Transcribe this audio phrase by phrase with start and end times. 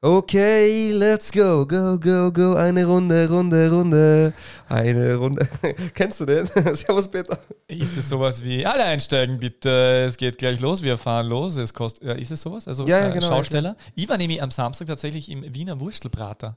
[0.00, 2.54] Okay, let's go, go, go, go.
[2.54, 4.32] Eine Runde, Runde, Runde.
[4.68, 5.48] Eine Runde.
[5.94, 6.46] Kennst du den?
[6.76, 7.36] Servus, Peter.
[7.66, 11.74] Ist es sowas wie, alle einsteigen bitte, es geht gleich los, wir fahren los, es
[11.74, 12.68] kostet, ja, ist es sowas?
[12.68, 13.76] Also Ja, ja, äh, genau, Schausteller?
[13.96, 16.56] Ich war nämlich am Samstag tatsächlich im Wiener Wurstelbrater.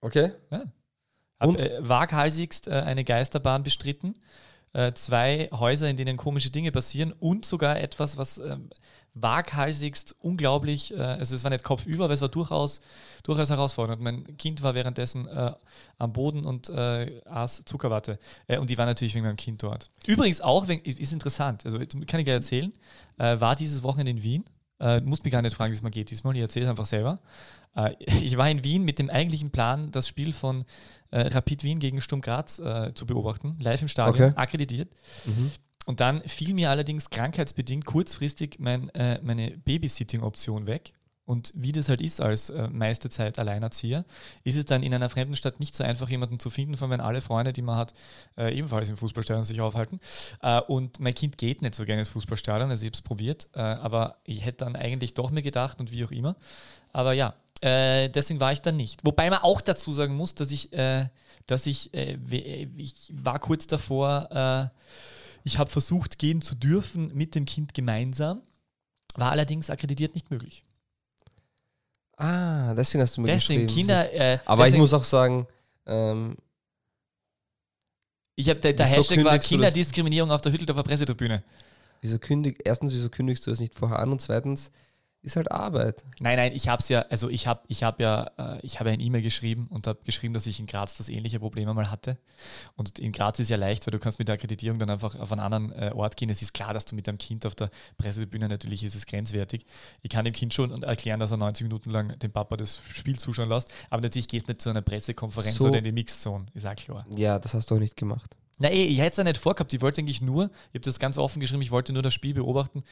[0.00, 0.30] Okay.
[1.40, 1.60] Hab Und?
[1.60, 4.14] äh, waghalsigst äh, eine Geisterbahn bestritten.
[4.72, 8.70] Äh, zwei Häuser, in denen komische Dinge passieren und sogar etwas, was ähm,
[9.18, 12.80] waghalsigst unglaublich, äh, also es war nicht kopfüber, aber es war durchaus,
[13.22, 14.00] durchaus herausfordernd.
[14.02, 15.52] Mein Kind war währenddessen äh,
[15.98, 18.18] am Boden und äh, aß Zuckerwatte.
[18.46, 19.90] Äh, und die war natürlich wegen meinem Kind dort.
[20.06, 22.72] Übrigens auch, wegen, ist interessant, also kann ich gleich erzählen,
[23.18, 24.44] äh, war dieses Wochenende in Wien.
[24.78, 26.84] Äh, muss mich gar nicht fragen, wie es mir geht diesmal, ich erzähle es einfach
[26.84, 27.18] selber.
[27.74, 30.64] Äh, ich war in Wien mit dem eigentlichen Plan, das Spiel von
[31.12, 34.36] Rapid Wien gegen Sturm Graz zu beobachten, live im Stadion, Okay.
[34.36, 34.90] akkreditiert.
[35.24, 35.52] Mhm.
[35.86, 40.92] Und dann fiel mir allerdings krankheitsbedingt kurzfristig mein, äh, meine Babysitting-Option weg.
[41.24, 44.04] Und wie das halt ist als äh, meiste Zeit Alleinerzieher,
[44.44, 47.00] ist es dann in einer fremden Stadt nicht so einfach, jemanden zu finden, von wenn
[47.00, 47.94] alle Freunde, die man hat,
[48.36, 50.00] äh, ebenfalls im Fußballstadion sich aufhalten.
[50.42, 53.48] Äh, und mein Kind geht nicht so gerne ins Fußballstadion, also ich habe es probiert,
[53.54, 56.36] äh, aber ich hätte dann eigentlich doch mir gedacht und wie auch immer.
[56.92, 59.04] Aber ja, äh, deswegen war ich dann nicht.
[59.04, 61.08] Wobei man auch dazu sagen muss, dass ich, äh,
[61.46, 64.72] dass ich, ich war kurz davor,
[65.46, 68.42] ich habe versucht, gehen zu dürfen mit dem Kind gemeinsam,
[69.14, 70.64] war allerdings akkreditiert nicht möglich.
[72.16, 73.86] Ah, deswegen hast du mir Deswegen geschrieben.
[73.86, 74.12] Kinder.
[74.12, 75.46] Äh, Aber deswegen, ich muss auch sagen,
[75.86, 76.36] ähm,
[78.34, 79.38] ich habe der, der Hashtag war?
[79.38, 81.44] Kinderdiskriminierung auf der Hütteldorfer Pressetribüne.
[82.00, 84.10] wieso kündig, erstens, wieso kündigst du das nicht vorher an?
[84.10, 84.72] Und zweitens,
[85.26, 86.04] ist halt Arbeit.
[86.20, 88.90] Nein, nein, ich habe es ja, also ich habe ich hab ja, äh, ich habe
[88.90, 91.90] ja ein E-Mail geschrieben und habe geschrieben, dass ich in Graz das ähnliche Problem einmal
[91.90, 92.16] hatte.
[92.76, 95.32] Und in Graz ist ja leicht, weil du kannst mit der Akkreditierung dann einfach auf
[95.32, 96.30] einen anderen äh, Ort gehen.
[96.30, 99.66] Es ist klar, dass du mit deinem Kind auf der Pressetribüne, natürlich ist es grenzwertig.
[100.02, 103.18] Ich kann dem Kind schon erklären, dass er 90 Minuten lang dem Papa das Spiel
[103.18, 103.68] zuschauen lässt.
[103.90, 105.66] Aber natürlich gehst du nicht zu einer Pressekonferenz So.
[105.68, 107.04] oder in die Mixzone, ist auch klar.
[107.16, 108.36] Ja, das hast du auch nicht gemacht.
[108.58, 109.72] Na, eh, ich hätte es ja nicht vorgehabt.
[109.74, 112.32] Ich wollte eigentlich nur, ich habe das ganz offen geschrieben, ich wollte nur das Spiel
[112.32, 112.84] beobachten.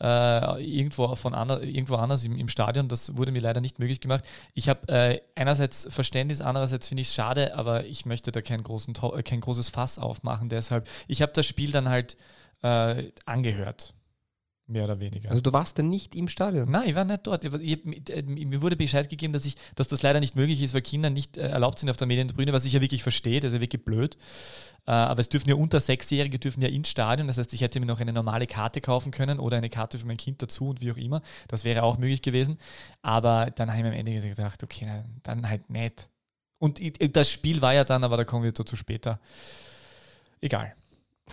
[0.00, 2.88] Äh, irgendwo, von ander, irgendwo anders im, im Stadion.
[2.88, 4.24] Das wurde mir leider nicht möglich gemacht.
[4.52, 8.64] Ich habe äh, einerseits Verständnis, andererseits finde ich es schade, aber ich möchte da kein,
[8.64, 10.48] großen, äh, kein großes Fass aufmachen.
[10.48, 12.16] Deshalb, ich habe das Spiel dann halt
[12.62, 13.94] äh, angehört.
[14.72, 15.28] Mehr oder weniger.
[15.30, 16.70] Also du warst denn nicht im Stadion?
[16.70, 17.44] Nein, ich war nicht dort.
[17.44, 20.62] Ich, ich, hab- äh, mir wurde Bescheid gegeben, dass, ich, dass das leider nicht möglich
[20.62, 23.40] ist, weil Kinder nicht äh, erlaubt sind auf der Medientribüne, was ich ja wirklich verstehe,
[23.40, 24.16] das ist ja wirklich blöd.
[24.86, 27.78] Äh, aber es dürfen ja unter Sechsjährige dürfen ja ins Stadion, das heißt, ich hätte
[27.80, 30.80] mir noch eine normale Karte kaufen können oder eine Karte für mein Kind dazu und
[30.80, 31.20] wie auch immer.
[31.48, 32.56] Das wäre auch möglich gewesen.
[33.02, 36.08] Aber dann habe ich mir am Ende gedacht, okay, na, dann halt nicht.
[36.58, 39.20] Und ich, das Spiel war ja dann, aber da kommen wir dazu später.
[40.40, 40.72] Egal.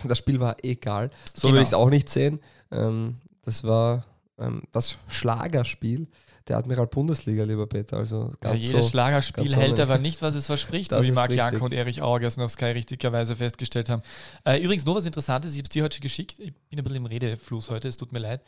[0.04, 1.10] Das Spiel war egal.
[1.34, 1.56] So Genau.
[1.56, 2.40] will ich es auch nicht sehen.
[2.70, 4.04] Ähm, das war
[4.38, 6.08] ähm, das Schlagerspiel
[6.48, 7.98] der Admiral Bundesliga, lieber Peter.
[7.98, 8.90] Also Ja, jedes so.
[8.90, 11.30] Schlagerspiel so hält aber nicht, was es verspricht, so wie Marc.
[11.30, 14.02] Janko und Erich Auer gestern auf Sky richtigerweise festgestellt haben.
[14.44, 16.38] Äh, übrigens, noch was Interessantes, ich habe es dir heute schon geschickt.
[16.38, 18.42] Ich bin ein bisschen im Redefluss heute, es tut mir leid.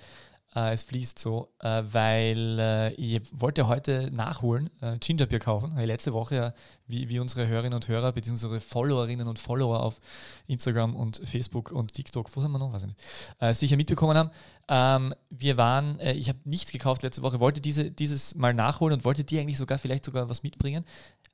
[0.55, 4.71] Äh, es fließt so, äh, weil äh, ich wollte heute nachholen,
[5.01, 6.55] Gingerbier kaufen, weil letzte Woche
[6.87, 10.01] wie, wie unsere Hörerinnen und Hörer, beziehungsweise unsere Followerinnen und Follower auf
[10.47, 14.31] Instagram und Facebook und TikTok, wo sind wir noch, weiß ich nicht, sicher mitbekommen haben.
[14.69, 19.05] Ähm, wir waren, ich habe nichts gekauft letzte Woche, wollte diese, dieses mal nachholen und
[19.05, 20.85] wollte dir eigentlich sogar vielleicht sogar was mitbringen,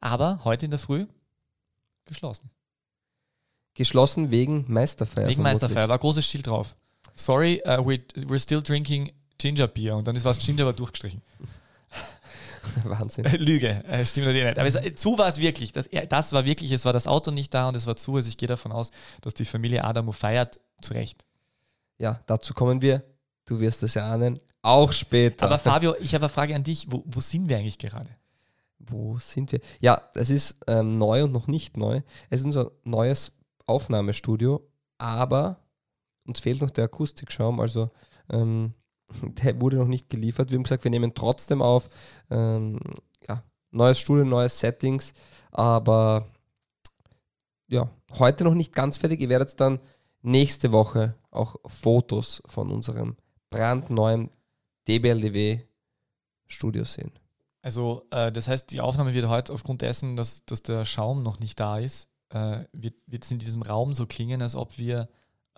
[0.01, 1.07] aber heute in der Früh
[2.05, 2.51] geschlossen.
[3.75, 5.29] Geschlossen wegen Meisterfeier.
[5.29, 5.39] Wegen vermutlich.
[5.39, 6.77] Meisterfeier, war großes Schild drauf.
[7.19, 11.21] Sorry, uh, we're, we're still drinking Ginger Beer und dann ist was Ginger war durchgestrichen.
[12.85, 13.25] Wahnsinn.
[13.25, 14.59] Lüge, äh, stimmt natürlich nicht.
[14.59, 15.73] Aber es, äh, zu war es wirklich.
[15.73, 18.17] Das, äh, das war wirklich, es war das Auto nicht da und es war zu.
[18.17, 18.91] Also ich gehe davon aus,
[19.21, 21.25] dass die Familie Adamo feiert, zu Recht.
[21.99, 23.03] Ja, dazu kommen wir.
[23.47, 24.39] Du wirst es ja ahnen.
[24.63, 25.47] Auch später.
[25.47, 26.87] Aber Fabio, ich habe eine Frage an dich.
[26.91, 28.11] Wo, wo sind wir eigentlich gerade?
[28.79, 29.61] Wo sind wir?
[29.81, 32.03] Ja, es ist ähm, neu und noch nicht neu.
[32.31, 33.33] Es ist unser neues
[33.67, 34.67] Aufnahmestudio,
[34.99, 35.59] aber
[36.29, 37.91] uns fehlt noch der Akustikschaum, also
[38.31, 38.75] ähm,
[39.23, 40.51] der wurde noch nicht geliefert.
[40.51, 41.89] Wir haben gesagt, wir nehmen trotzdem auf.
[42.31, 42.79] Ähm,
[43.27, 45.15] ja, neues Studio, neues Settings,
[45.51, 46.27] aber
[47.69, 49.21] ja, heute noch nicht ganz fertig.
[49.21, 49.81] Ihr werdet dann
[50.23, 53.17] nächste Woche auch Fotos von unserem
[53.51, 54.31] brandneuen
[54.87, 55.61] DBLDW
[56.47, 57.13] Studio sehen.
[57.61, 61.41] Also, äh, das heißt, die Aufnahme wird heute aufgrund dessen, dass, dass der Schaum noch
[61.41, 65.09] nicht da ist, äh, wird es in diesem Raum so klingen, als ob wir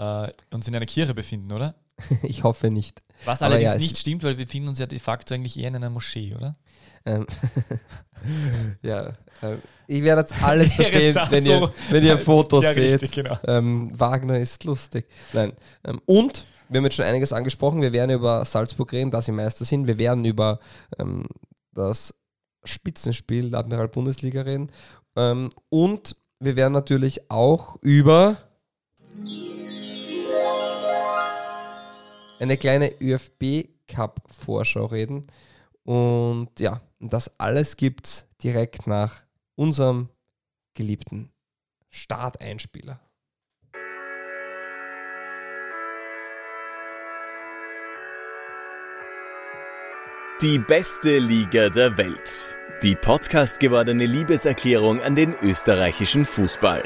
[0.01, 1.75] äh, uns in einer Kirche befinden, oder?
[2.23, 3.03] ich hoffe nicht.
[3.25, 5.69] Was Aber allerdings ja, nicht stimmt, weil wir befinden uns ja de facto eigentlich eher
[5.69, 6.57] in einer Moschee, oder?
[7.05, 7.27] Ähm,
[8.83, 9.13] ja,
[9.43, 12.93] ähm, ich werde jetzt alles verstehen, wenn, ihr, so- wenn ihr Fotos ja, seht.
[13.03, 13.39] richtig, genau.
[13.45, 15.07] Ähm, Wagner ist lustig.
[15.35, 15.53] Nein.
[15.85, 17.83] Ähm, und wir haben jetzt schon einiges angesprochen.
[17.83, 19.87] Wir werden über Salzburg reden, da sie Meister sind.
[19.87, 20.61] Wir werden über
[20.99, 21.27] ähm,
[21.75, 22.15] das
[22.65, 24.71] Spitzenspiel der Admiral Bundesliga reden.
[25.17, 28.39] Ähm, und wir werden natürlich auch über
[32.41, 35.27] eine kleine ÖFB Cup Vorschau reden.
[35.85, 39.23] Und ja, das alles gibt's direkt nach
[39.57, 40.09] unserem
[40.75, 41.31] geliebten
[41.91, 43.01] Starteinspieler.
[50.43, 52.57] Die beste Liga der Welt.
[52.83, 56.83] Die Podcast gewordene Liebeserklärung an den österreichischen Fußball.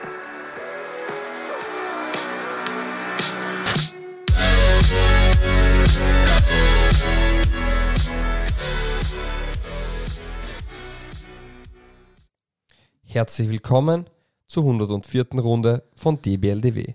[13.14, 14.10] Herzlich willkommen
[14.48, 15.26] zur 104.
[15.38, 16.94] Runde von DBLDW.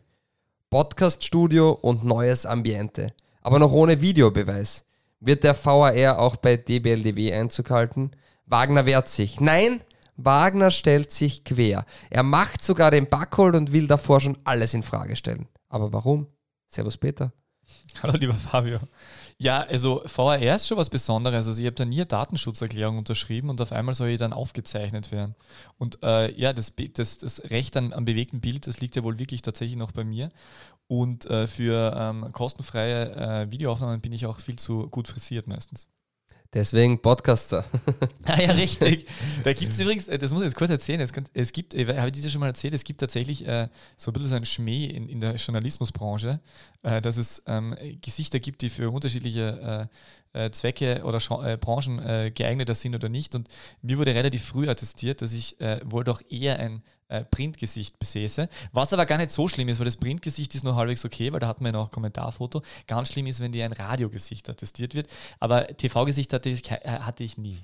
[0.70, 4.84] Podcast-Studio und neues Ambiente, aber noch ohne Videobeweis.
[5.22, 8.12] Wird der VAR auch bei DBLDW Einzug halten?
[8.46, 9.40] Wagner wehrt sich.
[9.40, 9.80] Nein,
[10.18, 11.86] Wagner stellt sich quer.
[12.10, 15.48] Er macht sogar den Backhold und will davor schon alles in Frage stellen.
[15.70, 16.28] Aber warum?
[16.68, 17.32] Servus Peter.
[18.04, 18.80] Hallo lieber Fabio.
[19.42, 21.48] Ja, also VAR ist schon was Besonderes.
[21.48, 25.14] Also ich habe da nie eine Datenschutzerklärung unterschrieben und auf einmal soll ich dann aufgezeichnet
[25.14, 25.34] werden.
[25.78, 29.18] Und äh, ja, das, das, das Recht an, am bewegten Bild, das liegt ja wohl
[29.18, 30.30] wirklich tatsächlich noch bei mir.
[30.88, 35.88] Und äh, für ähm, kostenfreie äh, Videoaufnahmen bin ich auch viel zu gut frisiert meistens.
[36.52, 37.64] Deswegen Podcaster.
[38.26, 39.06] ah ja, richtig.
[39.44, 41.86] Da gibt es übrigens, äh, das muss ich jetzt kurz erzählen, es, es gibt, äh,
[41.96, 43.68] habe ich dir schon mal erzählt, es gibt tatsächlich äh,
[43.98, 46.40] so ein bisschen so einen Schmäh in, in der Journalismusbranche,
[46.82, 49.90] äh, dass es ähm, Gesichter gibt, die für unterschiedliche
[50.34, 53.36] äh, äh Zwecke oder äh, Branchen geeigneter sind oder nicht.
[53.36, 53.48] Und
[53.84, 56.82] mir wurde relativ früh attestiert, dass ich wohl doch eher ein
[57.32, 58.50] Printgesicht besäße.
[58.72, 61.40] Was aber gar nicht so schlimm ist, weil das Printgesicht ist noch halbwegs okay, weil
[61.40, 62.62] da hat man ja noch Kommentarfoto.
[62.88, 65.08] Ganz schlimm ist, wenn dir ein Radiogesicht attestiert wird.
[65.40, 67.64] Aber TV-Gesicht hatte ich, hatte ich nie.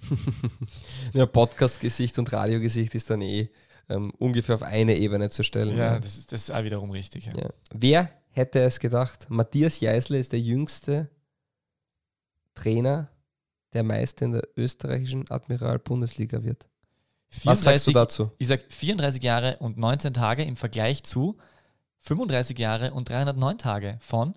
[1.12, 3.50] ja, Podcast-Gesicht und Radiogesicht ist dann eh
[3.88, 5.76] ähm, ungefähr auf eine Ebene zu stellen.
[5.76, 5.98] Ja, ja.
[5.98, 7.26] Das, ist, das ist auch wiederum richtig.
[7.26, 7.36] Ja.
[7.36, 7.50] Ja.
[7.72, 9.26] Wer hätte es gedacht?
[9.28, 11.10] Matthias Jeißle ist der jüngste
[12.54, 13.10] Trainer,
[13.72, 16.68] der Meister in der österreichischen Admiral-Bundesliga wird.
[17.30, 18.30] 34, Was sagst du dazu?
[18.38, 21.36] Ich sage 34 Jahre und 19 Tage im Vergleich zu
[22.00, 24.34] 35 Jahre und 309 Tage von.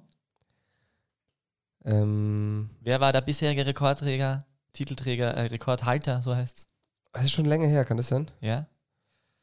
[1.85, 4.39] Ähm, Wer war der bisherige Rekordträger,
[4.73, 6.67] Titelträger, äh, Rekordhalter, so heißt es?
[7.13, 8.29] Das ist schon länger her, kann das sein?
[8.39, 8.67] Ja.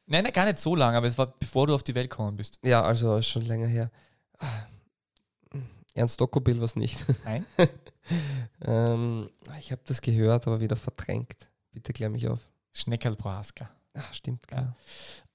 [0.06, 2.36] Nein, nein, gar nicht so lange, aber es war bevor du auf die Welt gekommen
[2.36, 2.58] bist.
[2.62, 3.90] Ja, also ist schon länger her.
[5.94, 7.04] Ernst Dokobil was nicht.
[7.24, 7.44] Nein.
[8.62, 11.48] ähm, ich habe das gehört, aber wieder verdrängt.
[11.72, 12.48] Bitte klär mich auf.
[12.72, 13.68] Schneckerl Prohaska.
[13.94, 14.76] Ach, stimmt, klar.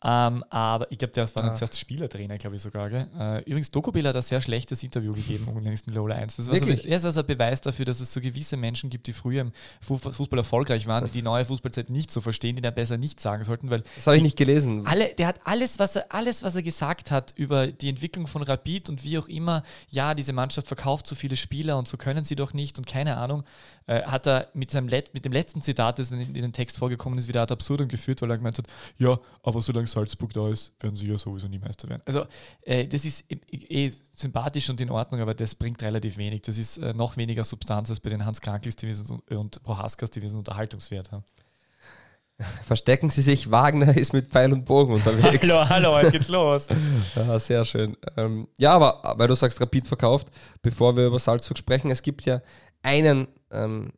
[0.03, 2.89] Ähm, aber ich glaube, der war dann zuerst Spielertrainer, glaube ich sogar.
[2.89, 3.07] Gell?
[3.17, 6.35] Äh, übrigens, Dokobel hat ein sehr schlechtes Interview gegeben unlängst in Lola 1.
[6.35, 6.81] Das war, Wirklich?
[6.83, 9.41] So, das war so ein Beweis dafür, dass es so gewisse Menschen gibt, die früher
[9.41, 9.51] im
[9.81, 13.45] Fußball erfolgreich waren, die die neue Fußballzeit nicht so verstehen, die da besser nicht sagen
[13.45, 13.69] sollten.
[13.69, 14.85] Weil das habe ich nicht gelesen.
[14.85, 18.43] Alle, der hat alles was, er, alles, was er gesagt hat über die Entwicklung von
[18.43, 22.25] Rapid und wie auch immer, ja, diese Mannschaft verkauft so viele Spieler und so können
[22.25, 23.43] sie doch nicht und keine Ahnung,
[23.87, 26.77] äh, hat er mit, seinem Let mit dem letzten Zitat, das in, in dem Text
[26.77, 28.67] vorgekommen ist, wieder ad absurdum geführt, weil er gemeint hat,
[28.97, 32.01] ja, aber solange Salzburg da ist, werden sie ja sowieso nie Meister werden.
[32.05, 32.25] Also
[32.63, 36.41] äh, das ist eh, eh, sympathisch und in Ordnung, aber das bringt relativ wenig.
[36.41, 40.09] Das ist äh, noch weniger Substanz als bei den Hans Krankels, die und, und Prohaskas,
[40.09, 41.23] die diesen Unterhaltungswert haben.
[42.63, 45.47] Verstecken Sie sich, Wagner ist mit Pfeil und Bogen unterwegs.
[45.47, 46.67] hallo, hallo, heute geht's los.
[47.15, 47.95] ja, sehr schön.
[48.17, 50.29] Ähm, ja, aber weil du sagst, Rapid verkauft,
[50.61, 52.41] bevor wir über Salzburg sprechen, es gibt ja
[52.81, 53.93] einen ähm,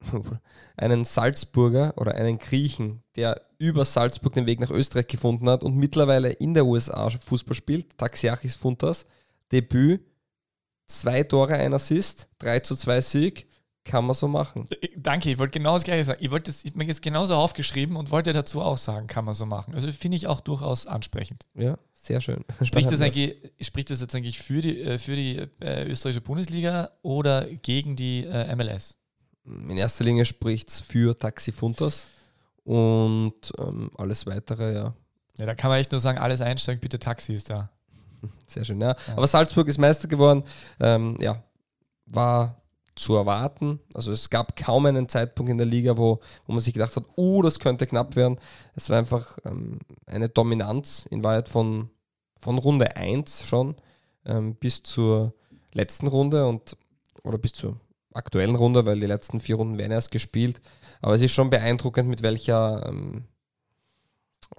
[0.76, 5.76] einen Salzburger oder einen Griechen, der über Salzburg den Weg nach Österreich gefunden hat und
[5.76, 9.06] mittlerweile in der USA Fußball spielt, Taxiachis Funtas,
[9.50, 10.02] Debüt,
[10.86, 13.48] zwei Tore, ein Assist, 3 zu 2 Sieg,
[13.84, 14.66] kann man so machen.
[14.80, 16.18] Äh, danke, ich wollte genau das gleiche sagen.
[16.22, 19.34] Ich wollte es, ich mir jetzt genauso aufgeschrieben und wollte dazu auch sagen, kann man
[19.34, 19.74] so machen.
[19.74, 21.46] Also finde ich auch durchaus ansprechend.
[21.54, 22.44] Ja, sehr schön.
[22.62, 26.90] Spricht das, eigentlich, spricht das jetzt eigentlich für die, äh, für die äh, österreichische Bundesliga
[27.02, 28.97] oder gegen die MLS?
[29.68, 32.06] In erster Linie spricht es für Taxi Funtas
[32.64, 34.94] und ähm, alles weitere, ja.
[35.38, 37.70] Ja, da kann man echt nur sagen, alles einsteigen, bitte Taxi ist da.
[38.46, 38.88] Sehr schön, ja.
[38.88, 39.16] ja.
[39.16, 40.42] Aber Salzburg ist Meister geworden,
[40.80, 41.42] ähm, ja,
[42.06, 42.60] war
[42.98, 43.80] zu erwarten.
[43.94, 47.04] Also es gab kaum einen Zeitpunkt in der Liga, wo, wo man sich gedacht hat,
[47.16, 48.40] uh, das könnte knapp werden.
[48.74, 51.90] Es war einfach ähm, eine Dominanz in Wahrheit von,
[52.38, 53.76] von Runde 1 schon
[54.26, 55.32] ähm, bis zur
[55.72, 56.76] letzten Runde und
[57.22, 57.78] oder bis zur
[58.18, 60.60] aktuellen Runde, weil die letzten vier Runden werden erst gespielt.
[61.00, 63.24] Aber es ist schon beeindruckend, mit welcher, ähm,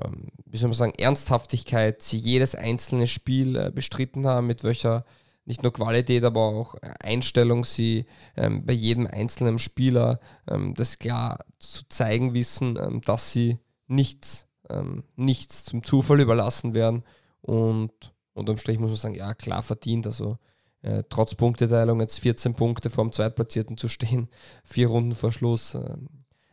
[0.04, 5.06] ähm, wie soll man sagen, Ernsthaftigkeit sie jedes einzelne Spiel äh, bestritten haben, mit welcher
[5.46, 8.06] nicht nur Qualität, aber auch Einstellung, sie
[8.38, 14.48] ähm, bei jedem einzelnen Spieler ähm, das klar zu zeigen wissen, ähm, dass sie nichts,
[14.70, 17.04] ähm, nichts zum Zufall überlassen werden
[17.42, 20.06] und unterm Strich muss man sagen, ja, klar verdient.
[20.08, 20.38] Also
[20.82, 24.30] äh, trotz Punkteteilung jetzt 14 Punkte vor dem Zweitplatzierten zu stehen,
[24.64, 25.98] vier Runden vor Schluss, äh,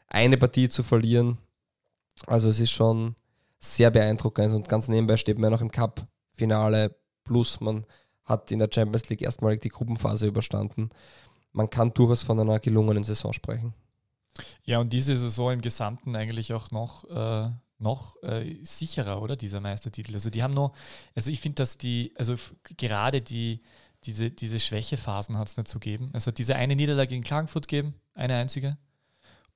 [0.08, 1.38] eine Partie zu verlieren.
[2.26, 3.14] Also es ist schon
[3.58, 7.86] sehr beeindruckend und ganz nebenbei steht man ja noch im Cup-Finale plus man
[8.24, 10.90] hat in der Champions League erstmalig die Gruppenphase überstanden.
[11.52, 13.72] Man kann durchaus von einer gelungenen Saison sprechen.
[14.64, 19.36] Ja, und diese Saison im Gesamten eigentlich auch noch, äh, noch äh, sicherer, oder?
[19.36, 20.12] Dieser Meistertitel.
[20.12, 20.74] Also die haben noch,
[21.14, 22.34] also ich finde, dass die, also
[22.76, 23.60] gerade die,
[24.06, 26.10] diese, diese Schwächephasen hat es nicht zu geben.
[26.12, 28.78] Es hat diese eine Niederlage in Klagenfurt gegeben, eine einzige.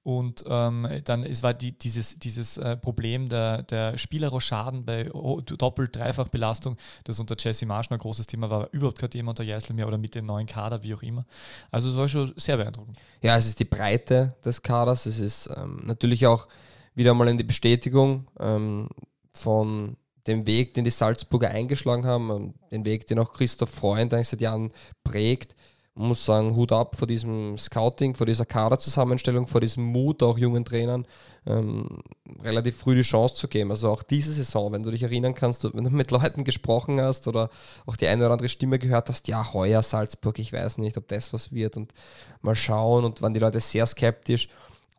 [0.02, 5.88] Und ähm, dann es war die, dieses, dieses äh, Problem der, der Spielerrochaden bei Doppel-,
[5.88, 9.86] Dreifach-Belastung, das unter Jesse Marsch ein großes Thema war, überhaupt kein Thema unter Jeißl mehr
[9.86, 11.26] oder mit dem neuen Kader, wie auch immer.
[11.70, 12.98] Also es war schon sehr beeindruckend.
[13.20, 16.48] Ja, es ist die Breite des Kaders, es ist ähm, natürlich auch
[16.94, 18.88] wieder mal eine Bestätigung ähm,
[19.34, 19.98] von
[20.30, 24.40] dem Weg, den die Salzburger eingeschlagen haben, den Weg, den auch Christoph Freund eigentlich seit
[24.40, 24.72] Jahren
[25.04, 25.54] prägt
[25.94, 30.38] man muss sagen, Hut ab vor diesem Scouting, vor dieser Kaderzusammenstellung, vor diesem Mut auch
[30.38, 31.06] jungen Trainern
[31.46, 32.02] ähm,
[32.42, 33.70] relativ früh die Chance zu geben.
[33.70, 37.26] Also auch diese Saison, wenn du dich erinnern kannst, wenn du mit Leuten gesprochen hast
[37.26, 37.50] oder
[37.86, 41.08] auch die eine oder andere Stimme gehört hast, ja, heuer Salzburg, ich weiß nicht, ob
[41.08, 41.92] das was wird und
[42.40, 44.48] mal schauen und waren die Leute sehr skeptisch.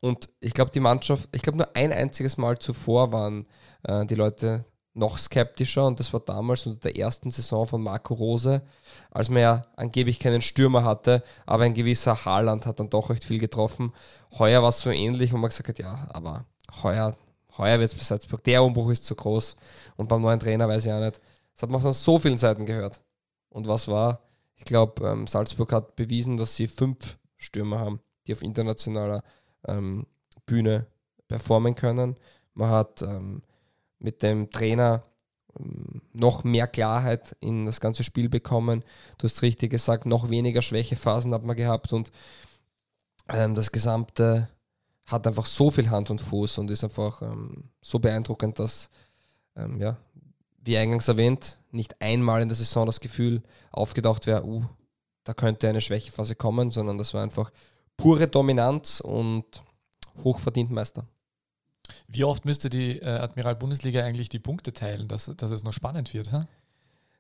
[0.02, 3.48] Und ich glaube, die Mannschaft, ich glaube, nur ein einziges Mal zuvor waren
[3.84, 8.14] äh, die Leute noch skeptischer und das war damals unter der ersten Saison von Marco
[8.14, 8.62] Rose,
[9.10, 13.24] als man ja angeblich keinen Stürmer hatte, aber ein gewisser Haaland hat dann doch recht
[13.24, 13.94] viel getroffen.
[14.38, 16.46] Heuer war es so ähnlich, wo man gesagt hat, ja, aber
[16.84, 17.16] heuer,
[17.58, 19.56] heuer wird es bei Salzburg, der Umbruch ist zu groß
[19.96, 21.22] und beim neuen Trainer weiß ich auch nicht.
[21.54, 23.02] Das hat man von so vielen Seiten gehört.
[23.50, 24.22] Und was war?
[24.56, 29.24] Ich glaube, ähm, Salzburg hat bewiesen, dass sie fünf Stürmer haben, die auf internationaler
[29.68, 30.06] ähm,
[30.46, 30.88] Bühne
[31.28, 32.18] performen können.
[32.54, 33.42] Man hat ähm,
[34.02, 35.04] mit dem Trainer
[35.60, 38.84] ähm, noch mehr Klarheit in das ganze Spiel bekommen.
[39.18, 42.12] Du hast richtig gesagt, noch weniger Schwächephasen hat man gehabt und
[43.30, 44.50] ähm, das Gesamte
[45.06, 48.90] hat einfach so viel Hand und Fuß und ist einfach ähm, so beeindruckend, dass,
[49.56, 49.98] ähm, ja,
[50.64, 53.42] wie eingangs erwähnt, nicht einmal in der Saison das Gefühl
[53.72, 54.64] aufgetaucht wäre, uh,
[55.24, 57.52] da könnte eine Schwächephase kommen, sondern das war einfach
[57.98, 59.46] pure Dominanz und
[60.24, 61.08] hochverdient Meister.
[62.08, 65.74] Wie oft müsste die äh, Admiral Bundesliga eigentlich die Punkte teilen, dass, dass es noch
[65.74, 66.32] spannend wird?
[66.32, 66.48] Ha?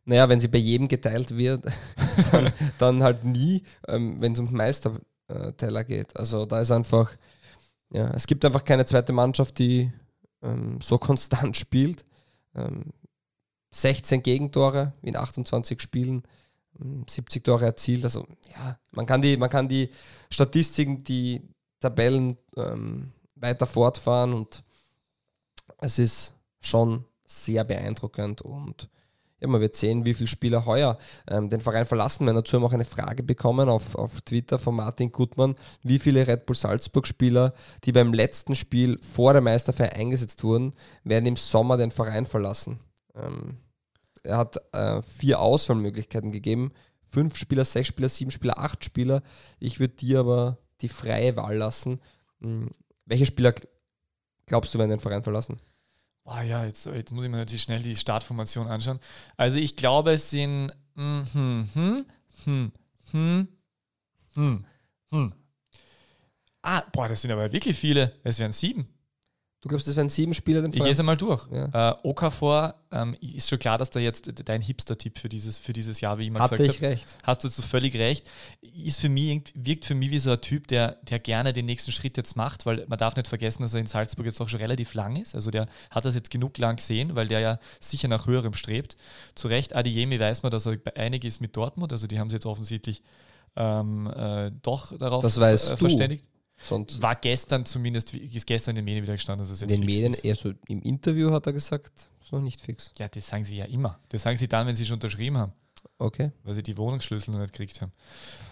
[0.05, 1.65] Naja, wenn sie bei jedem geteilt wird,
[2.31, 6.15] dann, dann, halt nie, ähm, wenn es um Meisterteller geht.
[6.17, 7.11] Also da ist einfach,
[7.91, 9.91] ja, es gibt einfach keine zweite Mannschaft, die
[10.41, 12.05] ähm, so konstant spielt.
[12.55, 12.91] Ähm,
[13.73, 16.23] 16 Gegentore in 28 Spielen,
[17.07, 18.03] 70 ähm, Tore erzielt.
[18.03, 19.89] Also ja, man kann die, man kann die
[20.29, 21.41] Statistiken, die
[21.79, 23.11] Tabellen ähm,
[23.41, 24.63] weiter fortfahren und
[25.79, 28.89] es ist schon sehr beeindruckend und
[29.39, 32.25] ja, man wird sehen, wie viele Spieler heuer ähm, den Verein verlassen.
[32.25, 36.27] Wir haben dazu auch eine Frage bekommen auf, auf Twitter von Martin Gutmann, wie viele
[36.27, 41.77] Red Bull Salzburg-Spieler, die beim letzten Spiel vor der Meisterfeier eingesetzt wurden, werden im Sommer
[41.77, 42.79] den Verein verlassen.
[43.15, 43.57] Ähm,
[44.23, 46.71] er hat äh, vier Auswahlmöglichkeiten gegeben.
[47.09, 49.23] Fünf Spieler, sechs Spieler, sieben Spieler, acht Spieler.
[49.59, 51.99] Ich würde dir aber die freie Wahl lassen.
[53.05, 53.53] Welche Spieler
[54.45, 55.59] glaubst du, werden den Verein verlassen?
[56.23, 58.99] Oh ja, jetzt, jetzt muss ich mir natürlich schnell die Startformation anschauen.
[59.37, 62.05] Also ich glaube, es sind hm, hm, hm,
[62.45, 62.71] hm,
[63.11, 63.47] hm,
[64.35, 64.65] hm,
[65.11, 65.33] hm.
[66.61, 68.19] Ah, boah, das sind aber wirklich viele.
[68.23, 68.87] Es wären sieben.
[69.61, 70.63] Du glaubst, das wären sieben Spieler?
[70.63, 71.47] Den ich gehe es einmal durch.
[71.51, 71.91] Ja.
[71.91, 76.01] Äh, Okafor ähm, ist schon klar, dass da jetzt dein Hipster-Tipp für dieses, für dieses
[76.01, 76.87] Jahr, wie ich mal Hatte gesagt habe.
[76.87, 77.15] recht.
[77.21, 78.27] Hast du so völlig recht.
[78.61, 81.91] Ist für mich, wirkt für mich wie so ein Typ, der, der gerne den nächsten
[81.91, 84.61] Schritt jetzt macht, weil man darf nicht vergessen, dass er in Salzburg jetzt auch schon
[84.61, 85.35] relativ lang ist.
[85.35, 88.97] Also der hat das jetzt genug lang gesehen, weil der ja sicher nach höherem strebt.
[89.35, 91.91] Zu Recht, Adiemi weiß man, dass er einig ist mit Dortmund.
[91.91, 93.03] Also die haben sie jetzt offensichtlich
[93.55, 96.25] ähm, äh, doch darauf das weißt äh, verständigt.
[96.61, 99.81] Sonst war gestern zumindest, ist gestern in den Medien wieder gestanden, dass es jetzt In
[99.81, 100.45] den Medien, ist.
[100.45, 102.91] Also im Interview hat er gesagt, ist noch nicht fix.
[102.97, 103.99] Ja, das sagen sie ja immer.
[104.09, 105.53] Das sagen sie dann, wenn sie schon unterschrieben haben.
[105.97, 106.31] Okay.
[106.43, 107.91] Weil sie die Wohnungsschlüssel noch nicht gekriegt haben.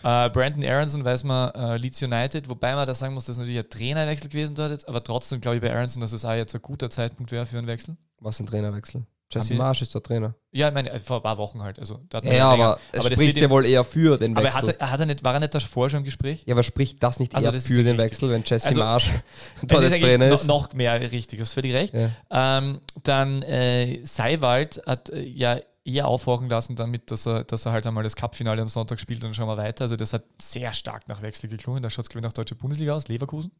[0.03, 3.59] Äh, Brandon Aronson weiß man, äh, Leeds United, wobei man da sagen muss, dass natürlich
[3.59, 6.61] ein Trainerwechsel gewesen dort, aber trotzdem glaube ich bei Aronson, dass es auch jetzt ein
[6.61, 7.97] guter Zeitpunkt wäre für einen Wechsel.
[8.19, 9.05] Was ein Trainerwechsel?
[9.31, 10.33] Jesse Marsch ist der Trainer.
[10.51, 11.77] Ja, ich meine, vor ein paar Wochen halt.
[11.79, 14.47] Also, ja, ja aber es aber spricht ja wohl eher für den Wechsel.
[14.47, 16.43] Aber hat er, hat er nicht, war er nicht davor schon im Gespräch?
[16.47, 18.11] Ja, aber spricht das nicht also eher das für den richtig.
[18.11, 19.11] Wechsel, wenn Jesse also, Marsch
[19.63, 20.47] dort ist Trainer ist?
[20.47, 21.93] Noch mehr richtig, du hast völlig recht.
[21.93, 22.57] Ja.
[22.57, 27.71] Ähm, dann äh, Seiwald hat äh, ja eher aufhorchen lassen, damit, dass er, dass er
[27.71, 29.83] halt einmal das Cup-Finale am Sonntag spielt und dann schauen wir weiter.
[29.83, 31.83] Also das hat sehr stark nach Wechsel geklungen.
[31.83, 33.07] Da schaut es, glaube ich, nach Deutsche Bundesliga aus.
[33.07, 33.51] Leverkusen?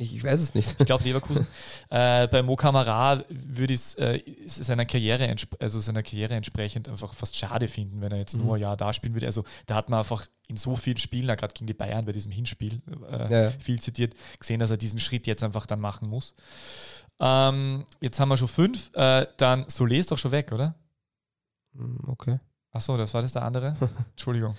[0.00, 0.76] Ich, ich weiß es nicht.
[0.78, 1.44] Ich glaube Leverkusen.
[1.90, 7.12] äh, bei Mo Kamara würde ich es äh, seiner, Karriere also seiner Karriere entsprechend einfach
[7.12, 8.44] fast schade finden, wenn er jetzt mhm.
[8.44, 9.26] nur ein Jahr da spielen würde.
[9.26, 12.30] Also da hat man einfach in so vielen Spielen, gerade gegen die Bayern bei diesem
[12.30, 13.50] Hinspiel, äh, ja, ja.
[13.50, 16.32] viel zitiert, gesehen, dass er diesen Schritt jetzt einfach dann machen muss.
[17.18, 18.94] Ähm, jetzt haben wir schon fünf.
[18.94, 20.76] Äh, dann Solé ist doch schon weg, oder?
[21.74, 22.38] Hm, okay.
[22.70, 23.74] Achso, das war das der andere?
[24.10, 24.54] Entschuldigung.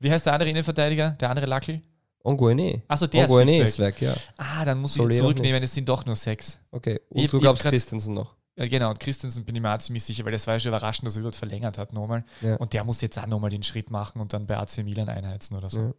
[0.00, 1.12] Wie heißt der andere Innenverteidiger?
[1.12, 1.80] Der andere Lackel?
[2.22, 2.82] Onguene.
[2.88, 4.00] Achso, der Onguene ist, weg.
[4.00, 4.14] ja.
[4.36, 6.58] Ah, dann muss Soler ich zurücknehmen, es sind doch nur sechs.
[6.70, 8.34] Okay, und ich, du glaubst Christensen noch.
[8.56, 10.70] Ja, genau, und Christensen bin ich mir auch ziemlich sicher, weil das war ja schon
[10.70, 12.24] überraschend, dass er überhaupt verlängert hat nochmal.
[12.42, 12.56] Ja.
[12.56, 15.56] Und der muss jetzt auch nochmal den Schritt machen und dann bei AC Milan einheizen
[15.56, 15.80] oder so.
[15.80, 15.94] Ja,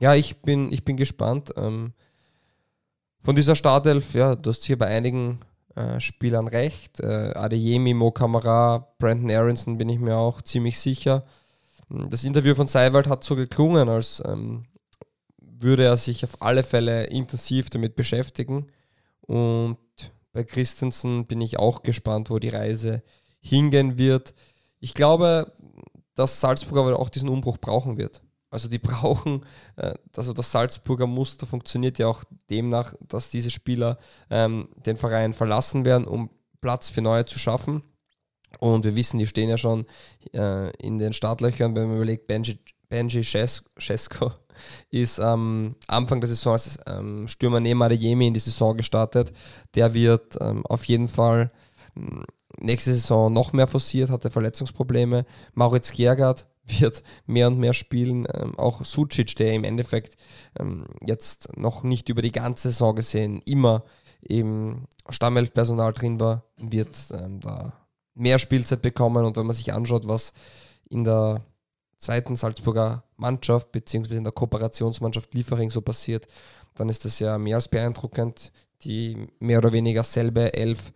[0.00, 1.54] ja ich, bin, ich bin gespannt.
[1.56, 1.94] Ähm,
[3.22, 5.40] von dieser Startelf, ja, du hast hier bei einigen
[5.76, 7.00] äh, Spielern recht.
[7.00, 11.24] Äh, Adeyemi, Mo Kamara, Brandon Aronson bin ich mir auch ziemlich sicher.
[11.88, 14.64] Das Interview von Seiwald hat so geklungen, als ähm,
[15.58, 18.66] würde er sich auf alle Fälle intensiv damit beschäftigen.
[19.20, 19.78] Und
[20.32, 23.02] bei Christensen bin ich auch gespannt, wo die Reise
[23.40, 24.34] hingehen wird.
[24.80, 25.52] Ich glaube,
[26.14, 28.22] dass Salzburg aber auch diesen Umbruch brauchen wird.
[28.50, 29.44] Also die brauchen,
[29.76, 33.98] äh, also das Salzburger Muster funktioniert ja auch demnach, dass diese Spieler
[34.30, 37.82] ähm, den Verein verlassen werden, um Platz für neue zu schaffen.
[38.58, 39.86] Und wir wissen, die stehen ja schon
[40.32, 44.32] äh, in den Startlöchern, wenn man überlegt, Benji, Benji Schesko
[44.90, 49.32] ist am Anfang der Saison als ähm, Stürmer neben Adeyemi in die Saison gestartet.
[49.74, 51.50] Der wird ähm, auf jeden Fall
[51.96, 52.24] ähm,
[52.58, 55.26] nächste Saison noch mehr forciert, hatte Verletzungsprobleme.
[55.54, 58.26] Mauritz Gergard wird mehr und mehr spielen.
[58.32, 60.16] Ähm, auch Sucic, der im Endeffekt
[60.58, 63.84] ähm, jetzt noch nicht über die ganze Saison gesehen immer
[64.20, 67.72] im Stammelfpersonal drin war, wird ähm, da
[68.14, 69.24] mehr Spielzeit bekommen.
[69.24, 70.32] Und wenn man sich anschaut, was
[70.88, 71.44] in der
[71.98, 76.26] zweiten Salzburger Mannschaft beziehungsweise in der Kooperationsmannschaft Liefering so passiert,
[76.74, 78.52] dann ist das ja mehr als beeindruckend.
[78.82, 80.92] Die mehr oder weniger selbe Elf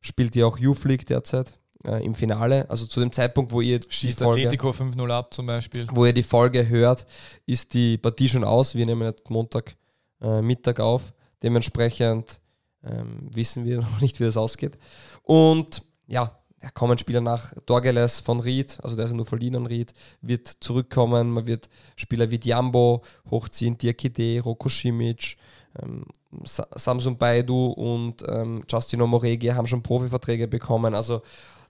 [0.00, 2.68] spielt ja auch Youth League derzeit äh, im Finale.
[2.70, 5.86] Also zu dem Zeitpunkt, wo ihr schießt Atletico 5-0 ab zum Beispiel.
[5.92, 7.06] Wo ihr die Folge hört,
[7.46, 8.74] ist die Partie schon aus.
[8.74, 9.76] Wir nehmen jetzt Montag
[10.20, 11.12] äh, Mittag auf.
[11.42, 12.40] Dementsprechend
[12.84, 14.78] ähm, wissen wir noch nicht, wie das ausgeht.
[15.22, 17.52] Und ja, da kommen Spieler nach.
[17.66, 19.92] Dorgeles von Ried, also der ist ja nur verliehen an Ried,
[20.22, 21.30] wird zurückkommen.
[21.30, 26.04] Man wird Spieler wie Diambo hochziehen, Diakite, Roko ähm,
[26.44, 30.94] Samsung Baidu und ähm, Justin Omoregi haben schon Profiverträge bekommen.
[30.94, 31.22] Also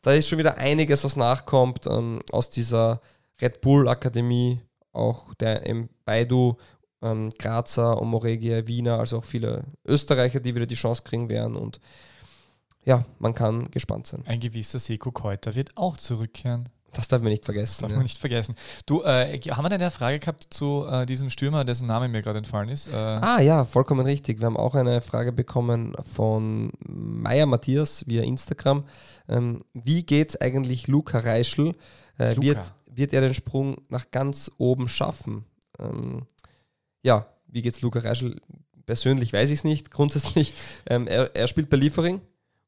[0.02, 3.00] da ist schon wieder einiges, was nachkommt ähm, aus dieser
[3.40, 4.60] Red Bull Akademie,
[4.92, 6.56] auch der ähm, Baidu,
[7.02, 11.80] ähm, Grazer, Omoregi, Wiener, also auch viele Österreicher, die wieder die Chance kriegen werden und
[12.86, 14.22] ja, man kann gespannt sein.
[14.26, 16.68] Ein gewisser Seko Keuter wird auch zurückkehren.
[16.92, 17.72] Das darf man nicht vergessen.
[17.72, 17.96] Das darf ja.
[17.96, 18.54] man nicht vergessen.
[18.86, 22.22] Du, äh, haben wir denn eine Frage gehabt zu äh, diesem Stürmer, dessen Name mir
[22.22, 22.86] gerade entfallen ist?
[22.86, 24.40] Äh ah ja, vollkommen richtig.
[24.40, 28.84] Wir haben auch eine Frage bekommen von Meier Matthias via Instagram.
[29.28, 31.72] Ähm, wie es eigentlich Luca Reischl?
[32.18, 32.46] Äh, Luca.
[32.46, 35.44] Wird, wird er den Sprung nach ganz oben schaffen?
[35.78, 36.26] Ähm,
[37.02, 38.36] ja, wie geht es Luca Reischl?
[38.86, 39.90] Persönlich weiß ich es nicht.
[39.90, 40.54] Grundsätzlich,
[40.88, 42.22] ähm, er, er spielt bei Liefering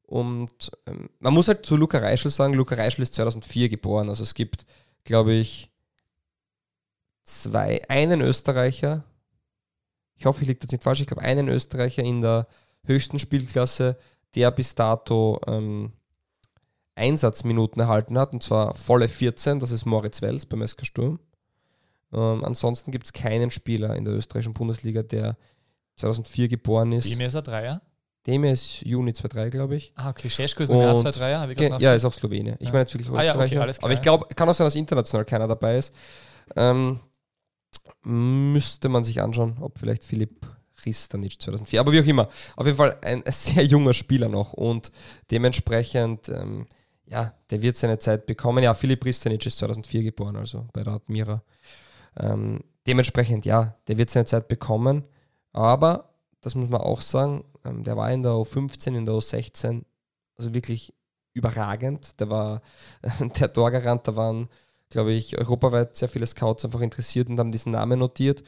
[0.09, 4.09] und ähm, man muss halt zu Luca Reischl sagen, Luca Reischl ist 2004 geboren.
[4.09, 4.65] Also es gibt,
[5.03, 5.69] glaube ich,
[7.25, 9.03] zwei, einen Österreicher,
[10.15, 12.47] ich hoffe, ich liege jetzt nicht falsch, ich glaube einen Österreicher in der
[12.85, 13.97] höchsten Spielklasse,
[14.33, 15.93] der bis dato ähm,
[16.95, 21.19] Einsatzminuten erhalten hat, und zwar volle 14, das ist Moritz Wels beim SK Sturm.
[22.11, 25.37] Ähm, ansonsten gibt es keinen Spieler in der österreichischen Bundesliga, der
[25.97, 27.05] 2004 geboren ist.
[27.05, 27.81] Wie ist er Dreier?
[28.29, 29.91] Demir ist Juni 2-3, glaube ich.
[29.95, 30.29] Ah, okay.
[30.29, 32.57] Scheschko ist im Jahr 2-3, Ja, ist auch Slowene.
[32.59, 32.71] Ich ja.
[32.71, 35.47] meine jetzt wirklich ah, ja, okay, Aber ich glaube, kann auch sein, dass international keiner
[35.47, 35.93] dabei ist.
[36.55, 36.99] Ähm,
[38.03, 40.47] müsste man sich anschauen, ob vielleicht Philipp
[40.85, 41.79] Ristanic 2004.
[41.79, 42.29] Aber wie auch immer.
[42.55, 44.91] Auf jeden Fall ein, ein sehr junger Spieler noch und
[45.31, 46.67] dementsprechend, ähm,
[47.07, 48.63] ja, der wird seine Zeit bekommen.
[48.63, 51.41] Ja, Philipp Ristanic ist 2004 geboren, also bei der Admira.
[52.17, 55.03] Ähm, dementsprechend, ja, der wird seine Zeit bekommen.
[55.51, 56.08] Aber,
[56.41, 59.83] das muss man auch sagen, ähm, der war in der U15, in der U16,
[60.37, 60.93] also wirklich
[61.33, 62.19] überragend.
[62.19, 62.61] Der war
[63.39, 64.49] der Torgarant, da waren,
[64.89, 68.43] glaube ich, europaweit sehr viele Scouts einfach interessiert und haben diesen Namen notiert.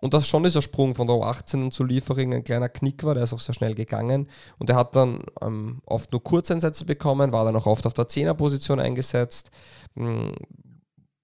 [0.00, 3.22] Und dass schon dieser Sprung von der U18 zu Liefering ein kleiner Knick war, der
[3.22, 4.28] ist auch sehr schnell gegangen.
[4.58, 8.08] Und er hat dann ähm, oft nur Kurzeinsätze bekommen, war dann auch oft auf der
[8.08, 9.50] Zehnerposition eingesetzt,
[9.94, 10.34] mh, hm,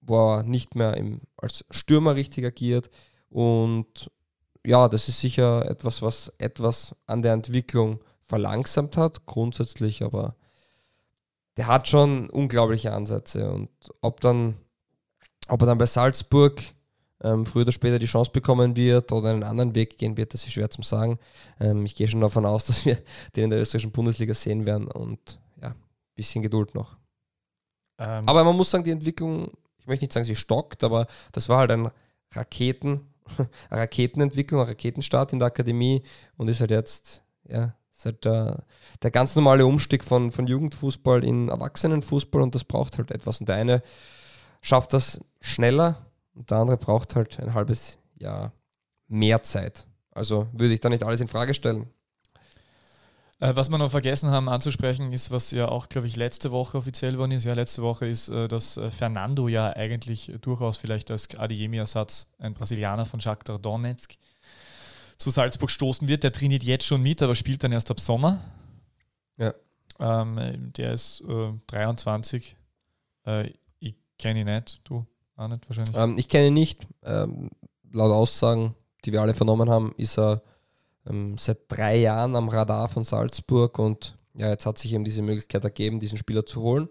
[0.01, 2.89] war nicht mehr im, als Stürmer richtig agiert.
[3.29, 4.09] Und
[4.65, 10.35] ja, das ist sicher etwas, was etwas an der Entwicklung verlangsamt hat, grundsätzlich aber
[11.57, 13.51] der hat schon unglaubliche Ansätze.
[13.51, 13.69] Und
[13.99, 14.55] ob dann,
[15.49, 16.63] ob er dann bei Salzburg
[17.21, 20.45] ähm, früher oder später die Chance bekommen wird oder einen anderen Weg gehen wird, das
[20.45, 21.19] ist schwer zu sagen.
[21.59, 22.95] Ähm, ich gehe schon davon aus, dass wir
[23.35, 25.75] den in der österreichischen Bundesliga sehen werden und ja, ein
[26.15, 26.95] bisschen Geduld noch.
[27.97, 31.49] Ähm, Aber man muss sagen, die Entwicklung, ich möchte nicht sagen, sie stockt, aber das
[31.49, 31.91] war halt ein
[32.33, 33.08] Raketen,
[33.71, 36.03] Raketenentwicklung, Raketenstart in der Akademie
[36.37, 38.63] und ist halt jetzt, ja, ist halt der,
[39.01, 43.39] der ganz normale Umstieg von, von Jugendfußball in Erwachsenenfußball und das braucht halt etwas.
[43.39, 43.81] Und der eine
[44.61, 48.53] schafft das schneller und der andere braucht halt ein halbes Jahr
[49.07, 49.85] mehr Zeit.
[50.11, 51.87] Also würde ich da nicht alles in Frage stellen.
[53.39, 56.77] Äh, was wir noch vergessen haben anzusprechen, ist, was ja auch, glaube ich, letzte Woche
[56.77, 57.45] offiziell worden ist.
[57.45, 62.53] Ja, letzte Woche ist, äh, dass äh, Fernando ja eigentlich durchaus vielleicht als Adiemi-Ersatz, ein
[62.53, 64.15] Brasilianer von Shakhtar Donetsk,
[65.17, 66.23] zu Salzburg stoßen wird.
[66.23, 68.43] Der trainiert jetzt schon mit, aber spielt dann erst ab Sommer.
[69.37, 69.53] Ja.
[69.99, 72.55] Ähm, der ist äh, 23.
[73.25, 74.81] Äh, ich kenne ihn nicht.
[74.83, 75.95] Du auch nicht wahrscheinlich.
[75.95, 76.87] Ähm, ich kenne ihn nicht.
[77.03, 77.49] Ähm,
[77.91, 78.75] laut Aussagen,
[79.05, 80.41] die wir alle vernommen haben, ist er
[81.09, 85.21] ähm, seit drei Jahren am Radar von Salzburg und ja, jetzt hat sich eben diese
[85.21, 86.89] Möglichkeit ergeben, diesen Spieler zu holen.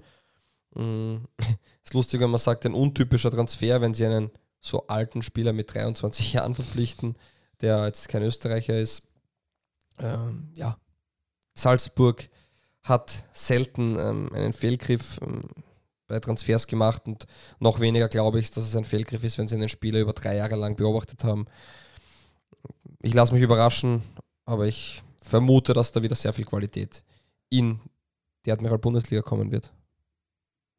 [0.75, 1.17] Mm,
[1.85, 5.73] ist lustig, wenn man sagt, ein untypischer Transfer, wenn sie einen so alten Spieler mit
[5.73, 7.17] 23 Jahren verpflichten,
[7.61, 9.03] der jetzt kein Österreicher ist.
[9.99, 10.79] Ähm, ja,
[11.55, 12.29] Salzburg
[12.83, 15.49] hat selten ähm, einen Fehlgriff ähm,
[16.07, 17.27] bei Transfers gemacht und
[17.59, 20.37] noch weniger glaube ich, dass es ein Fehlgriff ist, wenn sie einen Spieler über drei
[20.37, 21.47] Jahre lang beobachtet haben.
[23.03, 24.03] Ich lasse mich überraschen,
[24.45, 27.05] aber ich vermute, dass da wieder sehr viel Qualität
[27.49, 27.81] in
[28.45, 29.73] die Admiral Bundesliga kommen wird.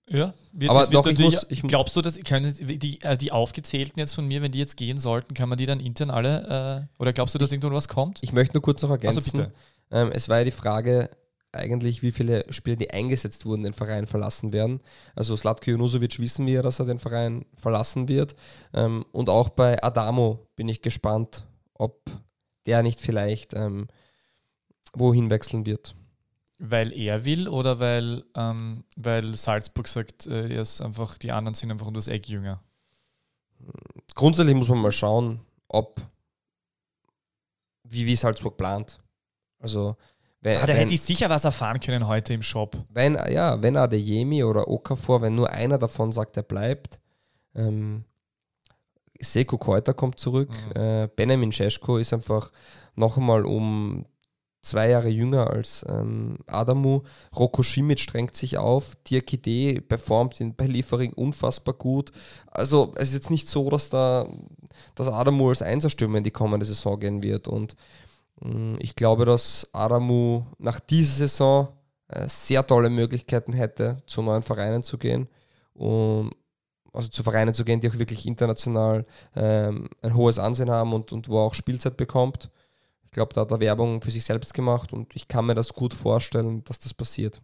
[0.09, 3.99] Ja, wird, Aber doch, ich muss- ich glaubst du, dass können die, äh, die aufgezählten
[3.99, 7.01] jetzt von mir, wenn die jetzt gehen sollten, kann man die dann intern alle, äh,
[7.01, 8.19] oder glaubst du, dass irgendwo was kommt?
[8.23, 9.39] Ich möchte nur kurz noch ergänzen.
[9.39, 9.51] Also.
[9.91, 11.11] Ähm, es war ja die Frage
[11.51, 14.81] eigentlich, wie viele Spieler, die eingesetzt wurden, den Verein verlassen werden.
[15.15, 18.35] Also Slatko Junusovic wissen wir, dass er den Verein verlassen wird.
[18.73, 21.45] Ähm, und auch bei Adamo bin ich gespannt,
[21.79, 22.03] ob
[22.67, 23.87] der nicht vielleicht ähm,
[24.93, 25.95] wohin wechseln wird.
[26.59, 31.55] Weil er will oder weil, ähm, weil Salzburg sagt, äh, er ist einfach, die anderen
[31.55, 32.61] sind einfach um das Eck jünger?
[34.13, 36.01] Grundsätzlich muss man mal schauen, ob
[37.83, 38.99] wie, wie Salzburg plant.
[39.59, 39.95] Also
[40.41, 42.77] wenn, Ah, da wenn, hätte ich sicher was erfahren können heute im Shop.
[42.89, 46.99] wenn, ja, wenn Adeyemi oder Okafor, wenn nur einer davon sagt, er bleibt,
[47.55, 48.05] ähm,
[49.21, 50.81] Seko Keuter kommt zurück, Mhm.
[50.81, 52.51] äh, Benjamin Scheschko ist einfach
[52.95, 54.05] noch einmal um
[54.61, 57.01] zwei Jahre jünger als ähm, Adamu,
[57.35, 62.11] Roko Schimic strengt sich auf, Diakite performt in, bei Liefering unfassbar gut.
[62.47, 64.27] Also es ist jetzt nicht so, dass da
[64.95, 67.75] dass Adamu als Einserstürmer in die kommende Saison gehen wird und
[68.41, 71.69] mh, ich glaube, dass Adamu nach dieser Saison
[72.09, 75.29] äh, sehr tolle Möglichkeiten hätte, zu neuen Vereinen zu gehen.
[75.73, 76.31] Und
[76.99, 81.11] also zu Vereinen zu gehen, die auch wirklich international ähm, ein hohes Ansehen haben und,
[81.11, 82.49] und wo er auch Spielzeit bekommt.
[83.05, 85.73] Ich glaube, da hat er Werbung für sich selbst gemacht und ich kann mir das
[85.73, 87.41] gut vorstellen, dass das passiert.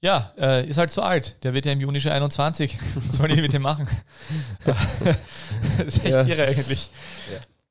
[0.00, 1.44] Ja, äh, ist halt zu alt.
[1.44, 2.76] Der wird ja im Juni schon 21.
[3.06, 3.86] Was sollen die mit dem machen?
[4.64, 6.24] das ist echt Ja.
[6.24, 6.90] irre eigentlich.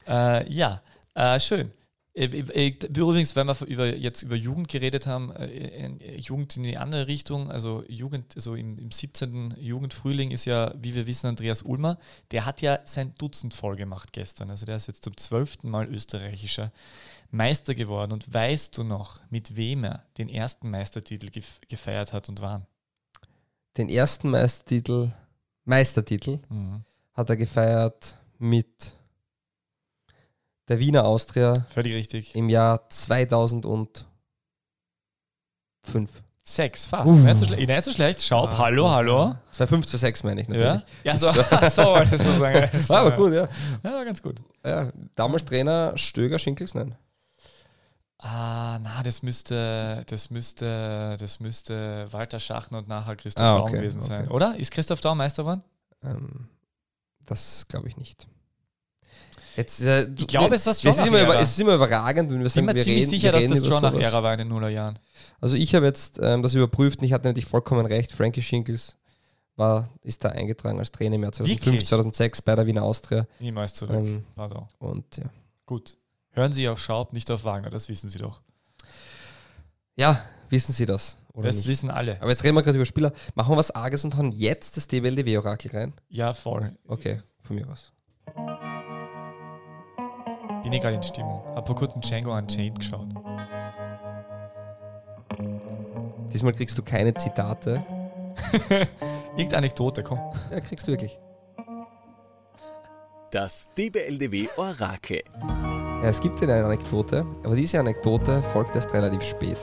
[0.08, 0.82] Ja, äh, ja
[1.16, 1.72] äh, schön.
[2.14, 6.78] Äh, äh, Übrigens, wenn wir über, jetzt über Jugend geredet haben, äh, Jugend in die
[6.78, 9.56] andere Richtung, also Jugend, also im, im 17.
[9.58, 11.98] Jugendfrühling ist ja, wie wir wissen, Andreas Ulmer,
[12.32, 14.50] der hat ja sein Dutzend voll gemacht gestern.
[14.50, 16.74] Also der ist jetzt zum zwölften Mal österreichischer
[17.30, 18.12] Meister geworden.
[18.12, 22.66] Und weißt du noch, mit wem er den ersten Meistertitel gef gefeiert hat und wann?
[23.78, 25.14] Den ersten Meistertitel,
[25.64, 26.84] Meistertitel Mhm.
[27.14, 28.96] hat er gefeiert mit
[30.72, 32.34] der Wiener Austria Völlig richtig.
[32.34, 34.08] im Jahr 2005.
[36.44, 37.08] Sechs, fast.
[37.10, 37.14] Uh.
[37.14, 38.22] Nicht, so schle- nicht so schlecht.
[38.24, 39.36] Schaut, Ah, hallo, hallo.
[39.52, 40.82] 2005 zu 6 meine ich natürlich.
[41.04, 42.70] Ja, ja so, so wollte ich so sagen.
[42.90, 43.48] War aber gut, ja.
[43.84, 44.42] Ja, war ganz gut.
[44.66, 44.88] ja.
[45.16, 46.96] Damals Trainer Stöger Schinkels, nein.
[48.18, 53.64] Ah, na, das müsste, das müsste, das müsste Walter Schachner und nachher Christoph Ah, Daum
[53.64, 54.26] okay, gewesen sein.
[54.26, 54.34] okay.
[54.34, 54.56] Oder?
[54.58, 55.64] Ist Christoph Daum Meister geworden?
[56.04, 56.48] Ähm,
[57.26, 58.28] das glaube ich nicht.
[59.58, 61.76] Jetzt, äh, du- Ich glaube, es war schon es ist, immer über, es ist immer
[61.76, 63.96] überragend, wenn wir Ich bin sagen, mir ziemlich reden, sicher, dass das schon nach.
[63.98, 64.98] Ära war in den Nullerjahren.
[65.42, 68.12] Also ich habe jetzt ähm, das überprüft und ich hatte natürlich vollkommen recht.
[68.14, 68.96] Frankie Schinkels
[69.58, 71.86] war, ist da eingetragen als Trainer im Jahr 2005, Wirklich?
[71.88, 73.28] 2006 bei der Wiener Austria.
[73.40, 73.96] Niemals zurück.
[73.98, 74.68] Ähm, Pardon.
[74.80, 75.26] und ja.
[75.66, 75.98] Gut.
[76.32, 78.42] Hören Sie auf Schaub, nicht auf Wagner, das wissen Sie doch.
[79.96, 81.18] ja, wissen Sie das?
[81.34, 81.68] Oder das nicht?
[81.68, 82.22] wissen alle.
[82.22, 83.14] Aber jetzt reden wir gerade über Spieler.
[83.36, 85.94] Machen wir was Arges und hauen jetzt das DWLDW-Orakel rein?
[86.10, 86.76] Ja, voll.
[86.88, 87.92] Okay, von mir aus.
[90.64, 91.42] Bin ich gerade in Stimmung.
[91.56, 93.08] Hab vor kurzem Django Unchained geschaut.
[96.32, 97.84] Diesmal kriegst du keine Zitate.
[99.36, 100.20] Irgendeine Anekdote, komm.
[100.52, 101.20] Ja, kriegst du wirklich.
[103.32, 105.24] Das DBLDW Orakel.
[105.40, 109.58] Ja, es gibt eine Anekdote, aber diese Anekdote folgt erst relativ spät.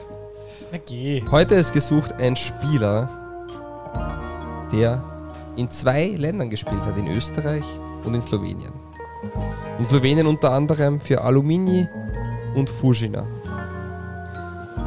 [0.73, 1.23] Na geh.
[1.31, 3.09] Heute ist gesucht ein Spieler,
[4.73, 5.03] der
[5.57, 7.65] in zwei Ländern gespielt hat, in Österreich
[8.05, 8.73] und in Slowenien.
[9.79, 11.89] In Slowenien unter anderem für Alumini
[12.55, 13.27] und Fujina.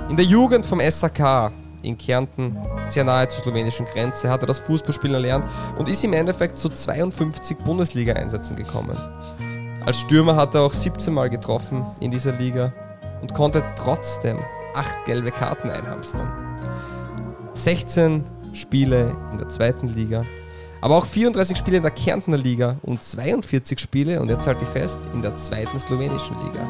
[0.10, 1.52] In der Jugend vom SAK
[1.84, 5.46] in Kärnten, sehr nahe zur slowenischen Grenze, hat er das Fußballspielen erlernt
[5.78, 8.98] und ist im Endeffekt zu 52 Bundesliga-Einsätzen gekommen.
[9.86, 12.72] Als Stürmer hat er auch 17 Mal getroffen in dieser Liga
[13.22, 14.38] und konnte trotzdem
[14.76, 16.32] 8 gelbe Karten einhamstern.
[17.54, 20.24] 16 Spiele in der zweiten Liga,
[20.82, 24.70] aber auch 34 Spiele in der Kärntner Liga und 42 Spiele, und jetzt halte ich
[24.70, 26.68] fest, in der zweiten slowenischen Liga.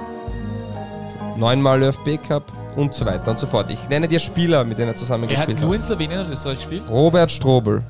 [1.37, 3.69] Neunmal ÖFB Cup und so weiter und so fort.
[3.69, 5.75] Ich nenne dir Spieler, mit denen er Er hat zusammengespielt nur hat.
[5.75, 6.83] in Slowenien und Österreich gespielt.
[6.89, 7.81] Robert Strobel,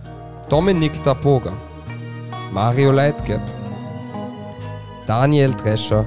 [0.48, 1.54] Dominik Dapoga,
[2.52, 3.42] Mario Leitgeb,
[5.08, 6.06] Daniel Drescher,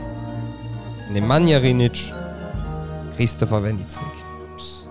[1.10, 2.12] Nemanja Rinic,
[3.16, 4.23] Christopher Wernitznik.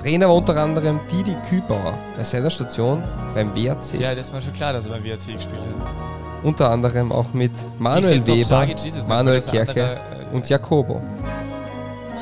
[0.03, 3.01] Trainer war unter anderem Didi Kübauer bei seiner Station
[3.33, 4.01] beim WRC.
[4.01, 6.43] Ja, das war schon klar, dass er beim WRC gespielt hat.
[6.43, 11.01] Unter anderem auch mit Manuel Weber, nicht, Manuel Kirche andere, äh, und Jakobo.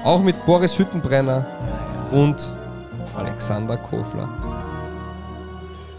[0.04, 2.22] Auch mit Boris Hüttenbrenner ja, ja.
[2.22, 2.54] und
[3.16, 4.30] Alexander Kofler.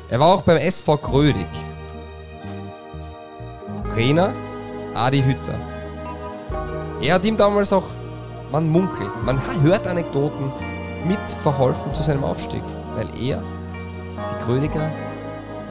[0.09, 1.49] Er war auch beim SV Grödig.
[3.93, 4.33] Trainer
[4.95, 5.59] Adi Hütter.
[7.01, 7.87] Er hat ihm damals auch,
[8.53, 10.53] man munkelt, man hört Anekdoten,
[11.05, 12.63] mit verholfen zu seinem Aufstieg,
[12.95, 13.43] weil er
[14.31, 14.91] die Grödiger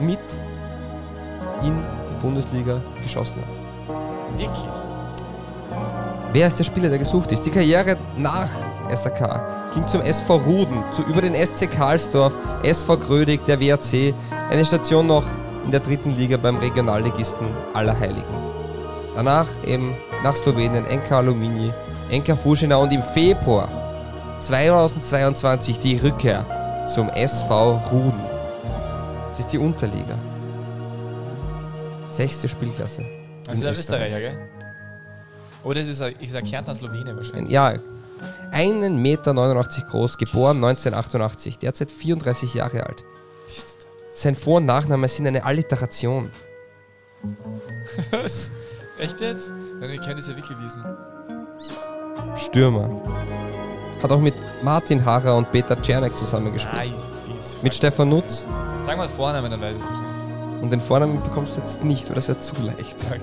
[0.00, 0.18] mit
[1.62, 4.38] in die Bundesliga geschossen hat.
[4.38, 4.68] Wirklich?
[6.32, 7.44] Wer ist der Spieler, der gesucht ist?
[7.44, 8.48] Die Karriere nach
[8.90, 14.14] SAK ging zum SV Ruden, zu, über den SC Karlsdorf, SV Grödig, der WRC,
[14.50, 15.24] eine Station noch
[15.64, 18.24] in der dritten Liga beim Regionalligisten Allerheiligen.
[19.14, 21.72] Danach eben nach Slowenien, NK Alumini,
[22.10, 23.81] NK Fuschina und im Februar
[24.42, 28.24] 2022 die Rückkehr zum SV Ruden.
[29.28, 30.18] Das ist die Unterliga.
[32.08, 33.04] Sechste Spielklasse.
[33.46, 34.38] Also in der Österreicher, gell?
[35.62, 37.52] Oder es ist ein, sag Kärntner Slowene wahrscheinlich.
[37.52, 37.74] Ja,
[38.52, 43.04] 1,89 Meter groß, geboren 1988, derzeit 34 Jahre alt.
[44.14, 46.30] Sein Vor- und Nachname sind eine Alliteration.
[48.10, 48.50] Was?
[48.98, 49.52] Echt jetzt?
[49.80, 50.84] Dann kann ich es ja wirklich wissen.
[52.36, 53.51] Stürmer.
[54.02, 56.98] Hat auch mit Martin Harrer und Peter Czernek zusammengespielt.
[57.26, 57.56] Fies.
[57.62, 58.48] Mit Stefan Nutz.
[58.84, 60.62] Sag mal Vornamen, dann weiß ich es wahrscheinlich.
[60.62, 62.96] Und den Vornamen bekommst du jetzt nicht, weil das wäre zu leicht.
[63.06, 63.20] Okay.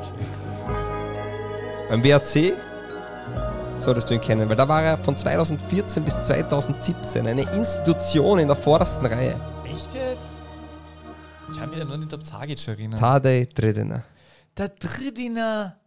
[1.90, 2.54] Beim WRC
[3.78, 8.48] solltest du ihn kennen, weil da war er von 2014 bis 2017 eine Institution in
[8.48, 9.40] der vordersten Reihe.
[9.66, 10.40] Echt jetzt?
[11.52, 13.00] Ich kann mich da nur an den Top Zagic erinnern.
[13.00, 14.04] Tadej Dredina.
[14.58, 15.78] Der Drittiner.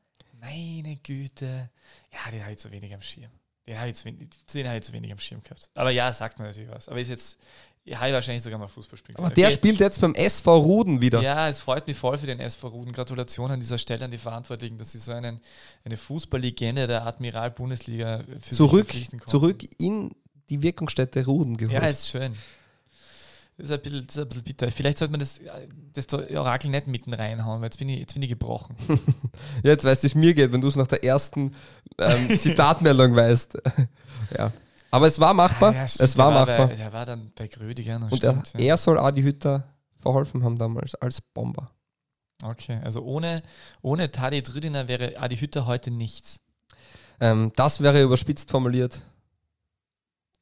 [0.40, 1.70] Meine Güte.
[2.12, 3.30] Ja, den habe ich zu wenig am Schirm.
[3.68, 5.70] Den habe ich, zu wenig- den habe ich zu wenig am Schirm gehabt.
[5.74, 6.88] Aber ja, sagt mir natürlich was.
[6.88, 7.38] Aber ist jetzt,
[7.84, 9.54] ich habe wahrscheinlich sogar mal Fußball spielen Aber der Okay.
[9.56, 11.20] spielt jetzt beim SV Ruden wieder.
[11.22, 12.92] Ja, es freut mich voll für den SV Ruden.
[12.92, 15.40] Gratulation an dieser Stelle an die Verantwortlichen, dass sie so einen,
[15.84, 19.26] eine Fußballlegende der Admiral-Bundesliga für sich zurück, konnten.
[19.26, 20.14] zurück in
[20.50, 21.74] die Wirkungsstätte Ruden geholt.
[21.74, 22.34] Ja, ist schön.
[23.56, 24.70] Das ist ein bisschen, das ist ein bisschen bitter.
[24.70, 25.40] Vielleicht sollte man das,
[25.92, 28.76] das Orakel nicht mitten reinhauen, weil jetzt bin ich, jetzt bin ich gebrochen.
[29.62, 31.54] Ja, jetzt weißt du, wie es mir geht, wenn du es nach der ersten
[31.98, 33.58] ähm, Zitatmeldung weißt.
[34.38, 34.52] ja.
[34.90, 35.70] Aber es war machbar.
[35.70, 36.68] Ah, ja, stimmt, es war der machbar.
[36.68, 38.02] Bei, der war dann bei Grödigern.
[38.02, 38.60] Und er, stimmt, ja.
[38.60, 39.64] er soll Adi Hütter
[39.98, 41.70] verholfen haben damals als Bomber.
[42.42, 43.42] Okay, also ohne,
[43.80, 46.40] ohne Tadi Drüdiner wäre Adi Hütter heute nichts.
[47.20, 49.02] Ähm, das wäre überspitzt formuliert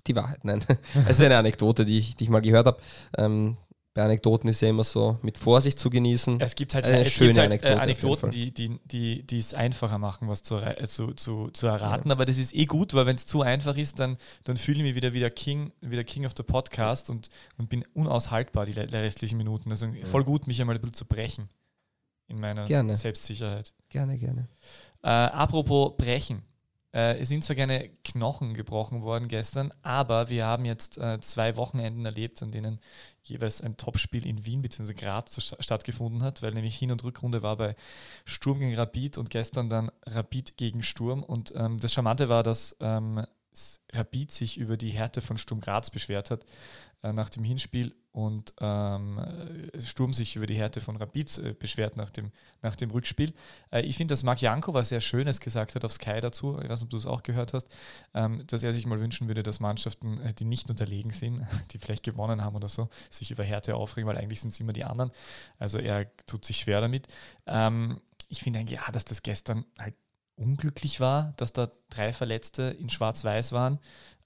[0.07, 0.45] die Wahrheit.
[0.45, 0.65] Nein,
[1.07, 2.81] es ist eine Anekdote, die ich, die ich mal gehört habe.
[3.17, 3.57] Ähm,
[3.93, 6.41] bei Anekdoten ist ja immer so mit Vorsicht zu genießen.
[6.41, 9.27] Es gibt halt, Eine es schöne gibt halt Anekdote äh, jeden Anekdoten, die, die, die,
[9.27, 12.13] die es einfacher machen, was zu, äh, zu, zu, zu erraten.
[12.13, 14.85] Aber das ist eh gut, weil wenn es zu einfach ist, dann, dann fühle ich
[14.85, 18.65] mich wieder wie der King, wie der King of the Podcast und, und bin unaushaltbar
[18.67, 19.71] die restlichen Minuten.
[19.71, 21.49] Also voll gut, mich einmal ein bisschen zu brechen
[22.29, 22.95] in meiner Gerne.
[22.95, 23.75] Selbstsicherheit.
[23.89, 24.49] Gerne, gerne.
[25.03, 26.43] Äh, apropos brechen.
[26.93, 31.57] Äh, es sind zwar keine Knochen gebrochen worden gestern, aber wir haben jetzt äh, zwei
[31.57, 32.81] Wochenenden erlebt, an denen
[33.23, 34.95] jeweils ein Topspiel in Wien bzw.
[34.95, 37.77] Graz stattgefunden hat, weil nämlich Hin- und Rückrunde war bei
[38.25, 41.23] Sturm gegen Rapid und gestern dann Rapid gegen Sturm.
[41.23, 43.25] Und ähm, das Charmante war, dass ähm,
[43.93, 46.45] Rapid sich über die Härte von Sturm Graz beschwert hat
[47.03, 49.19] äh, nach dem Hinspiel und ähm,
[49.73, 53.33] äh, Sturm sich über die Härte von Rapid äh, beschwert nach dem, nach dem Rückspiel.
[53.71, 56.69] Äh, ich finde, dass Marc Janko was sehr Schönes gesagt hat auf Sky dazu, ich
[56.69, 57.69] weiß nicht, ob du es auch gehört hast,
[58.15, 61.79] ähm, dass er sich mal wünschen würde, dass Mannschaften, äh, die nicht unterlegen sind, die
[61.79, 64.85] vielleicht gewonnen haben oder so, sich über Härte aufregen, weil eigentlich sind es immer die
[64.85, 65.13] anderen.
[65.59, 67.07] Also er tut sich schwer damit.
[67.47, 69.95] Ähm, ich finde eigentlich, ja, dass das gestern halt
[70.37, 73.79] unglücklich war, dass da drei Verletzte in Schwarz-Weiß waren.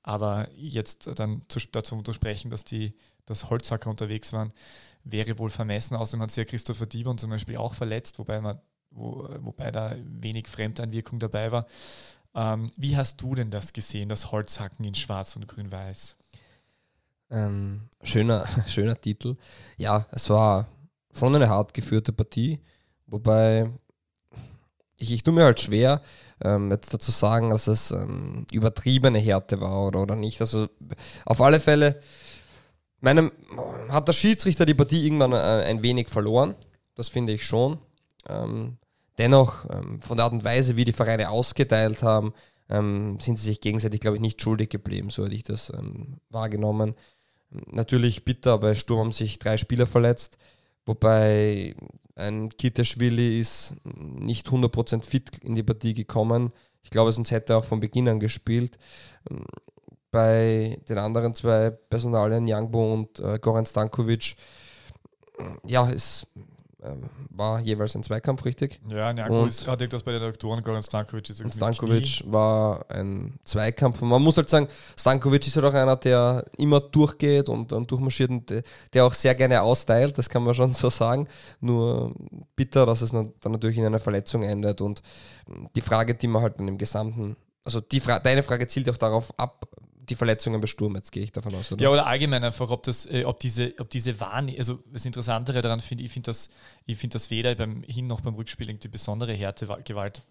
[0.03, 2.95] Aber jetzt dann zu, dazu zu sprechen, dass die
[3.27, 4.53] dass Holzhacker unterwegs waren,
[5.05, 5.97] wäre wohl vermessen.
[5.97, 8.61] Außerdem hat sich ja Christopher Diebon zum Beispiel auch verletzt, wobei, man,
[8.91, 11.67] wo, wobei da wenig Fremdeinwirkung dabei war.
[12.35, 16.17] Ähm, wie hast du denn das gesehen, das Holzhacken in Schwarz und Grün-Weiß?
[17.31, 19.37] Ähm, schöner, schöner Titel.
[19.77, 20.67] Ja, es war
[21.13, 22.61] schon eine hart geführte Partie,
[23.07, 23.71] wobei
[24.97, 26.01] ich, ich tue mir halt schwer,
[26.43, 30.41] ähm, jetzt dazu sagen, dass es ähm, übertriebene Härte war oder, oder nicht.
[30.41, 30.69] Also
[31.25, 32.01] auf alle Fälle,
[33.05, 33.33] meinem,
[33.89, 36.55] hat der Schiedsrichter die Partie irgendwann äh, ein wenig verloren.
[36.95, 37.79] Das finde ich schon.
[38.29, 38.79] Ähm,
[39.19, 42.33] dennoch, ähm, von der Art und Weise, wie die Vereine ausgeteilt haben,
[42.69, 45.11] ähm, sind sie sich gegenseitig, glaube ich, nicht schuldig geblieben.
[45.11, 46.95] So hätte ich das ähm, wahrgenommen.
[47.67, 50.39] Natürlich bitter, bei Sturm haben sich drei Spieler verletzt.
[50.87, 51.77] Wobei
[52.17, 56.53] ein Kiteschwili ist nicht 100% fit in die Partie gekommen.
[56.83, 58.79] Ich glaube, sonst hätte er auch von Beginn an gespielt.
[60.15, 64.37] Bei den anderen zwei Personalien, Jangbo und äh, Goran Stankovic,
[65.67, 66.27] ja, es
[66.85, 68.79] ähm, war jeweils ein Zweikampf, richtig?
[68.89, 74.03] Ja, Njako ist gerade das bei den Doktoren, Goran Stankovic ist Stankovic war ein Zweikampf.
[74.03, 77.73] Und man muss halt sagen, Stankovic ist ja halt doch einer, der immer durchgeht und,
[77.73, 81.27] und durchmarschiert und der auch sehr gerne austeilt, das kann man schon so sagen.
[81.61, 82.15] Nur
[82.55, 85.03] bitter, dass es dann natürlich in einer Verletzung endet und
[85.75, 88.97] die Frage, die man halt in dem gesamten also die Fra deine Frage zielt auch
[88.99, 89.67] darauf ab,
[90.09, 91.83] die Verletzungen bei Sturm, jetzt gehe ich davon aus, oder?
[91.83, 95.63] Ja, oder allgemein einfach, ob das, äh, ob diese, ob diese Wahrnehmung, also das Interessantere
[95.63, 96.51] daran finde ich, finde das,
[96.87, 100.23] ich finde das weder beim Hin- noch beim Rückspiel die besondere Härte, Gewalt,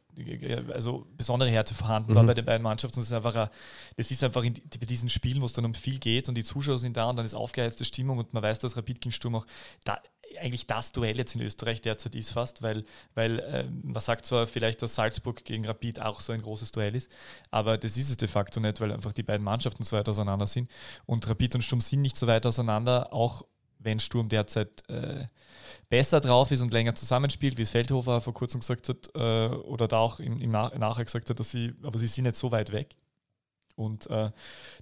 [0.72, 2.16] also besondere Härte vorhanden mhm.
[2.16, 3.00] war bei den beiden Mannschaften.
[3.00, 3.50] Das ist einfach, ein,
[3.98, 6.44] das ist einfach in bei diesen Spielen, wo es dann um viel geht und die
[6.44, 9.36] Zuschauer sind da und dann ist aufgeheizte Stimmung und man weiß, dass Rapid gegen Sturm
[9.36, 9.48] auch
[9.84, 10.00] da
[10.39, 14.48] eigentlich das Duell jetzt in Österreich derzeit ist fast, weil, weil äh, man sagt zwar
[14.48, 17.12] vielleicht, dass Salzburg gegen Rapid auch so ein großes Duell ist,
[17.52, 20.48] aber das ist es de facto nicht, weil einfach die beiden Mannschaften so weit auseinander
[20.48, 20.69] sind
[21.06, 23.46] und Rapid und Sturm sind nicht so weit auseinander, auch
[23.80, 25.26] wenn Sturm derzeit äh,
[25.89, 29.88] besser drauf ist und länger zusammenspielt, wie es Feldhofer vor kurzem gesagt hat, äh, oder
[29.88, 32.52] da auch im, im Nach Nachher gesagt hat, dass sie, aber sie sind nicht so
[32.52, 32.96] weit weg.
[33.76, 34.32] Und äh,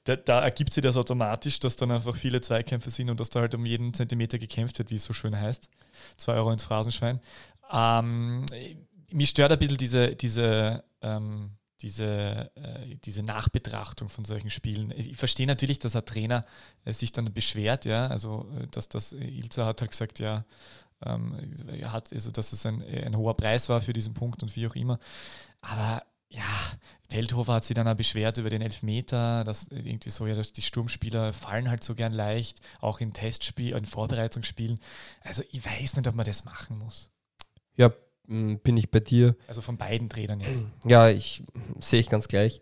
[0.03, 3.39] da, da, ergibt sich das automatisch, dass dann einfach viele Zweikämpfe sind und dass da
[3.39, 5.69] halt um jeden Zentimeter gekämpft wird, wie es so schön heißt.
[6.17, 7.21] Zwei Euro ins Phrasenschwein.
[7.71, 8.45] Ähm,
[9.11, 11.51] mich stört ein bisschen diese, diese, ähm,
[11.81, 14.93] diese, äh, diese Nachbetrachtung von solchen Spielen.
[14.95, 16.45] Ich verstehe natürlich, dass ein Trainer
[16.85, 20.45] äh, sich dann beschwert, ja, also äh, dass das Ilza hat halt gesagt, ja,
[21.03, 21.35] ähm,
[21.83, 24.75] hat, also dass es ein, ein hoher Preis war für diesen Punkt und wie auch
[24.75, 24.99] immer.
[25.61, 26.43] Aber ja,
[27.09, 30.61] Feldhofer hat sich dann auch beschwert über den Elfmeter, dass irgendwie so, ja, dass die
[30.61, 34.79] Sturmspieler fallen halt so gern leicht, auch in Testspielen, in Vorbereitungsspielen.
[35.21, 37.09] Also ich weiß nicht, ob man das machen muss.
[37.75, 37.91] Ja,
[38.27, 39.35] bin ich bei dir.
[39.47, 40.65] Also von beiden Trainern jetzt.
[40.85, 41.43] Ja, ich
[41.81, 42.61] sehe ich ganz gleich.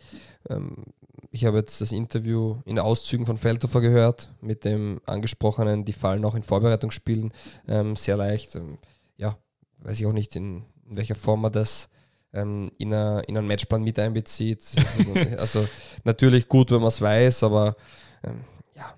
[0.50, 0.86] Ähm,
[1.30, 6.26] ich habe jetzt das Interview in Auszügen von Feldhofer gehört, mit dem angesprochenen, die fallen
[6.26, 7.34] auch in Vorbereitungsspielen
[7.68, 8.56] ähm, sehr leicht.
[8.56, 8.80] Ähm,
[9.18, 9.38] ja,
[9.78, 11.90] weiß ich auch nicht, in, in welcher Form man das
[12.34, 14.64] ähm, in, a, in einen Matchplan mit einbezieht.
[15.38, 15.68] also
[16.04, 17.76] natürlich gut, wenn man es weiß, aber
[18.24, 18.42] ähm,
[18.76, 18.94] ja,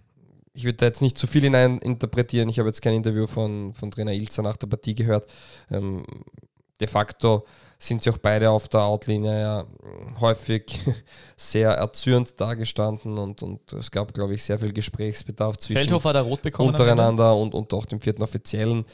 [0.54, 2.50] ich würde da jetzt nicht zu viel hinein interpretieren.
[2.50, 5.28] Ich habe jetzt kein Interview von, von Trainer Ilzer nach der Partie gehört.
[5.70, 6.06] Ähm,
[6.80, 7.46] de facto
[7.82, 9.65] sind sie auch beide auf der Outlinie ja
[10.20, 10.80] häufig
[11.36, 16.15] sehr erzürnt dargestanden und, und es gab, glaube ich, sehr viel Gesprächsbedarf zwischen Feldhofer hat
[16.15, 18.86] er rot bekommen untereinander und, und auch dem vierten Offiziellen.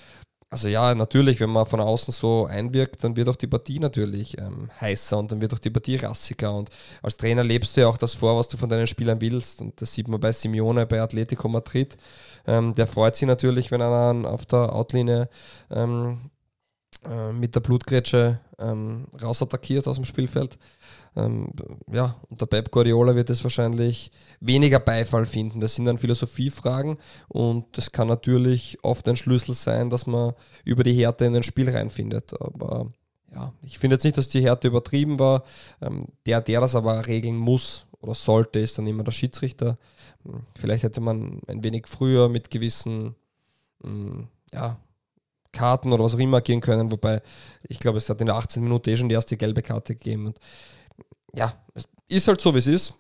[0.50, 4.38] Also ja, natürlich, wenn man von außen so einwirkt, dann wird auch die Partie natürlich
[4.38, 6.56] ähm, heißer und dann wird auch die Partie rassiger.
[6.56, 6.70] Und
[7.02, 9.62] als Trainer lebst du ja auch das vor, was du von deinen Spielern willst.
[9.62, 11.98] Und das sieht man bei Simeone, bei Atletico Madrid.
[12.46, 15.30] Ähm, der freut sich natürlich, wenn er auf der Outlinie
[15.70, 16.32] ähm,
[17.06, 20.58] äh, mit der Blutgrätsche ähm, rausattackiert aus dem Spielfeld.
[21.18, 21.52] Ähm,
[21.92, 25.60] ja, unter Pep Guardiola wird es wahrscheinlich weniger Beifall finden.
[25.60, 30.84] Das sind dann Philosophiefragen und das kann natürlich oft ein Schlüssel sein, dass man über
[30.84, 32.40] die Härte in ein Spiel reinfindet.
[32.40, 32.92] Aber
[33.34, 35.44] ja, ich finde jetzt nicht, dass die Härte übertrieben war.
[35.82, 39.80] Ähm, der, der das aber regeln muss oder sollte, ist dann immer der Schiedsrichter.
[40.24, 43.16] Hm, vielleicht hätte man ein wenig früher mit gewissen
[43.82, 44.80] hm, ja,
[45.52, 47.24] Karten oder was auch immer agieren können, wobei
[47.64, 50.28] ich glaube, es hat in der 18 Minute eh schon die erste gelbe Karte gegeben.
[50.28, 50.40] Und
[51.38, 52.94] ja, es ist halt so, wie es ist.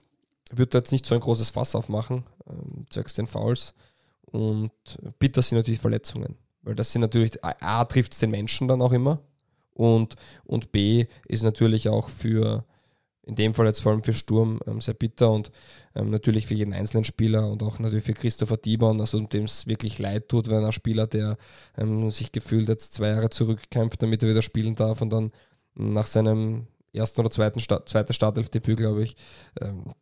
[0.51, 3.73] wird da jetzt nicht so ein großes Fass aufmachen, ähm, zwecks den Fouls.
[4.31, 4.71] Und
[5.19, 6.37] bitter sind natürlich Verletzungen.
[6.61, 9.19] Weil das sind natürlich, A, trifft es den Menschen dann auch immer.
[9.73, 10.15] Und,
[10.45, 12.65] und B ist natürlich auch für,
[13.23, 15.51] in dem Fall jetzt vor allem für Sturm, ähm, sehr bitter und
[15.95, 19.67] ähm, natürlich für jeden einzelnen Spieler und auch natürlich für Christopher Dibon, also dem es
[19.67, 21.37] wirklich leid tut, wenn ein Spieler, der
[21.77, 25.31] ähm, sich gefühlt jetzt zwei Jahre zurückkämpft, damit er wieder spielen darf und dann
[25.75, 29.15] nach seinem ersten oder zweiten Start, zweite Startelfdebüt, glaube ich,
[29.59, 29.93] ähm,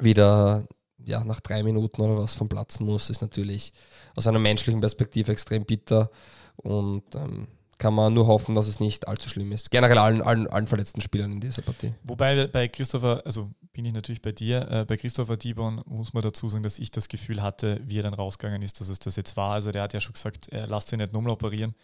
[0.00, 0.66] wieder
[1.04, 3.72] ja, nach drei Minuten oder was vom Platz muss, ist natürlich
[4.14, 6.10] aus einer menschlichen Perspektive extrem bitter
[6.56, 7.48] und ähm,
[7.80, 9.70] kann man nur hoffen, dass es nicht allzu schlimm ist.
[9.70, 11.94] Generell allen, allen, allen verletzten Spielern in dieser Partie.
[12.04, 16.22] Wobei bei Christopher, also bin ich natürlich bei dir, äh, bei Christopher Dibon muss man
[16.22, 19.16] dazu sagen, dass ich das Gefühl hatte, wie er dann rausgegangen ist, dass es das
[19.16, 19.54] jetzt war.
[19.54, 21.74] Also der hat ja schon gesagt, er lasst ihn nicht nochmal operieren.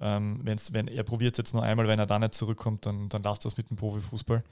[0.00, 3.08] Ähm, wenn's, wenn er probiert es jetzt nur einmal, wenn er da nicht zurückkommt, dann,
[3.08, 4.42] dann lasst das mit dem Profifußball.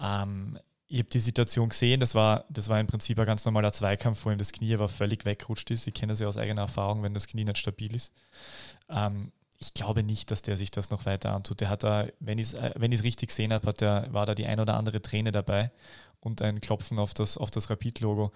[0.00, 3.72] Ähm, ich habe die Situation gesehen, das war, das war im Prinzip ein ganz normaler
[3.72, 5.86] Zweikampf, wo ihm das Knie aber völlig wegrutscht ist.
[5.86, 8.12] Ich kenne das ja aus eigener Erfahrung, wenn das Knie nicht stabil ist.
[8.88, 11.60] Ähm, ich glaube nicht, dass der sich das noch weiter antut.
[11.60, 13.66] Der hat da, wenn ich es äh, wenn richtig gesehen habe,
[14.12, 15.70] war da die ein oder andere Träne dabei
[16.20, 18.32] und ein Klopfen auf das, auf das Rapid-Logo.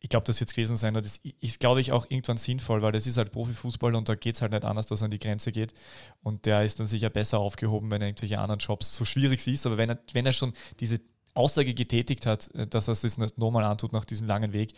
[0.00, 0.94] Ich glaube, das wird es gewesen sein.
[0.94, 4.34] Das ist, glaube ich, auch irgendwann sinnvoll, weil das ist halt Profifußball und da geht
[4.34, 5.74] es halt nicht anders, dass er an die Grenze geht.
[6.22, 9.66] Und der ist dann sicher besser aufgehoben, wenn er irgendwelche anderen Jobs, so schwierig ist,
[9.66, 11.00] aber wenn er, wenn er schon diese
[11.34, 14.72] Aussage getätigt hat, äh, dass er es das nicht normal antut nach diesem langen Weg,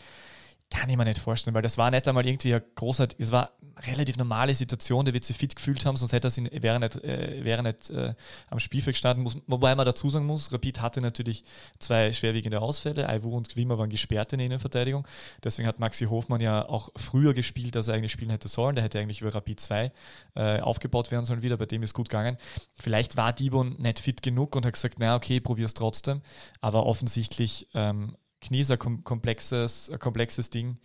[0.72, 3.52] kann ich mir nicht vorstellen, weil das war nicht einmal irgendwie ein großartig, es war
[3.74, 6.80] eine relativ normale Situation, der wird sich fit gefühlt haben, sonst hätte er sich, wäre
[6.80, 8.14] nicht, äh, wäre nicht äh,
[8.48, 9.22] am Spielfeld gestanden.
[9.22, 11.44] Muss, wobei man dazu sagen muss, Rapid hatte natürlich
[11.78, 15.06] zwei schwerwiegende Ausfälle, Aiwu und Gwimmer waren gesperrt in der Innenverteidigung,
[15.44, 18.84] deswegen hat Maxi Hofmann ja auch früher gespielt, als er eigentlich spielen hätte sollen, der
[18.84, 19.92] hätte eigentlich über Rapid 2
[20.36, 22.38] äh, aufgebaut werden sollen wieder, bei dem ist gut gegangen.
[22.80, 26.22] Vielleicht war Dibon nicht fit genug und hat gesagt, naja, okay, probier es trotzdem,
[26.62, 30.78] aber offensichtlich ähm, Knie ist ein komplexes, ein komplexes Ding.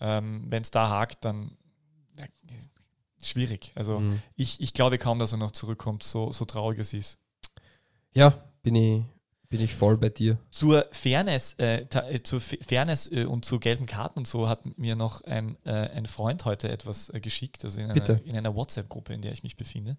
[0.00, 1.56] Ähm, Wenn es da hakt, dann
[2.16, 2.24] ja,
[3.22, 3.72] schwierig.
[3.74, 4.20] Also mhm.
[4.34, 7.18] ich, ich glaube kaum, dass er noch zurückkommt, so, so traurig es ist.
[8.12, 9.04] Ja, bin ich,
[9.48, 10.38] bin ich voll bei dir.
[10.50, 14.96] Zur Fairness, äh, äh zur Fairness äh, und zu gelben Karten und so hat mir
[14.96, 19.14] noch ein, äh, ein Freund heute etwas äh, geschickt, also in einer, in einer WhatsApp-Gruppe,
[19.14, 19.96] in der ich mich befinde.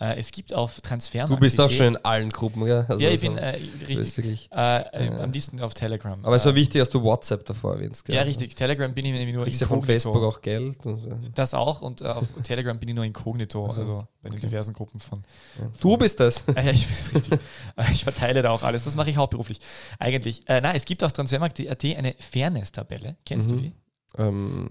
[0.00, 1.32] Äh, es gibt auf Transfermarkt.
[1.32, 2.86] Du bist auch schon in allen Gruppen, gell?
[2.88, 4.16] Also ja, ich bin richtig.
[4.16, 6.24] Wirklich, am liebsten auf Telegram.
[6.24, 8.04] Aber es war wichtig, dass du WhatsApp davor erwähnst.
[8.04, 8.16] Gell?
[8.16, 8.54] Ja, also richtig.
[8.54, 9.86] Telegram bin ich nämlich nur Kriegst inkognito.
[9.92, 10.82] ja von Facebook auch Geld.
[10.82, 10.98] So.
[11.34, 14.48] Das auch und auf Telegram bin ich nur inkognito, also, also bei den okay.
[14.48, 15.22] diversen Gruppen von,
[15.56, 15.72] von.
[15.80, 16.44] Du bist das.
[16.54, 17.40] Ah, ja, ich bin richtig.
[17.92, 18.79] ich verteile da auch alles.
[18.86, 19.60] Das mache ich hauptberuflich
[19.98, 20.48] eigentlich.
[20.48, 23.16] Äh, nein, es gibt auf Transfermarkt.at eine Fairness-Tabelle.
[23.24, 23.56] Kennst mhm.
[23.56, 23.72] du die?
[24.18, 24.68] Ähm,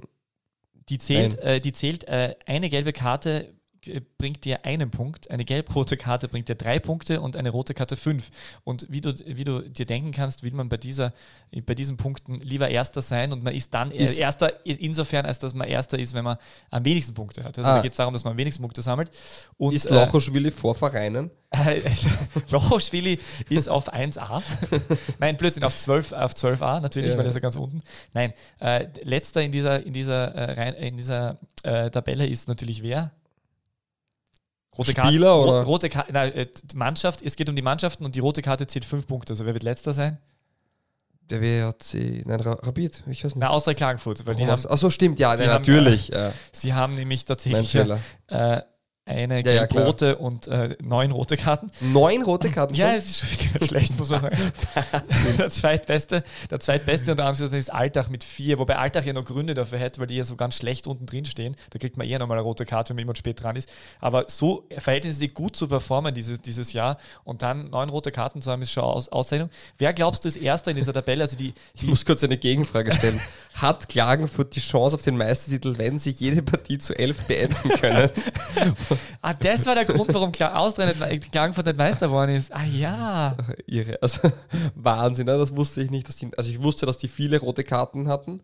[0.90, 3.54] die zählt, äh, die zählt äh, eine gelbe Karte
[4.18, 7.96] bringt dir einen Punkt, eine gelb-rote Karte bringt dir drei Punkte und eine rote Karte
[7.96, 8.30] fünf.
[8.64, 11.14] Und wie du, wie du dir denken kannst, will man bei, dieser,
[11.66, 15.54] bei diesen Punkten lieber Erster sein und man ist dann ist Erster insofern, als dass
[15.54, 16.38] man Erster ist, wenn man
[16.70, 17.58] am wenigsten Punkte hat.
[17.58, 17.76] Also ah.
[17.78, 19.12] da geht es darum, dass man am wenigsten Punkte sammelt.
[19.58, 21.32] Und, ist Lochoschwili äh, vor Vereinen?
[22.52, 23.20] Lochoschwili
[23.50, 24.42] ist auf 1a.
[25.20, 27.18] Nein, plötzlich auf 12, auf 12a natürlich, ja.
[27.18, 27.82] weil er ist ja ganz unten.
[28.14, 33.12] Nein, äh, letzter in dieser, in dieser, äh, in dieser äh, Tabelle ist natürlich wer?
[34.78, 35.64] Rote Spieler Karte, oder?
[35.64, 38.86] Rote Karte, nein, äh, Mannschaft, es geht um die Mannschaften und die rote Karte zählt
[38.86, 39.34] fünf Punkte.
[39.34, 40.20] Also wer wird letzter sein?
[41.30, 43.42] Der WRC, nein, Rapid, ich weiß nicht.
[43.42, 44.26] Na, Austria Klagenfurt.
[44.26, 46.12] Weil die haben, Achso, stimmt, ja, natürlich.
[46.12, 46.34] Haben, äh, ja.
[46.52, 47.76] Sie haben nämlich tatsächlich
[48.28, 48.62] äh,
[49.10, 51.72] eine ja, gelb-rote ja, und äh, neun rote Karten.
[51.80, 52.76] Neun rote Karten?
[52.76, 54.38] Ja, es ist schon wirklich schlecht, muss man sagen.
[55.38, 59.56] der zweitbeste, der zweitbeste unter anderem ist Alltag mit vier, wobei Alltag ja noch Gründe
[59.56, 61.56] dafür hätte, weil die ja so ganz schlecht unten drin stehen.
[61.72, 63.70] Da kriegt man eher nochmal eine rote Karte, wenn man jemand spät dran ist.
[64.00, 68.52] Aber so verhältnismäßig gut zu performen dieses, dieses Jahr und dann neun rote Karten zu
[68.52, 69.50] haben, ist schon Aus Auszeichnung.
[69.80, 71.24] Wer glaubst du ist Erster in dieser Tabelle?
[71.24, 73.20] Also die, die ich muss kurz eine Gegenfrage stellen.
[73.56, 78.10] Hat Klagenfurt die Chance auf den Meistertitel, wenn sie jede Partie zu elf beenden können?
[79.22, 82.54] ah, das war der Grund, warum Klagenfurt nicht Meister geworden ist.
[82.54, 83.36] Ah ja.
[83.66, 83.98] Irre.
[84.02, 84.32] Also
[84.76, 85.38] Wahnsinn, ne?
[85.38, 86.08] das wusste ich nicht.
[86.08, 88.42] Dass die, also ich wusste, dass die viele rote Karten hatten.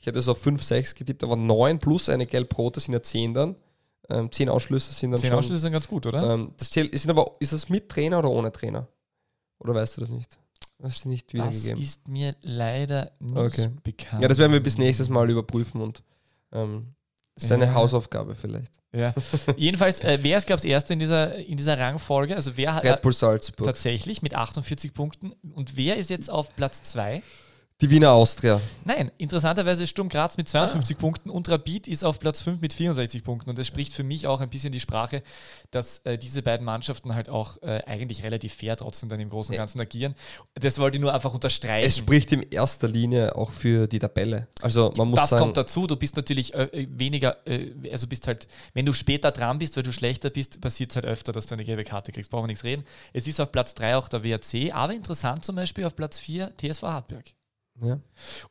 [0.00, 3.56] Ich hätte so 5, 6 getippt, aber 9 plus eine gelb-rote sind ja 10 dann.
[4.10, 5.38] Ähm, 10 Ausschlüsse sind dann 10 schon.
[5.38, 6.34] Ausschlüsse sind ganz gut, oder?
[6.34, 8.88] Ähm, das zählt, ist, aber, ist das mit Trainer oder ohne Trainer?
[9.58, 10.38] Oder weißt du das nicht?
[10.78, 11.80] Das ist nicht wiedergegeben.
[11.80, 13.68] Das ist mir leider nicht okay.
[13.82, 14.22] bekannt.
[14.22, 16.04] Ja, das werden wir bis nächstes Mal überprüfen und
[16.52, 16.94] ähm,
[17.44, 18.72] ist eine Hausaufgabe vielleicht.
[18.92, 19.14] Ja.
[19.56, 22.34] Jedenfalls, äh, wer ist, glaube ich, Erster in dieser, in dieser Rangfolge?
[22.34, 23.66] Also wer hat Red Bull Salzburg.
[23.66, 25.32] Tatsächlich mit 48 Punkten.
[25.54, 27.22] Und wer ist jetzt auf Platz 2?
[27.80, 28.60] Die Wiener Austria.
[28.84, 31.00] Nein, interessanterweise Sturm Graz mit 52 ah.
[31.00, 33.50] Punkten und Rapid ist auf Platz 5 mit 64 Punkten.
[33.50, 35.22] Und das spricht für mich auch ein bisschen die Sprache,
[35.70, 39.54] dass äh, diese beiden Mannschaften halt auch äh, eigentlich relativ fair trotzdem dann im Großen
[39.54, 40.16] und Ganzen agieren.
[40.54, 41.86] Das wollte ich nur einfach unterstreichen.
[41.86, 44.48] Es spricht in erster Linie auch für die Tabelle.
[44.60, 48.08] Also man muss das sagen, kommt dazu, du bist natürlich äh, äh weniger, äh, also
[48.08, 51.30] bist halt, wenn du später dran bist, weil du schlechter bist, passiert es halt öfter,
[51.30, 52.32] dass du eine gelbe Karte kriegst.
[52.32, 52.82] Brauchen wir nichts reden.
[53.12, 56.54] Es ist auf Platz 3 auch der WRC, aber interessant zum Beispiel auf Platz 4
[56.56, 57.37] TSV Hartberg.
[57.80, 58.00] Ja.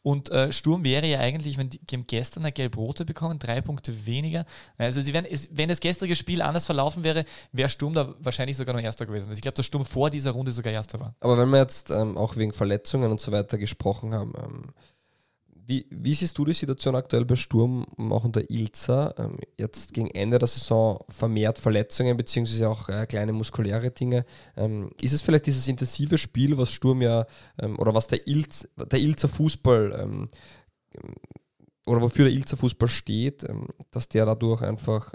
[0.02, 3.62] Und äh, Sturm wäre ja eigentlich, wenn die, die haben gestern eine gelb-rote bekommen, drei
[3.62, 4.46] Punkte weniger.
[4.78, 8.58] Also sie wären, es, wenn das gestrige Spiel anders verlaufen wäre, wäre Sturm da wahrscheinlich
[8.58, 9.30] sogar noch Erster gewesen.
[9.30, 11.16] Also ich glaube, dass Sturm vor dieser Runde sogar Erster war.
[11.20, 14.74] Aber wenn wir jetzt ähm, auch wegen Verletzungen und so weiter gesprochen haben, ähm,
[15.68, 19.14] wie, wie, siehst du die Situation aktuell bei Sturm, auch unter Ilza?
[19.18, 24.26] Ähm, jetzt gegen Ende der Saison vermehrt Verletzungen, beziehungsweise auch äh, kleine muskuläre Dinge.
[24.56, 27.26] Ähm, ist es vielleicht dieses intensive Spiel, was Sturm ja,
[27.60, 30.30] ähm, oder was der, Ilz, der Ilzer Fußball,
[31.86, 33.46] oder wofür der Ilzer Fußball steht,
[33.92, 35.14] dass der dadurch einfach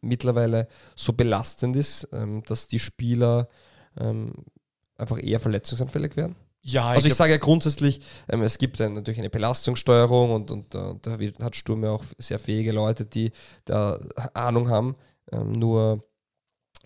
[0.00, 2.08] mittlerweile so belastend ist,
[2.46, 3.48] dass die Spieler
[3.94, 6.36] einfach eher verletzungsanfällig werden?
[6.64, 10.50] Ja, also ich, ich sage ja grundsätzlich, ähm, es gibt dann natürlich eine Belastungssteuerung und,
[10.50, 13.32] und, und da hat Sturm ja auch sehr fähige Leute, die
[13.64, 13.98] da
[14.32, 14.94] Ahnung haben.
[15.32, 16.04] Ähm, nur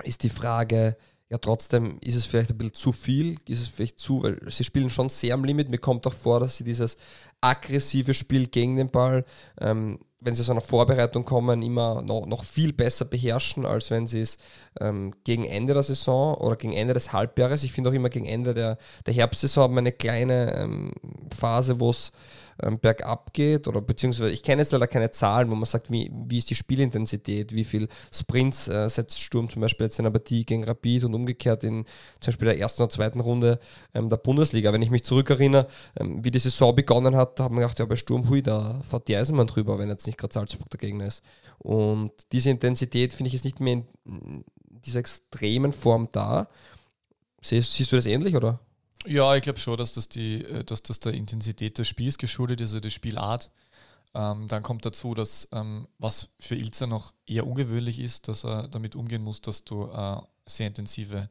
[0.03, 0.97] ist die Frage,
[1.29, 4.65] ja trotzdem ist es vielleicht ein bisschen zu viel, ist es vielleicht zu, weil sie
[4.65, 5.69] spielen schon sehr am Limit.
[5.69, 6.97] Mir kommt auch vor, dass sie dieses
[7.43, 9.25] aggressive Spiel gegen den Ball
[9.61, 14.09] ähm, wenn sie aus einer Vorbereitung kommen, immer noch, noch viel besser beherrschen, als wenn
[14.09, 14.39] sie es
[14.81, 18.27] ähm, gegen Ende der Saison oder gegen Ende des Halbjahres, ich finde auch immer gegen
[18.27, 20.93] Ende der, der Herbstsaison haben wir eine kleine ähm,
[21.35, 22.11] Phase, wo es
[22.63, 26.11] ähm, bergab geht oder beziehungsweise ich kenne jetzt leider keine Zahlen, wo man sagt, wie,
[26.13, 30.13] wie ist die Spielintensität, wie viel Sprints äh, setzt Sturm zum Beispiel jetzt in einer
[30.13, 31.85] Partie gegen Rapid und umgekehrt in
[32.21, 33.59] zum Beispiel der ersten oder zweiten Runde
[33.95, 34.73] ähm, der Bundesliga.
[34.73, 37.97] Wenn ich mich zurückerinnere, ähm, wie die Saison begonnen hat, haben wir gedacht, ja bei
[37.97, 41.23] Sturm, hui, da fährt die Eisenbahn drüber, wenn jetzt nicht gerade Salzburg der Gegner ist.
[41.59, 44.45] Und diese Intensität finde ich ist nicht mehr in
[44.87, 46.49] dieser extremen Form da.
[47.43, 48.61] Siehst, siehst du das ähnlich oder?
[49.07, 52.61] Ja, ich glaube schon, dass das, die, äh, dass das der Intensität des Spiels geschuldet
[52.61, 53.51] ist, also die Spielart.
[54.15, 58.69] Ähm, dann kommt dazu, dass ähm, was für Ilzer noch eher ungewöhnlich ist, dass er
[58.69, 61.29] damit umgehen muss, dass du äh, sehr intensive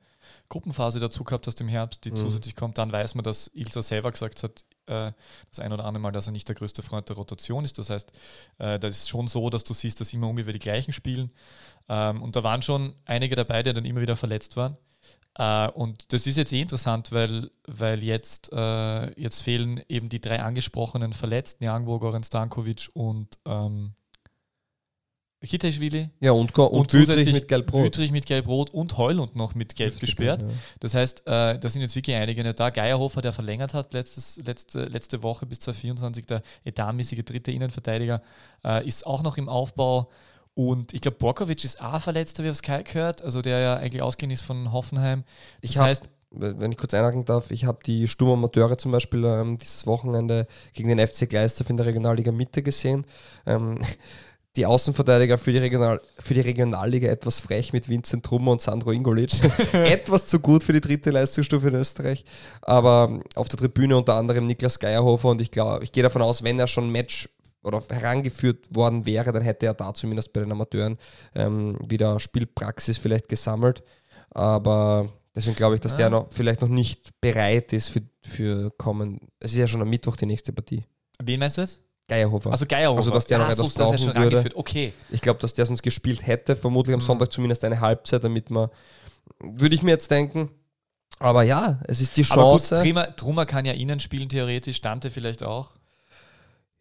[0.49, 2.17] Gruppenphase dazu gehabt hast im Herbst, die mhm.
[2.17, 2.77] zusätzlich kommt.
[2.77, 5.11] Dann weiß man, dass Ilzer selber gesagt hat, äh,
[5.49, 7.77] das ein oder andere Mal, dass er nicht der größte Freund der Rotation ist.
[7.79, 8.11] Das heißt,
[8.59, 11.31] äh, das ist schon so, dass du siehst, dass immer ungefähr die gleichen spielen.
[11.89, 14.77] Ähm, und da waren schon einige dabei, die dann immer wieder verletzt waren.
[15.37, 20.21] Uh, und das ist jetzt eh interessant, weil, weil jetzt, uh, jetzt fehlen eben die
[20.21, 23.95] drei angesprochenen Verletzten, Jangbo, Goran Stankovic und ähm,
[25.45, 26.09] Kitaishvili.
[26.19, 27.83] Ja, und, und, und Wüttrich mit Gelb-Rot.
[27.83, 30.41] Wüttrich mit Gelb-Rot und Heulund noch mit Gelb gesperrt.
[30.41, 30.47] Ja.
[30.79, 32.69] Das heißt, äh, da sind jetzt wirklich einige nicht da.
[32.69, 38.21] Geierhofer, der verlängert hat letztes, letzte, letzte Woche bis 2024, der etatmäßige dritte Innenverteidiger,
[38.63, 40.09] äh, ist auch noch im Aufbau.
[40.55, 43.75] Und ich glaube, Borkovic ist auch verletzt, habe ich aufs Sky gehört, also der ja
[43.75, 45.25] eigentlich ausgehend ist von Hoffenheim.
[45.61, 49.57] Das ich heißt, wenn ich kurz einhaken darf, ich habe die Sturmamateure zum Beispiel ähm,
[49.57, 53.05] dieses Wochenende gegen den FC Gleisdorf in der Regionalliga Mitte gesehen.
[53.45, 53.79] Ähm,
[54.55, 58.91] die Außenverteidiger für die, Regional, für die Regionalliga etwas frech mit Vincent Trummer und Sandro
[58.91, 59.33] Ingolic.
[59.73, 62.23] etwas zu gut für die dritte Leistungsstufe in Österreich.
[62.61, 66.21] Aber ähm, auf der Tribüne unter anderem Niklas Geierhofer und ich glaube, ich gehe davon
[66.21, 67.27] aus, wenn er schon Match
[67.65, 70.97] oder herangeführt worden wäre, dann hätte er da zumindest bei den Amateuren
[71.33, 73.83] ähm, wieder Spielpraxis vielleicht gesammelt.
[74.31, 75.97] Aber deswegen glaube ich, dass ah.
[75.97, 79.19] der noch vielleicht noch nicht bereit ist für, für kommen.
[79.39, 80.83] Es ist ja schon am Mittwoch die nächste Partie.
[81.21, 81.81] Wen meinst du jetzt?
[82.07, 82.51] Geierhofer.
[82.51, 82.99] Also Geierhofer.
[82.99, 84.55] Also dass der noch ah, etwas so, brauchen ja würde.
[84.55, 84.93] Okay.
[85.09, 87.05] Ich glaube, dass der sonst gespielt hätte, vermutlich am mhm.
[87.05, 88.69] Sonntag zumindest eine Halbzeit, damit man,
[89.39, 90.51] würde ich mir jetzt denken.
[91.17, 92.79] Aber ja, es ist die Chance.
[92.79, 95.71] Aber gut, Trummer kann ja innen spielen, theoretisch, Dante vielleicht auch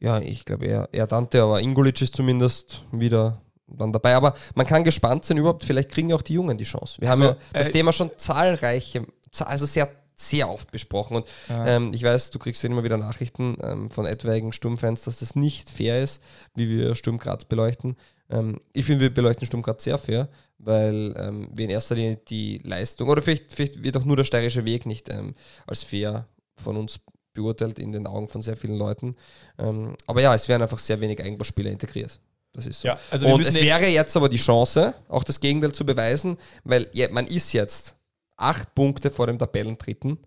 [0.04, 4.14] ja, ich glaube eher, eher Dante, aber Ingolic ist zumindest wieder dann dabei.
[4.14, 7.00] Aber man kann gespannt sein, überhaupt, vielleicht kriegen ja auch die Jungen die Chance.
[7.00, 9.06] Wir also, haben ja das äh, Thema schon zahlreiche,
[9.40, 11.16] also sehr, sehr oft besprochen.
[11.16, 11.66] Und ja.
[11.66, 15.36] ähm, ich weiß, du kriegst ja immer wieder Nachrichten ähm, von etwaigen Sturmfans, dass das
[15.36, 16.22] nicht fair ist,
[16.54, 17.96] wie wir Sturm Graz beleuchten.
[18.28, 20.28] Ähm, ich finde, wir beleuchten Sturm Graz sehr fair,
[20.58, 24.24] weil ähm, wir in erster Linie die Leistung, oder vielleicht, vielleicht wird auch nur der
[24.24, 25.34] steirische Weg nicht ähm,
[25.66, 26.26] als fair
[26.56, 27.00] von uns
[27.34, 29.16] beurteilt in den Augen von sehr vielen Leuten.
[29.58, 32.20] Ähm, aber ja, es werden einfach sehr wenig Eigenbauspieler integriert.
[32.52, 32.88] Das ist so.
[32.88, 36.88] Ja, also und es wäre jetzt aber die Chance, auch das Gegenteil zu beweisen, weil
[36.92, 37.96] ja, man ist jetzt
[38.36, 40.18] acht Punkte vor dem Tabellendritten.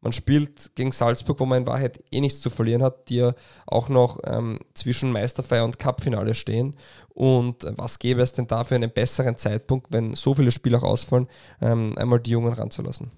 [0.00, 3.34] Man spielt gegen Salzburg, wo man in Wahrheit eh nichts zu verlieren hat, die ja
[3.66, 6.76] auch noch ähm, zwischen Meisterfeier und Cupfinale stehen.
[7.14, 10.82] Und was gäbe es denn da für einen besseren Zeitpunkt, wenn so viele Spiele auch
[10.82, 11.28] ausfallen,
[11.60, 13.10] ähm, einmal die Jungen ranzulassen?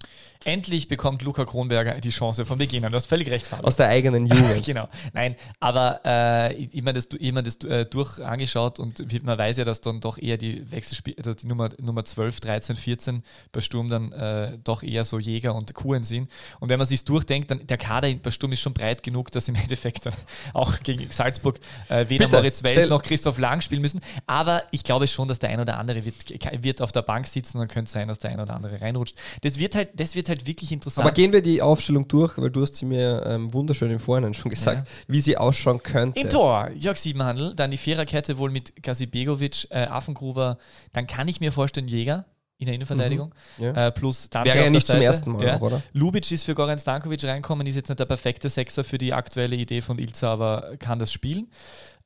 [0.44, 2.92] Endlich bekommt Luca Kronberger die Chance von Beginn an.
[2.92, 3.64] Du hast völlig recht, Fabian.
[3.64, 4.66] Aus der eigenen Jugend.
[4.66, 4.86] genau.
[5.14, 9.80] Nein, aber äh, meine das, mein das äh, durch angeschaut und man weiß ja, dass
[9.80, 14.12] dann doch eher die Wechselspiele, also die Nummer, Nummer 12, 13, 14 bei Sturm dann
[14.12, 16.30] äh, doch eher so Jäger und Kuhen sind.
[16.60, 19.48] Und wenn man sich durchdenkt, dann der Kader bei Sturm ist schon breit genug, dass
[19.48, 20.14] im Endeffekt dann
[20.52, 24.00] auch gegen Salzburg äh, weder Bitte, Moritz Weiß noch Christoph Lang spielen müssen.
[24.26, 27.58] Aber ich glaube schon, dass der ein oder andere wird, wird auf der Bank sitzen
[27.58, 29.16] und dann könnte es sein, dass der ein oder andere reinrutscht.
[29.42, 31.06] Das wird halt, das wird halt wirklich interessant.
[31.06, 34.34] Aber gehen wir die Aufstellung durch, weil du hast sie mir ähm, wunderschön im Vorhinein
[34.34, 34.94] schon gesagt, ja.
[35.06, 36.20] wie sie ausschauen könnte.
[36.20, 40.58] Im Tor, Jörg Siebenhandel, dann die Viererkette wohl mit Kasibegovic, äh, Affengruber,
[40.92, 42.26] dann kann ich mir vorstellen Jäger,
[42.58, 43.34] in der Innenverteidigung.
[43.58, 43.86] Mhm, ja.
[43.88, 45.60] äh, plus Wäre ja nicht zum ersten Mal, ja.
[45.60, 45.82] oder?
[45.92, 49.56] Lubic ist für Goran Stankovic reinkommen, ist jetzt nicht der perfekte Sechser für die aktuelle
[49.56, 51.48] Idee von Ilza, aber kann das spielen.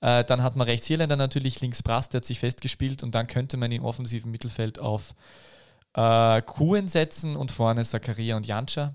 [0.01, 3.26] Äh, dann hat man rechts Irländer natürlich, links Brass, der hat sich festgespielt und dann
[3.26, 5.14] könnte man im offensiven Mittelfeld auf
[5.94, 8.94] äh, Kuhn setzen und vorne Zakaria und Jantscha.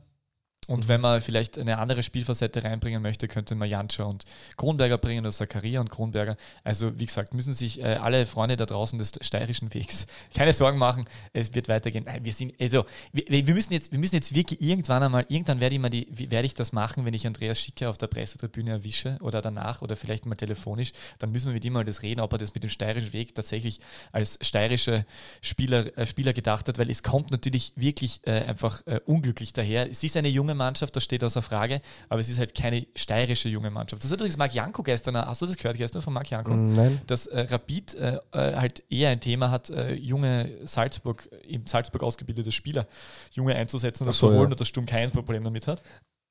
[0.67, 4.23] Und wenn man vielleicht eine andere Spielfacette reinbringen möchte, könnte man Janscha und
[4.57, 6.37] Kronberger bringen oder Zakaria und Kronberger.
[6.63, 10.77] Also wie gesagt, müssen sich äh, alle Freunde da draußen des steirischen Wegs keine Sorgen
[10.77, 11.05] machen.
[11.33, 12.05] Es wird weitergehen.
[12.05, 15.59] Nein, wir sind, also wir, wir, müssen jetzt, wir müssen jetzt wirklich irgendwann einmal, irgendwann
[15.59, 18.71] werde ich mal die, werde ich das machen, wenn ich Andreas Schicker auf der Pressetribüne
[18.71, 22.21] erwische oder danach oder vielleicht mal telefonisch, dann müssen wir mit ihm mal das reden,
[22.21, 23.79] ob er das mit dem steirischen Weg tatsächlich
[24.11, 25.05] als steirische
[25.41, 29.89] Spieler, äh, Spieler gedacht hat, weil es kommt natürlich wirklich äh, einfach äh, unglücklich daher.
[29.89, 33.49] Es ist eine junge Mannschaft, das steht außer Frage, aber es ist halt keine steirische
[33.49, 34.03] junge Mannschaft.
[34.03, 36.51] Das hat übrigens Marc Janko gestern, hast du das gehört gestern von Marc Janko?
[36.51, 37.01] Mm, nein.
[37.07, 42.03] Dass äh, Rapid äh, äh, halt eher ein Thema hat, äh, junge Salzburg, im Salzburg
[42.03, 42.87] ausgebildete Spieler,
[43.31, 44.51] junge einzusetzen und so, zu holen ja.
[44.51, 45.81] und das Sturm kein Problem damit hat.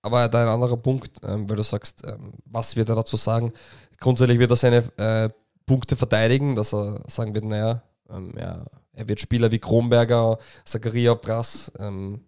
[0.02, 3.52] Aber da ein anderer Punkt, ähm, weil du sagst, ähm, was wird er dazu sagen?
[3.98, 5.30] Grundsätzlich wird er seine äh,
[5.66, 11.14] Punkte verteidigen, dass er sagen wird, naja, ähm, ja, er wird Spieler wie Kronberger, Zakaria
[11.14, 12.20] Brass, ähm,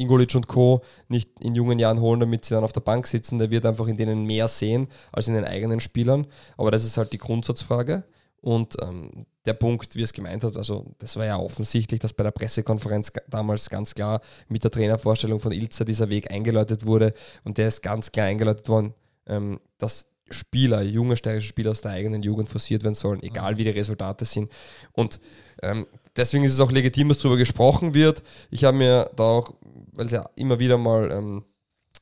[0.00, 0.82] Ingolic und Co.
[1.08, 3.38] nicht in jungen Jahren holen, damit sie dann auf der Bank sitzen.
[3.38, 6.26] Der wird einfach in denen mehr sehen als in den eigenen Spielern.
[6.56, 8.04] Aber das ist halt die Grundsatzfrage.
[8.40, 12.24] Und ähm, der Punkt, wie es gemeint hat, also das war ja offensichtlich, dass bei
[12.24, 17.12] der Pressekonferenz damals ganz klar mit der Trainervorstellung von Ilza dieser Weg eingeläutet wurde.
[17.44, 18.94] Und der ist ganz klar eingeläutet worden,
[19.26, 23.64] ähm, dass Spieler, junge steirische Spieler aus der eigenen Jugend forciert werden sollen, egal wie
[23.64, 24.50] die Resultate sind.
[24.92, 25.20] Und
[25.62, 25.86] ähm,
[26.20, 28.22] deswegen ist es auch legitim, dass darüber gesprochen wird.
[28.50, 29.54] Ich habe mir da auch
[29.92, 31.44] weil es ja immer wieder mal ähm,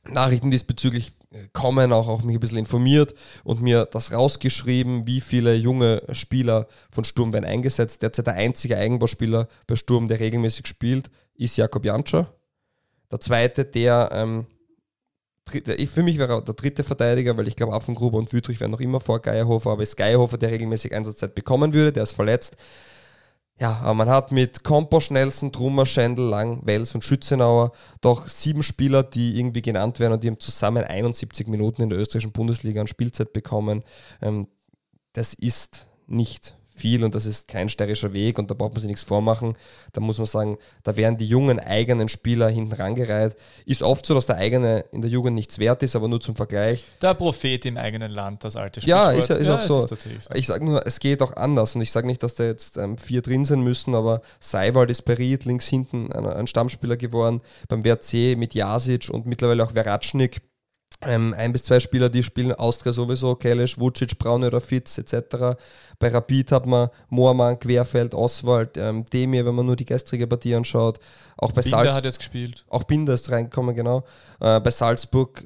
[0.07, 3.13] Nachrichten diesbezüglich äh, kommen, auch, auch mich ein bisschen informiert
[3.43, 8.01] und mir das rausgeschrieben, wie viele junge Spieler von Sturm werden eingesetzt.
[8.01, 12.33] Derzeit der einzige Eigenbauspieler bei Sturm, der regelmäßig spielt, ist Jakob Janscher.
[13.11, 14.45] Der zweite, der, ähm,
[15.45, 18.79] für mich wäre er der dritte Verteidiger, weil ich glaube, Affengruber und Wüttrich wären noch
[18.79, 22.55] immer vor Geierhofer, aber es ist Geierhofer, der regelmäßig Einsatzzeit bekommen würde, der ist verletzt.
[23.59, 29.03] Ja, man hat mit Komposch, Nelson, Trummer, Schendl, Lang, Wels und Schützenauer doch sieben Spieler,
[29.03, 32.87] die irgendwie genannt werden und die haben zusammen 71 Minuten in der österreichischen Bundesliga an
[32.87, 33.83] Spielzeit bekommen.
[34.21, 34.47] Ähm,
[35.11, 38.87] das ist nicht viel und das ist kein steirischer Weg und da braucht man sich
[38.87, 39.55] nichts vormachen.
[39.93, 43.35] Da muss man sagen, da werden die jungen eigenen Spieler hinten rangereiht.
[43.65, 46.35] Ist oft so, dass der eigene in der Jugend nichts wert ist, aber nur zum
[46.35, 46.85] Vergleich.
[47.01, 49.01] Der Prophet im eigenen Land, das alte Sprichwort.
[49.01, 49.83] Ja, ist, ist ja, auch so.
[49.83, 50.33] Ist so.
[50.33, 52.97] Ich sage nur, es geht auch anders und ich sage nicht, dass da jetzt ähm,
[52.97, 57.83] vier drin sein müssen, aber Seiwald ist Berit, links hinten ein, ein Stammspieler geworden, beim
[57.83, 60.41] WRC mit Jasic und mittlerweile auch Veratschnik
[61.01, 65.57] ähm, ein bis zwei Spieler, die spielen Austria sowieso, Kelesch, Vucic, Braun oder Fitz etc.
[65.97, 70.55] Bei Rapid hat man Moormann, Querfeld, Oswald, ähm, Demir, wenn man nur die gestrige Partie
[70.55, 70.99] anschaut.
[71.37, 72.65] Auch bei Binder Salz hat jetzt gespielt.
[72.67, 74.03] Auch Binder ist reingekommen, genau.
[74.41, 75.45] Äh, bei Salzburg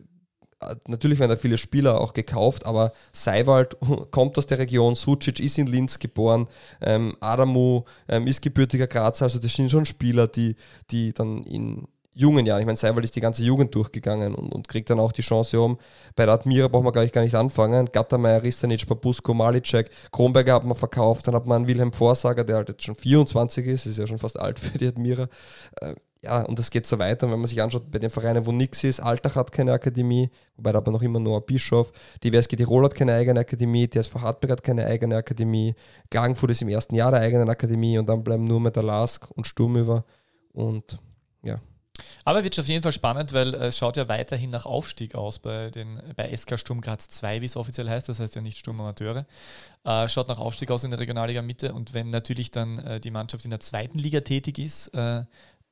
[0.60, 3.78] äh, natürlich werden da viele Spieler auch gekauft, aber Seiwald
[4.12, 6.47] kommt aus der Region, Sucic ist in Linz geboren,
[6.82, 10.56] ähm, Adamu ähm, ist gebürtiger Grazer, also das sind schon Spieler, die,
[10.89, 12.59] die dann in jungen Jahren.
[12.59, 15.59] Ich meine, Seiwald ist die ganze Jugend durchgegangen und, und kriegt dann auch die Chance
[15.59, 15.78] um.
[16.16, 17.89] Bei der Admira braucht man gleich gar nicht anfangen.
[17.91, 21.28] Gattermeier, Ristanic, Babusko, Malicek, Kronberger hat man verkauft.
[21.28, 24.39] Dann hat man Wilhelm Vorsager, der halt jetzt schon 24 ist, ist ja schon fast
[24.39, 25.28] alt für die Admira.
[25.82, 27.26] Äh, ja, und das geht so weiter.
[27.26, 30.30] Und wenn man sich anschaut, bei den Vereinen, wo nichts ist, Altach hat keine Akademie,
[30.55, 31.91] wobei da aber noch immer Noah Bischof,
[32.24, 35.76] die WSG Tirol hat keine eigene Akademie, die SV Hartberg hat keine eigene Akademie,
[36.09, 39.30] Klagenfurt ist im ersten Jahr der eigenen Akademie und dann bleiben nur mit der Lask
[39.32, 40.05] und Sturm über.
[40.53, 40.97] Und
[41.43, 41.59] ja,
[42.26, 45.70] aber wird auf jeden Fall spannend, weil es schaut ja weiterhin nach Aufstieg aus bei,
[45.70, 48.80] den, bei SK Sturm Graz 2, wie es offiziell heißt, das heißt ja nicht Sturm
[48.82, 49.26] Amateure.
[49.84, 53.12] Äh, schaut nach Aufstieg aus in der Regionalliga Mitte und wenn natürlich dann äh, die
[53.12, 55.24] Mannschaft in der zweiten Liga tätig ist, äh,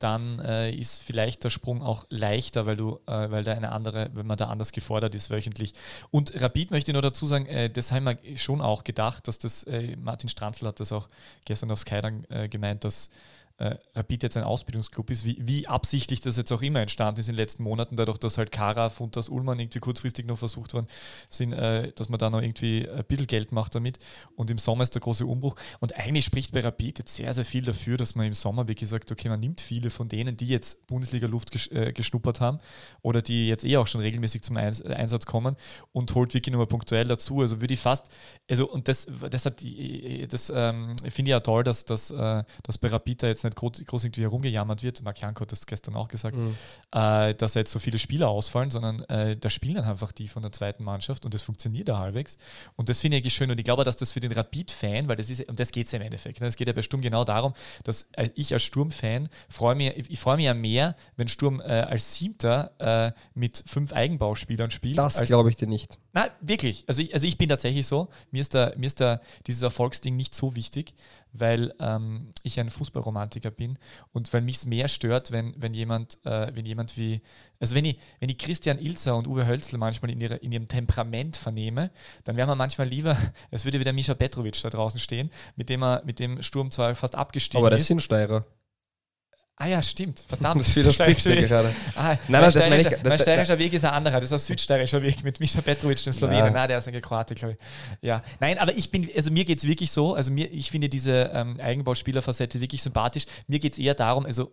[0.01, 4.09] dann äh, ist vielleicht der Sprung auch leichter, weil du, äh, weil da eine andere,
[4.13, 5.73] wenn man da anders gefordert ist wöchentlich.
[6.09, 9.37] Und Rapid möchte ich nur dazu sagen, äh, das haben wir schon auch gedacht, dass
[9.37, 11.07] das, äh, Martin Stranzl hat das auch
[11.45, 13.09] gestern auf Sky dann äh, gemeint, dass
[13.57, 17.27] äh, Rapid jetzt ein Ausbildungsclub ist, wie, wie, absichtlich das jetzt auch immer entstanden ist
[17.27, 20.87] in den letzten Monaten, dadurch, dass halt Kara, Funtas, Ullmann irgendwie kurzfristig noch versucht worden
[21.29, 23.99] sind, äh, dass man da noch irgendwie ein bisschen Geld macht damit.
[24.35, 25.55] Und im Sommer ist der große Umbruch.
[25.79, 28.89] Und eigentlich spricht bei Rapid jetzt sehr, sehr viel dafür, dass man im Sommer wirklich
[28.89, 32.59] sagt, okay, man nimmt viele von denen, die jetzt Bundesliga-Luft gesch äh, geschnuppert haben
[33.01, 35.55] oder die jetzt eh auch schon regelmäßig zum Eins Einsatz kommen
[35.91, 37.41] und holt wirklich nur mal punktuell dazu.
[37.41, 38.09] Also würde ich fast,
[38.49, 42.87] also und das, das das ähm, finde ich ja toll, dass, dass, äh, dass bei
[42.87, 45.01] Rapid da jetzt nicht groß, groß irgendwie herumgejammert wird.
[45.03, 46.55] Marc Janko hat das gestern auch gesagt, mhm.
[46.91, 50.41] äh, dass jetzt so viele Spieler ausfallen, sondern äh, da spielen dann einfach die von
[50.41, 52.37] der zweiten Mannschaft und das funktioniert da halbwegs.
[52.75, 55.29] Und das finde ich schön und ich glaube, dass das für den Rapid-Fan, weil das
[55.29, 56.47] ist, um das geht es ja im Endeffekt, ne?
[56.47, 60.19] es geht ja bei Sturm genau darum, dass äh, ich als Sturm-Fan freue mich, ich
[60.19, 64.97] freue mich ja mehr, wenn Sturm äh, als Siebter äh, mit fünf Eigenbauspielern spielt.
[64.97, 65.97] Das glaube ich dir nicht.
[66.13, 66.83] Na, wirklich.
[66.87, 68.09] Also ich, also ich bin tatsächlich so.
[68.31, 70.93] Mir ist, da, mir ist da dieses Erfolgsding nicht so wichtig,
[71.31, 73.79] weil ähm, ich ein Fußballromantiker bin
[74.11, 77.21] und weil mich es mehr stört, wenn, wenn jemand, äh, wenn jemand wie,
[77.59, 80.67] also wenn ich, wenn ich Christian Ilzer und Uwe Hölzl manchmal in, ihre, in ihrem
[80.67, 81.91] Temperament vernehme,
[82.25, 83.15] dann wäre man manchmal lieber,
[83.51, 86.93] es würde wieder Mischa Petrovic da draußen stehen, mit dem er, mit dem Sturm zwar
[86.95, 87.67] fast abgestiegen ist.
[87.67, 88.45] Aber das sind Steirer.
[89.57, 90.23] Ah ja, stimmt.
[90.27, 90.61] Verdammt.
[90.61, 91.71] Das widerspricht dir gerade.
[91.95, 94.19] Ah, nein, nein, das meine ich, das, mein steirischer Weg ist ein anderer.
[94.19, 96.45] Das ist ein südsteirischer Weg mit Mischa Petrovic, dem Slowenen.
[96.45, 96.49] Ja.
[96.49, 97.59] Nein, der ist ein Kroate, glaube ich.
[98.01, 98.23] Ja.
[98.39, 101.31] Nein, aber ich bin, also mir geht es wirklich so, also mir, ich finde diese
[101.33, 103.25] ähm, Eigenbauspielerfacette wirklich sympathisch.
[103.47, 104.51] Mir geht es eher darum, also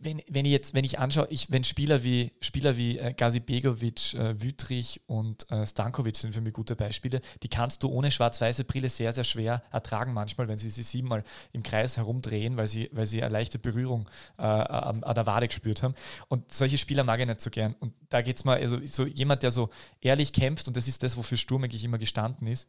[0.00, 3.38] wenn, wenn ich jetzt, wenn ich anschaue, ich, wenn Spieler wie Spieler wie äh, Gazi
[3.38, 8.10] Begovic, äh, Wütrich und äh, Stankovic sind für mich gute Beispiele, die kannst du ohne
[8.10, 11.22] schwarz-weiße Brille sehr, sehr schwer ertragen manchmal, wenn sie sie siebenmal
[11.52, 15.46] im Kreis herumdrehen, weil sie, weil sie eine leichte Berührung äh, an, an, der Wade
[15.46, 15.94] gespürt haben.
[16.26, 17.76] Und solche Spieler mag ich nicht so gern.
[17.78, 19.70] Und da geht es mal, also so jemand, der so
[20.00, 22.68] ehrlich kämpft, und das ist das, wofür Sturm eigentlich immer gestanden ist.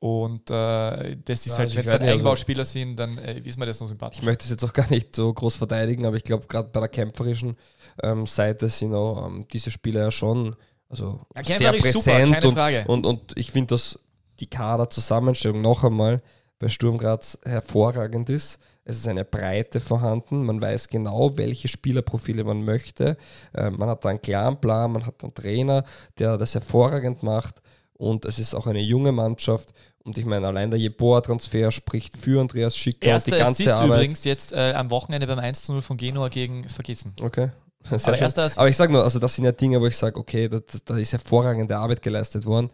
[0.00, 3.40] Und äh, das ist ja, halt, also wenn es dann Eigenbauspieler also, sind, dann äh,
[3.40, 4.20] ist mir das noch sympathisch.
[4.20, 6.80] Ich möchte es jetzt auch gar nicht so groß verteidigen, aber ich glaube, gerade bei
[6.80, 7.56] der kämpferischen
[8.02, 10.54] ähm, Seite sind auch ähm, diese Spieler ja schon
[10.88, 13.98] also ja, sehr präsent super, und, und, und, ich finde, dass
[14.40, 16.22] die Kaderzusammenstellung noch einmal
[16.58, 18.58] bei Sturm Graz hervorragend ist.
[18.84, 23.18] Es ist eine Breite vorhanden, man weiß genau, welche Spielerprofile man möchte.
[23.54, 25.84] Ähm, man hat da einen klaren Plan, man hat einen Trainer,
[26.18, 27.60] der das hervorragend macht
[27.98, 29.74] und es ist auch eine junge Mannschaft.
[30.04, 33.74] Und ich meine, allein der Jeboa-Transfer spricht für Andreas Schicker Erster und die ganze Assist
[33.74, 33.88] Arbeit.
[33.88, 37.12] übrigens jetzt äh, am Wochenende beim 1 0 von Genua gegen Vergessen.
[37.20, 37.50] Okay.
[37.90, 40.58] Aber, aber ich sage nur, also das sind ja Dinge, wo ich sage, okay, da,
[40.84, 42.70] da ist hervorragende Arbeit geleistet worden.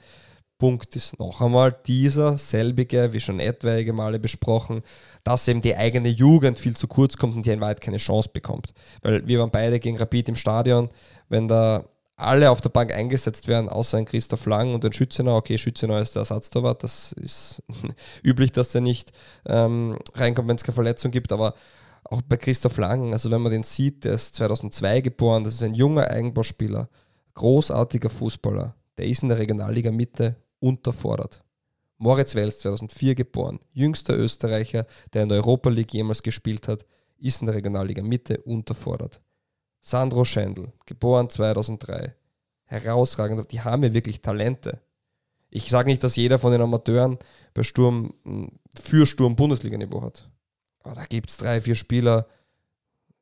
[0.58, 4.82] Punkt ist noch einmal dieser selbige, wie schon etwaige Male besprochen,
[5.24, 8.30] dass eben die eigene Jugend viel zu kurz kommt und die in Wahrheit keine Chance
[8.32, 8.72] bekommt.
[9.02, 10.88] Weil wir waren beide gegen Rapid im Stadion,
[11.28, 11.84] wenn da
[12.16, 15.36] alle auf der Bank eingesetzt werden, außer ein Christoph Lang und ein Schützenau.
[15.36, 17.62] Okay, Schützenau ist der Ersatztorwart, das ist
[18.22, 19.12] üblich, dass der nicht
[19.46, 21.54] ähm, reinkommt, wenn es keine Verletzung gibt, aber
[22.04, 25.62] auch bei Christoph Lang, also wenn man den sieht, der ist 2002 geboren, das ist
[25.62, 26.88] ein junger Eigenbauspieler,
[27.34, 31.42] großartiger Fußballer, der ist in der Regionalliga Mitte unterfordert.
[31.96, 36.84] Moritz Wels, 2004 geboren, jüngster Österreicher, der in der Europa League jemals gespielt hat,
[37.18, 39.22] ist in der Regionalliga Mitte unterfordert.
[39.84, 42.14] Sandro Schendl, geboren 2003.
[42.64, 44.80] Herausragend, die haben ja wirklich Talente.
[45.50, 47.18] Ich sage nicht, dass jeder von den Amateuren
[47.52, 48.14] bei Sturm
[48.82, 50.30] für Sturm Bundesliga-Niveau hat.
[50.80, 52.26] Aber da gibt es drei, vier Spieler,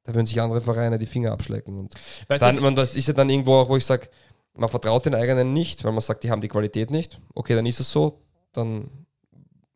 [0.04, 1.78] da würden sich andere Vereine die Finger abschlecken.
[1.78, 1.94] Und
[2.28, 4.08] dann, man, das ist ja dann irgendwo auch, wo ich sage,
[4.54, 7.20] man vertraut den eigenen nicht, weil man sagt, die haben die Qualität nicht.
[7.34, 8.22] Okay, dann ist es so.
[8.52, 8.88] Dann,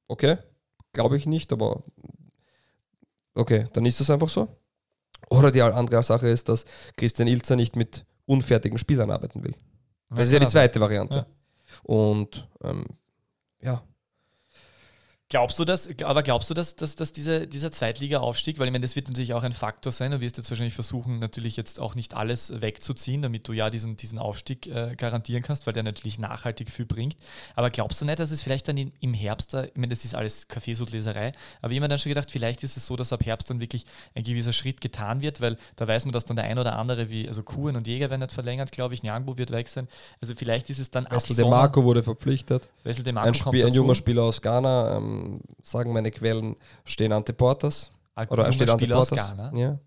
[0.07, 0.39] okay,
[0.93, 1.83] glaube ich nicht, aber
[3.35, 4.49] okay, dann ist es einfach so.
[5.29, 6.65] Oder die andere Sache ist, dass
[6.97, 9.55] Christian Ilzer nicht mit unfertigen Spielern arbeiten will.
[10.11, 11.19] Das ist ja die zweite Variante.
[11.19, 11.27] Ja.
[11.83, 12.85] Und ähm,
[13.61, 13.83] ja,
[15.29, 18.85] Glaubst du das, aber glaubst du, dass, dass, dass diese, dieser Zweitliga-Aufstieg, weil ich meine,
[18.85, 21.97] das wird natürlich auch ein Faktor sein, du wirst jetzt wahrscheinlich versuchen, natürlich jetzt auch
[21.97, 26.21] nicht alles wegzuziehen, damit du ja diesen, diesen Aufstieg äh, garantieren kannst, weil der natürlich
[26.21, 27.17] nachhaltig viel bringt.
[27.57, 30.05] Aber glaubst du nicht, dass es vielleicht dann in, im Herbst, da, ich meine, das
[30.05, 33.51] ist alles Kaffeesudleserei, aber jemand dann schon gedacht, vielleicht ist es so, dass ab Herbst
[33.51, 36.61] dann wirklich ein gewisser Schritt getan wird, weil da weiß man, dass dann der ein
[36.61, 39.69] oder andere, wie, also Kuhn und Jäger werden nicht verlängert, glaube ich, Nyangbo wird weg
[39.69, 39.89] sein.
[40.21, 42.69] Also vielleicht ist es dann Wessel De Marco wurde verpflichtet.
[42.85, 45.16] Wessel De Marco ein, Spiel, ein junger Spieler aus Ghana, ähm,
[45.63, 47.91] sagen meine Quellen, stehen Ante Portas.
[48.15, 49.33] Ein oder steht Ante Portas.
[49.55, 49.79] Ja.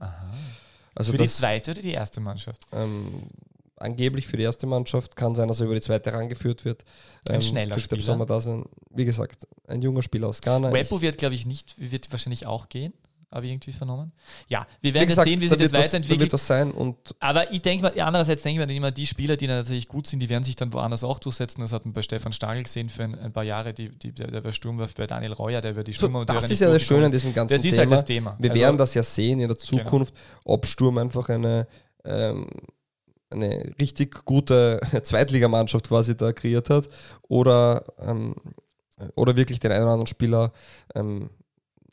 [0.95, 2.61] Also für das, die zweite oder die erste Mannschaft?
[2.71, 3.29] Ähm,
[3.77, 5.15] angeblich für die erste Mannschaft.
[5.15, 6.83] Kann sein, dass er über die zweite rangeführt wird.
[7.27, 8.01] Ein ähm, schneller Spieler.
[8.01, 8.65] Sommer da sein.
[8.89, 10.71] Wie gesagt, ein junger Spieler aus Ghana.
[10.71, 12.93] Webbo wird, glaube ich, nicht, wird wahrscheinlich auch gehen.
[13.31, 14.11] Habe ich irgendwie vernommen.
[14.47, 16.33] Ja, wir werden gesagt, sehen, wie da sich das Da weiterentwickelt.
[16.33, 19.45] das sein und Aber ich denke mal, andererseits denke ich mir immer, die Spieler, die
[19.47, 21.61] dann tatsächlich gut sind, die werden sich dann woanders auch durchsetzen.
[21.61, 24.31] Das hat man bei Stefan Stangl gesehen für ein, ein paar Jahre, die, die, der,
[24.31, 26.81] der war Sturmwurf bei Daniel Reuer, der wird die so, Stürmer das ist ja das
[26.81, 27.79] Schöne an diesem ganzen Das ist Thema.
[27.81, 28.35] halt das Thema.
[28.39, 29.83] Wir Also, werden das ja sehen in der Genau.
[29.83, 30.13] Zukunft,
[30.45, 31.67] ob Sturm einfach eine,
[32.05, 32.47] ähm,
[33.29, 36.89] eine richtig gute Zweitligamannschaft quasi da kreiert hat
[37.27, 38.33] oder, ähm,
[39.15, 40.51] oder wirklich den einen oder anderen Spieler
[40.95, 41.29] ähm,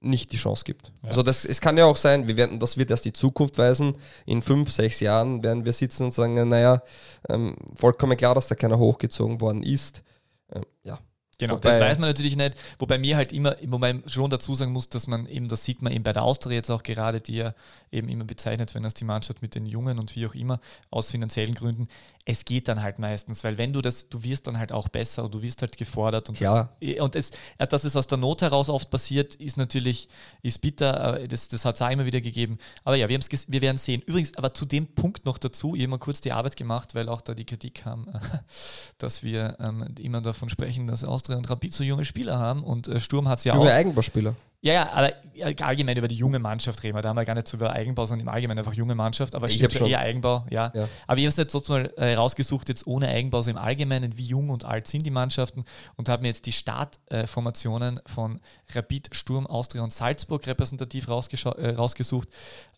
[0.06, 0.92] nicht die Chance gibt.
[1.02, 1.08] Ja.
[1.08, 3.96] Also das, es kann ja auch sein, wir werden, das wird erst die Zukunft weisen.
[4.24, 6.82] In fünf, sechs Jahren werden wir sitzen und sagen, naja,
[7.28, 10.02] ähm, vollkommen klar, dass da keiner hochgezogen worden ist.
[10.52, 10.98] Ähm, ja,
[11.38, 12.54] Genau, Wobei- das weiß man natürlich nicht.
[12.78, 15.82] Wobei mir halt immer, wobei man schon dazu sagen muss, dass man eben, das sieht
[15.82, 17.54] man eben bei der Austria jetzt auch gerade, die ja
[17.92, 21.10] eben immer bezeichnet werden als die Mannschaft mit den Jungen und wie auch immer, aus
[21.10, 21.88] finanziellen Gründen.
[22.28, 25.24] Es geht dann halt meistens, weil wenn du das, du wirst dann halt auch besser
[25.24, 26.76] und du wirst halt gefordert und Klar.
[26.80, 30.08] das, und es, ja, dass es aus der Not heraus oft passiert, ist natürlich,
[30.42, 32.58] ist bitter, das, das hat es auch immer wieder gegeben.
[32.82, 34.02] Aber ja, wir, wir werden sehen.
[34.02, 37.08] Übrigens, aber zu dem Punkt noch dazu, ich habe mal kurz die Arbeit gemacht, weil
[37.08, 38.08] auch da die Kritik kam,
[38.98, 42.88] dass wir ähm, immer davon sprechen, dass Austria und Rapid so junge Spieler haben und
[42.88, 43.74] äh, Sturm hat es ja junge auch.
[43.74, 44.34] Eigenbauspieler.
[44.66, 45.12] Ja, ja, aber
[45.60, 47.02] allgemein über die junge Mannschaft reden wir.
[47.02, 49.36] Da haben wir gar nicht so über Eigenbau, sondern im Allgemeinen einfach junge Mannschaft.
[49.36, 50.72] Aber Ich steht hab schon eher Eigenbau, ja.
[50.74, 50.88] Ja.
[51.06, 54.26] Aber ich habe es jetzt sozusagen äh, rausgesucht, jetzt ohne Eigenbau, so im Allgemeinen, wie
[54.26, 55.64] jung und alt sind die Mannschaften
[55.94, 58.40] und habe mir jetzt die Startformationen von
[58.74, 61.10] Rapid, Sturm, Austria und Salzburg repräsentativ äh,
[61.68, 62.28] rausgesucht.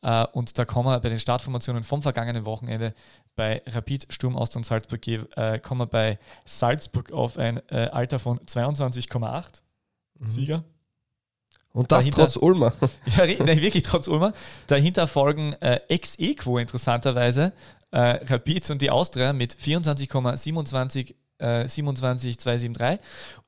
[0.02, 2.92] Äh, und da kommen wir bei den Startformationen vom vergangenen Wochenende
[3.34, 8.18] bei Rapid, Sturm, Austria und Salzburg, äh, kommen wir bei Salzburg auf ein äh, Alter
[8.18, 9.62] von 22,8
[10.20, 10.64] Sieger.
[11.78, 12.72] Und das Dahinter- trotz Ulmer.
[13.16, 14.32] Ja, nein, wirklich trotz Ulmer.
[14.66, 17.52] Dahinter folgen äh, Ex-Equo interessanterweise,
[17.92, 22.98] äh, Rapid und die Austria mit 24,27 äh, 27,273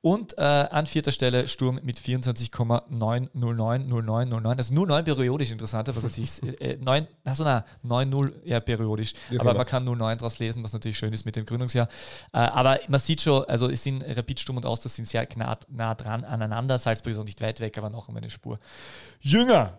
[0.00, 4.54] und äh, an vierter Stelle Sturm mit 24,9090909.
[4.54, 8.60] Das ist nur 9 periodisch interessant, aber gut, ich, äh, 9, achso, na, 9-0 ja
[8.60, 9.12] periodisch.
[9.12, 9.58] Auch aber immer.
[9.58, 11.88] man kann 09 daraus lesen, was natürlich schön ist mit dem Gründungsjahr.
[12.32, 15.56] Äh, aber man sieht schon, also es sind Rapid, Sturm und Austria sind sehr nah,
[15.68, 16.78] nah dran aneinander.
[16.78, 18.58] Salzburg ist auch nicht weit weg, aber noch um eine Spur
[19.20, 19.78] jünger.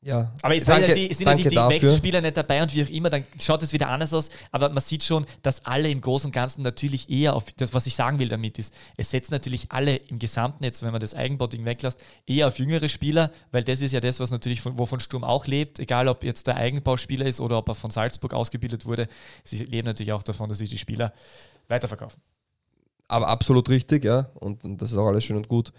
[0.00, 1.56] Ja, Aber jetzt danke, sind natürlich, sind natürlich die.
[1.56, 4.30] Wechselspieler nicht dabei und wie auch immer, dann schaut es wieder anders aus.
[4.52, 7.86] Aber man sieht schon, dass alle im Großen und Ganzen natürlich eher auf das, was
[7.88, 11.14] ich sagen will damit ist, es setzt natürlich alle im Gesamten, jetzt wenn man das
[11.14, 15.00] Eigenbau-Ding weglässt, eher auf jüngere Spieler, weil das ist ja das, was natürlich von, wovon
[15.00, 18.86] Sturm auch lebt, egal ob jetzt der Eigenbauspieler ist oder ob er von Salzburg ausgebildet
[18.86, 19.08] wurde.
[19.42, 21.12] Sie leben natürlich auch davon, dass sich die Spieler
[21.66, 22.22] weiterverkaufen.
[23.08, 24.30] Aber absolut richtig, ja.
[24.34, 25.72] Und, und das ist auch alles schön und gut.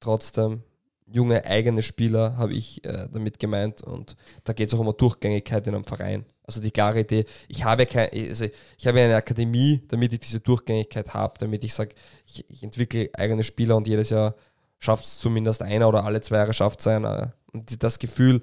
[0.00, 0.64] Trotzdem,
[1.12, 3.82] junge eigene Spieler habe ich äh, damit gemeint.
[3.82, 6.24] Und da geht es auch um eine Durchgängigkeit in einem Verein.
[6.44, 8.46] Also die klare Idee, ich habe kein, also
[8.76, 11.94] ich habe eine Akademie, damit ich diese Durchgängigkeit habe, damit ich sage,
[12.26, 14.34] ich, ich entwickle eigene Spieler und jedes Jahr
[14.78, 17.34] schafft es zumindest einer oder alle zwei Jahre schafft es einer.
[17.52, 18.42] Und das Gefühl,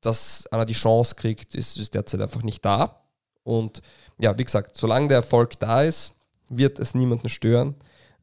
[0.00, 3.02] dass einer die Chance kriegt, ist, ist derzeit einfach nicht da.
[3.42, 3.80] Und
[4.18, 6.12] ja, wie gesagt, solange der Erfolg da ist,
[6.48, 7.74] wird es niemanden stören.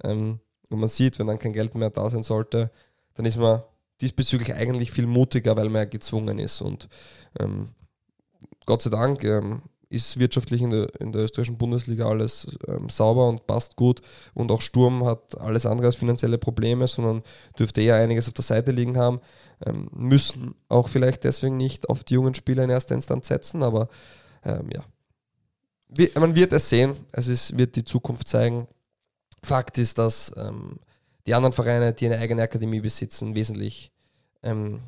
[0.03, 0.39] Ähm,
[0.70, 2.72] und man sieht, wenn dann kein Geld mehr da sein sollte,
[3.16, 3.64] dann ist man
[4.01, 6.61] diesbezüglich eigentlich viel mutiger, weil man ja gezwungen ist.
[6.61, 6.89] Und
[7.39, 7.70] ähm,
[8.66, 9.61] Gott sei Dank ähm,
[9.93, 14.01] ist wirtschaftlich in der, in der österreichischen Bundesliga alles ähm, sauber und passt gut.
[14.34, 17.22] Und auch Sturm hat alles andere als finanzielle Probleme, sondern
[17.57, 19.22] dürfte eher einiges auf der Seite liegen haben.
[19.66, 23.88] Ähm, müssen auch vielleicht deswegen nicht auf die jungen Spieler in erster Instanz setzen, aber
[24.43, 24.84] ähm, ja.
[26.20, 28.68] Man wird es sehen, es ist, wird die Zukunft zeigen.
[29.43, 30.80] Fakt ist, dass ähm,
[31.26, 33.91] die anderen Vereine, die eine eigene Akademie besitzen, wesentlich
[34.41, 34.82] ähm,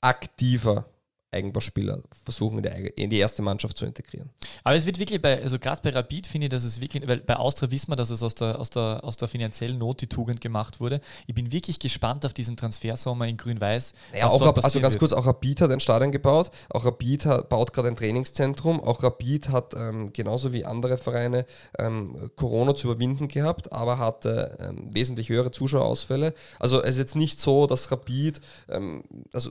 [0.00, 0.86] aktiver
[1.34, 4.30] Eigenbauspieler versuchen, in die, in die erste Mannschaft zu integrieren.
[4.62, 7.20] Aber es wird wirklich bei, also gerade bei Rapid finde ich, dass es wirklich, weil
[7.20, 10.06] bei Austria wissen wir, dass es aus der, aus, der, aus der finanziellen Not die
[10.06, 11.00] Tugend gemacht wurde.
[11.26, 13.92] Ich bin wirklich gespannt auf diesen Transfersommer in Grün-Weiß.
[14.18, 15.00] Ja, auch, also ganz wird.
[15.00, 19.02] kurz, auch Rapid hat ein Stadion gebaut, auch Rapid hat, baut gerade ein Trainingszentrum, auch
[19.02, 21.46] Rapid hat ähm, genauso wie andere Vereine
[21.78, 26.34] ähm, Corona zu überwinden gehabt, aber hatte ähm, wesentlich höhere Zuschauerausfälle.
[26.58, 29.50] Also es ist jetzt nicht so, dass Rapid, ähm, also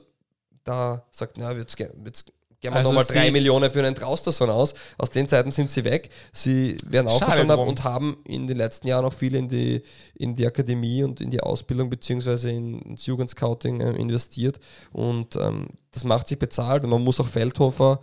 [0.64, 2.26] da sagt, na, jetzt, jetzt
[2.64, 4.74] gehen wir Also nochmal drei Millionen für einen Trausterson aus.
[4.98, 6.10] Aus den Zeiten sind sie weg.
[6.32, 7.08] Sie werden
[7.56, 7.68] drum.
[7.68, 9.82] und haben in den letzten Jahren auch viel in die,
[10.14, 14.58] in die Akademie und in die Ausbildung beziehungsweise in, ins Jugendscouting äh, investiert.
[14.92, 16.84] Und ähm, das macht sich bezahlt.
[16.84, 18.00] Und man muss auch Feldhofer,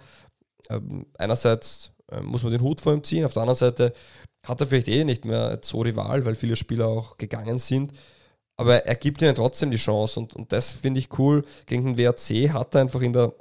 [0.70, 3.94] ähm, einerseits äh, muss man den Hut vor ihm ziehen, auf der anderen Seite
[4.44, 7.94] hat er vielleicht eh nicht mehr so die Wahl, weil viele Spieler auch gegangen sind.
[8.62, 11.44] Aber er gibt ihnen trotzdem die Chance und, und das finde ich cool.
[11.66, 13.34] Gegen den WRC hat er einfach in der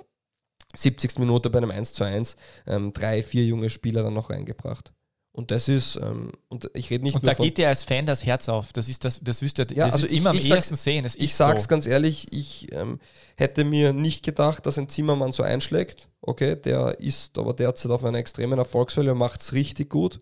[0.74, 1.18] 70.
[1.18, 4.92] Minute bei einem 1 zu 1 ähm, drei, vier junge Spieler dann noch reingebracht.
[5.32, 8.26] Und das ist, ähm, und ich rede nicht Und da geht dir als Fan das
[8.26, 8.72] Herz auf.
[8.72, 11.04] Das ist das, das du Ja, das also ich- immer am ich sag's- ehesten sehen.
[11.04, 11.68] Es ich sag's so.
[11.68, 12.98] ganz ehrlich, ich ähm,
[13.36, 16.08] hätte mir nicht gedacht, dass ein Zimmermann so einschlägt.
[16.20, 20.20] Okay, der ist aber derzeit auf einer extremen Erfolgswelle und macht es richtig gut.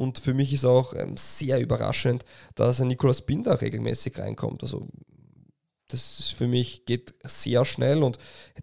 [0.00, 2.24] Und für mich ist auch ähm, sehr überraschend,
[2.54, 4.62] dass ein Nikolaus Binder regelmäßig reinkommt.
[4.62, 4.88] Also
[5.88, 8.16] das ist für mich geht sehr schnell und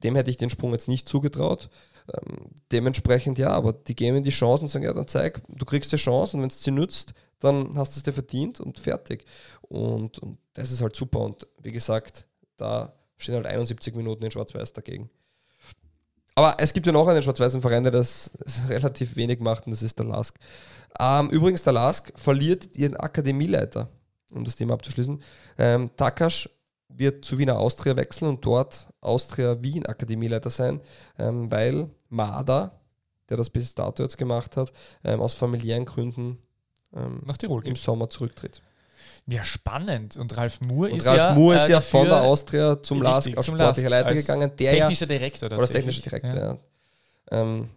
[0.04, 1.70] dem hätte ich den Sprung jetzt nicht zugetraut.
[2.12, 5.92] Ähm, dementsprechend ja, aber die geben die Chance und sagen, ja, dann zeig, du kriegst
[5.92, 9.24] die Chance und wenn es sie nützt, dann hast du es dir verdient und fertig.
[9.62, 11.20] Und, und das ist halt super.
[11.20, 12.26] Und wie gesagt,
[12.56, 15.12] da stehen halt 71 Minuten in Schwarz-Weiß dagegen.
[16.38, 18.30] Aber es gibt ja noch einen schwarz-weißen Verein, der das
[18.70, 20.36] relativ wenig macht, und das ist der LASK.
[21.00, 23.90] Ähm, übrigens, der LASK verliert ihren Akademieleiter,
[24.32, 25.20] um das Thema abzuschließen.
[25.58, 26.48] Ähm, Takasch
[26.90, 30.80] wird zu Wiener Austria wechseln und dort Austria Wien Akademieleiter sein,
[31.18, 32.80] ähm, weil Mada,
[33.30, 34.72] der das bis dato jetzt gemacht hat,
[35.04, 36.38] ähm, aus familiären Gründen
[36.94, 37.84] ähm, Nach Tirol im geht.
[37.84, 38.62] Sommer zurücktritt.
[39.30, 40.16] Ja, spannend.
[40.16, 43.02] Und Ralf Moore Und ist Ralf ja, Moore ist äh, ja von der Austria zum
[43.02, 45.52] LASK zum sportlicher Leiter gegangen, der ja, technischer Direktor.
[45.52, 46.58] oder technischer Direktor, ja.
[47.32, 47.70] Ähm,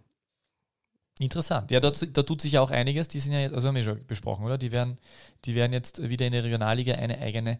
[1.19, 1.69] Interessant.
[1.69, 3.07] Ja, dort, da tut sich ja auch einiges.
[3.07, 4.57] Die sind ja jetzt, also haben wir schon besprochen, oder?
[4.57, 4.97] Die werden,
[5.45, 7.59] die werden jetzt wieder in der Regionalliga eine eigene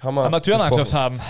[0.00, 1.20] Amateurmannschaft haben.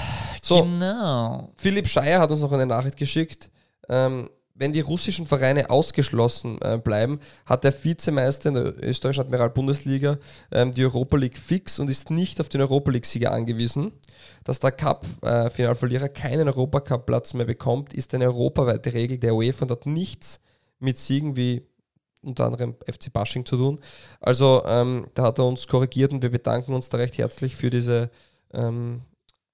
[0.43, 0.63] So.
[0.63, 1.51] Genau.
[1.57, 3.51] Philipp Scheier hat uns noch eine Nachricht geschickt.
[3.89, 4.31] Ähm,
[4.61, 10.19] wenn die russischen Vereine ausgeschlossen äh, bleiben, hat der Vizemeister in der österreichischen Admiral-Bundesliga
[10.53, 13.93] ähm, die Europa League fix und ist nicht auf den Europa League-Sieger angewiesen.
[14.45, 19.87] Dass der Cup-Finalverlierer keinen Europacup-Platz mehr bekommt, ist eine europaweite Regel der UEFA und hat
[19.87, 20.41] nichts
[20.79, 21.63] mit Siegen wie
[22.21, 23.81] unter anderem FC Basching zu tun.
[24.21, 27.71] Also ähm, da hat er uns korrigiert und wir bedanken uns da recht herzlich für
[27.71, 28.11] diese
[28.53, 29.01] ähm,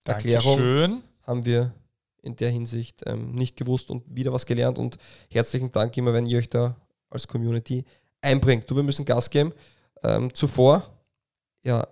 [0.05, 1.03] Erklärung Dankeschön.
[1.23, 1.73] haben wir
[2.27, 4.79] in der Hinsicht ähm, nicht gewusst und wieder was gelernt.
[4.79, 4.99] Und
[5.31, 6.77] herzlichen Dank immer, wenn ihr euch da
[7.09, 7.85] als Community
[8.20, 8.70] einbringt.
[8.70, 9.53] Du, wir müssen Gas geben.
[10.03, 10.83] Ähm, zuvor,
[11.62, 11.87] ja,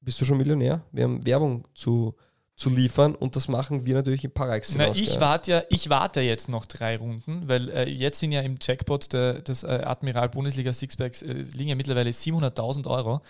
[0.00, 0.82] bist du schon Millionär?
[0.92, 2.14] Wir haben Werbung zu,
[2.56, 4.46] zu liefern und das machen wir natürlich im par
[4.76, 8.42] Na, ich warte ja, ich warte jetzt noch drei Runden, weil äh, jetzt sind ja
[8.42, 13.22] im Jackpot der, des äh, Admiral Bundesliga Sixpacks äh, liegen ja mittlerweile 700.000 Euro,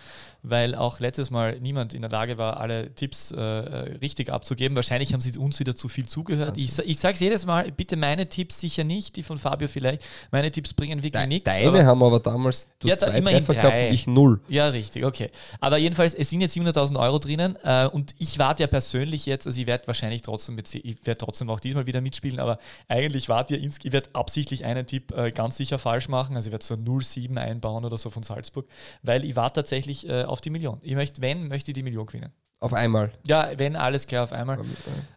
[0.42, 4.76] weil auch letztes Mal niemand in der Lage war, alle Tipps äh, äh, richtig abzugeben.
[4.76, 6.58] Wahrscheinlich haben sie uns wieder zu viel zugehört.
[6.58, 10.02] Ich, ich sage es jedes Mal, bitte meine Tipps sicher nicht, die von Fabio vielleicht.
[10.32, 11.50] Meine Tipps bringen wirklich De nichts.
[11.50, 13.88] Deine aber- haben aber damals du Ja, zwei Treffer gehabt drei.
[13.88, 14.40] und ich null.
[14.48, 15.30] Ja, richtig, okay.
[15.60, 19.46] Aber jedenfalls, es sind jetzt 700.000 Euro drinnen äh, und ich warte ja persönlich jetzt,
[19.46, 22.58] also ich werde wahrscheinlich trotzdem, mit, ich werde trotzdem auch diesmal wieder mitspielen, aber
[22.88, 26.48] eigentlich warte ja, ins, ich werde absichtlich einen Tipp äh, ganz sicher falsch machen, also
[26.48, 28.66] ich werde so 0,7 einbauen oder so von Salzburg,
[29.02, 30.78] weil ich warte tatsächlich äh, auf die Million.
[30.82, 32.32] Ich möchte, wenn, möchte ich die Million gewinnen.
[32.60, 33.12] Auf einmal.
[33.26, 34.58] Ja, wenn, alles klar auf einmal.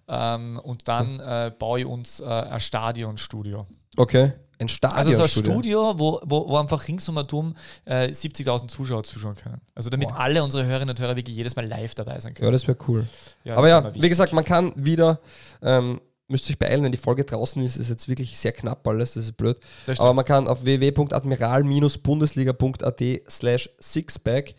[0.08, 3.68] Ähm, und dann äh, baue ich uns äh, ein Stadionstudio.
[3.95, 4.34] Okay.
[4.60, 5.30] Ein Also so ein.
[5.30, 7.55] Studio, wo, wo, wo einfach ringsum herum
[7.86, 9.62] äh, 70.000 Zuschauer zuschauen können.
[9.76, 10.20] Also damit Boah.
[10.20, 12.51] alle unsere Hörerinnen und Hörer wirklich jedes Mal live dabei sein Ja, können.
[12.53, 13.05] das wäre cool.
[13.43, 15.20] Ja, Aber ja, wie gesagt, man kann wieder,
[15.62, 19.14] ähm, müsst euch beeilen, wenn die Folge draußen ist, ist jetzt wirklich sehr knapp alles,
[19.14, 19.60] das ist blöd.
[19.86, 24.55] Das Aber man kann auf www.admiral-bundesliga.at slash sixpack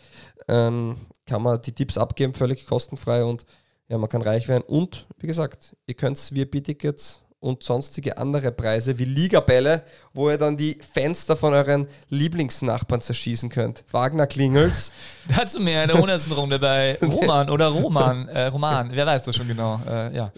[0.48, 0.96] ähm,
[1.26, 3.44] kann man die Tipps abgeben, völlig kostenfrei und
[3.88, 4.62] ja, man kann reich werden.
[4.66, 10.56] Und wie gesagt, ihr könnt VIP-Tickets und sonstige andere Preise wie Ligabälle, wo ihr dann
[10.56, 13.84] die Fenster von euren Lieblingsnachbarn zerschießen könnt.
[13.92, 14.92] Wagner Klingels.
[15.36, 18.28] Dazu mehr in der hundertsten Runde bei Roman oder Roman.
[18.28, 19.80] Äh, Roman, wer weiß das schon genau.
[19.88, 20.32] Äh, ja.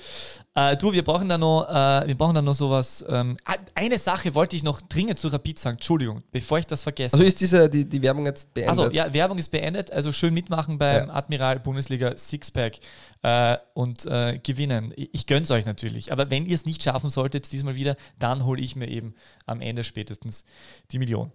[0.55, 3.05] Äh, du, wir brauchen da noch, äh, wir brauchen da noch sowas.
[3.09, 5.77] Ähm, ah, eine Sache wollte ich noch dringend zu Rapid sagen.
[5.77, 7.15] Entschuldigung, bevor ich das vergesse.
[7.15, 8.71] Also ist diese, die, die Werbung jetzt beendet?
[8.71, 9.93] Also ja, Werbung ist beendet.
[9.93, 11.15] Also schön mitmachen beim Ja.
[11.15, 12.79] Admiral Bundesliga Sixpack
[13.23, 14.93] äh, und äh, gewinnen.
[14.97, 16.13] Ich, ich gönn's euch natürlich.
[16.13, 19.15] Aber wenn ihr es nicht schaffen solltet, diesmal wieder, dann hole ich mir eben
[19.47, 20.45] am Ende spätestens
[20.91, 21.31] die Million.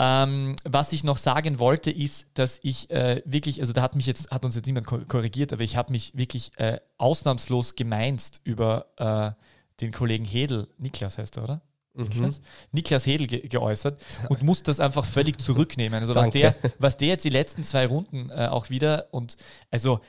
[0.00, 4.06] Ähm, was ich noch sagen wollte, ist, dass ich äh, wirklich, also da hat mich
[4.06, 8.40] jetzt, hat uns jetzt niemand ko- korrigiert, aber ich habe mich wirklich äh, ausnahmslos gemeinst
[8.44, 9.32] über äh,
[9.80, 11.62] den Kollegen Hedel, Niklas heißt er, oder?
[11.94, 12.04] Mhm.
[12.04, 12.40] Niklas,
[12.70, 16.00] Niklas Hedel ge geäußert und muss das einfach völlig zurücknehmen.
[16.00, 16.38] Also was Danke.
[16.62, 19.36] der, was der jetzt die letzten zwei Runden äh, auch wieder und
[19.72, 20.00] also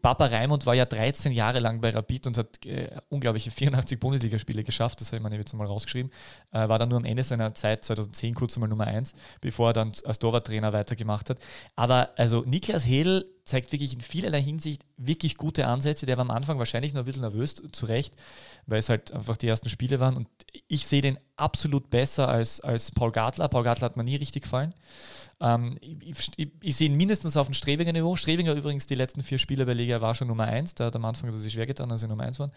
[0.00, 4.64] Papa Raimund war ja 13 Jahre lang bei Rapid und hat äh, unglaubliche 84 Bundesligaspiele
[4.64, 6.10] geschafft, das habe ich mir jetzt mal rausgeschrieben,
[6.52, 9.12] äh, war dann nur am Ende seiner Zeit 2010 kurz einmal Nummer 1,
[9.42, 11.38] bevor er dann als Torwarttrainer weitergemacht hat.
[11.76, 16.06] Aber also Niklas Hedel zeigt wirklich in vielerlei Hinsicht wirklich gute Ansätze.
[16.06, 18.14] Der war am Anfang wahrscheinlich noch ein bisschen nervös, zu Recht,
[18.66, 20.16] weil es halt einfach die ersten Spiele waren.
[20.16, 20.28] Und
[20.68, 23.48] ich sehe den absolut besser als, als Paul Gartler.
[23.48, 24.74] Paul Gartler hat mir nie richtig gefallen.
[25.40, 28.16] Ähm, ich, ich, ich sehe ihn mindestens auf dem Strebinger Niveau.
[28.16, 30.74] Strebinger übrigens die letzten vier Spiele bei Liga war schon Nummer 1.
[30.74, 32.52] Da hat am Anfang er sich schwer getan, als sie Nummer 1 waren.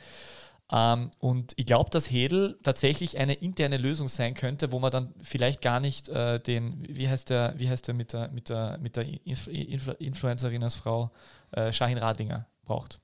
[0.72, 5.14] Ähm, und ich glaube, dass Hedel tatsächlich eine interne Lösung sein könnte, wo man dann
[5.22, 8.78] vielleicht gar nicht äh, den, wie heißt der, wie heißt der mit der, mit der,
[8.80, 11.12] mit der Influ Influ Influencerin als Frau,
[11.52, 13.00] äh, Shahin Radinger braucht.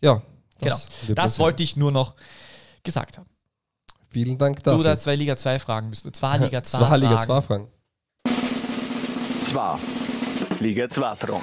[0.00, 0.22] Ja,
[0.60, 0.76] genau.
[1.06, 2.14] wird Das wollte ich nur noch
[2.84, 3.28] gesagt haben.
[4.12, 4.84] Vielen Dank Du dafür.
[4.84, 6.12] da zwei Liga 2 Fragen müssen.
[6.12, 7.26] Zwei Liga 2 Zwei Liga Fragen.
[7.26, 7.68] 2 Fragen.
[9.42, 9.78] Zwei.
[10.60, 11.42] Liga 2 Fragen.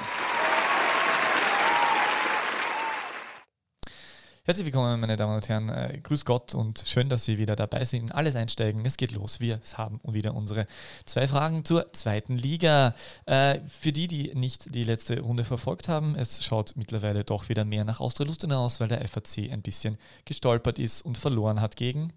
[4.44, 5.68] Herzlich willkommen, meine Damen und Herren.
[5.68, 8.14] Äh, grüß Gott und schön, dass Sie wieder dabei sind.
[8.14, 9.40] Alles einsteigen, es geht los.
[9.40, 10.66] Wir haben wieder unsere
[11.04, 12.94] zwei Fragen zur zweiten Liga.
[13.26, 17.64] Äh, für die, die nicht die letzte Runde verfolgt haben, es schaut mittlerweile doch wieder
[17.64, 21.74] mehr nach Austria Lustenau aus, weil der FAC ein bisschen gestolpert ist und verloren hat
[21.76, 22.12] gegen.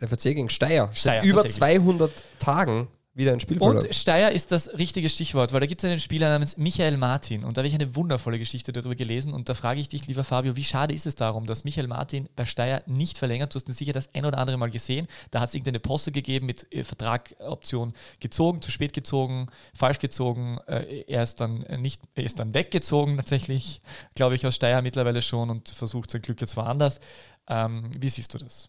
[0.00, 0.90] Der FC gegen Steyr.
[0.92, 1.80] Steyr, Seit über tatsächlich.
[1.80, 3.84] 200 Tagen wieder ein Spiel verloren.
[3.84, 7.44] Und Steyr ist das richtige Stichwort, weil da gibt es einen Spieler namens Michael Martin
[7.44, 10.24] und da habe ich eine wundervolle Geschichte darüber gelesen und da frage ich dich, lieber
[10.24, 13.54] Fabio, wie schade ist es darum, dass Michael Martin bei Steyr nicht verlängert?
[13.54, 15.06] Du hast ihn sicher das ein oder andere Mal gesehen.
[15.30, 20.58] Da hat es irgendeine Poste gegeben mit äh, Vertragoption gezogen, zu spät gezogen, falsch gezogen.
[20.66, 23.80] Äh, er ist dann äh, nicht, er ist dann weggezogen tatsächlich,
[24.16, 26.98] glaube ich, aus Steyr mittlerweile schon und versucht sein Glück jetzt woanders.
[27.46, 28.68] Ähm, wie siehst du das?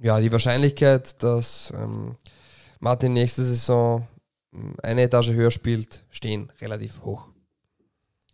[0.00, 2.16] Ja, die Wahrscheinlichkeit, dass ähm,
[2.80, 4.06] Martin nächste Saison
[4.52, 7.28] ähm, eine Etage höher spielt, stehen relativ hoch.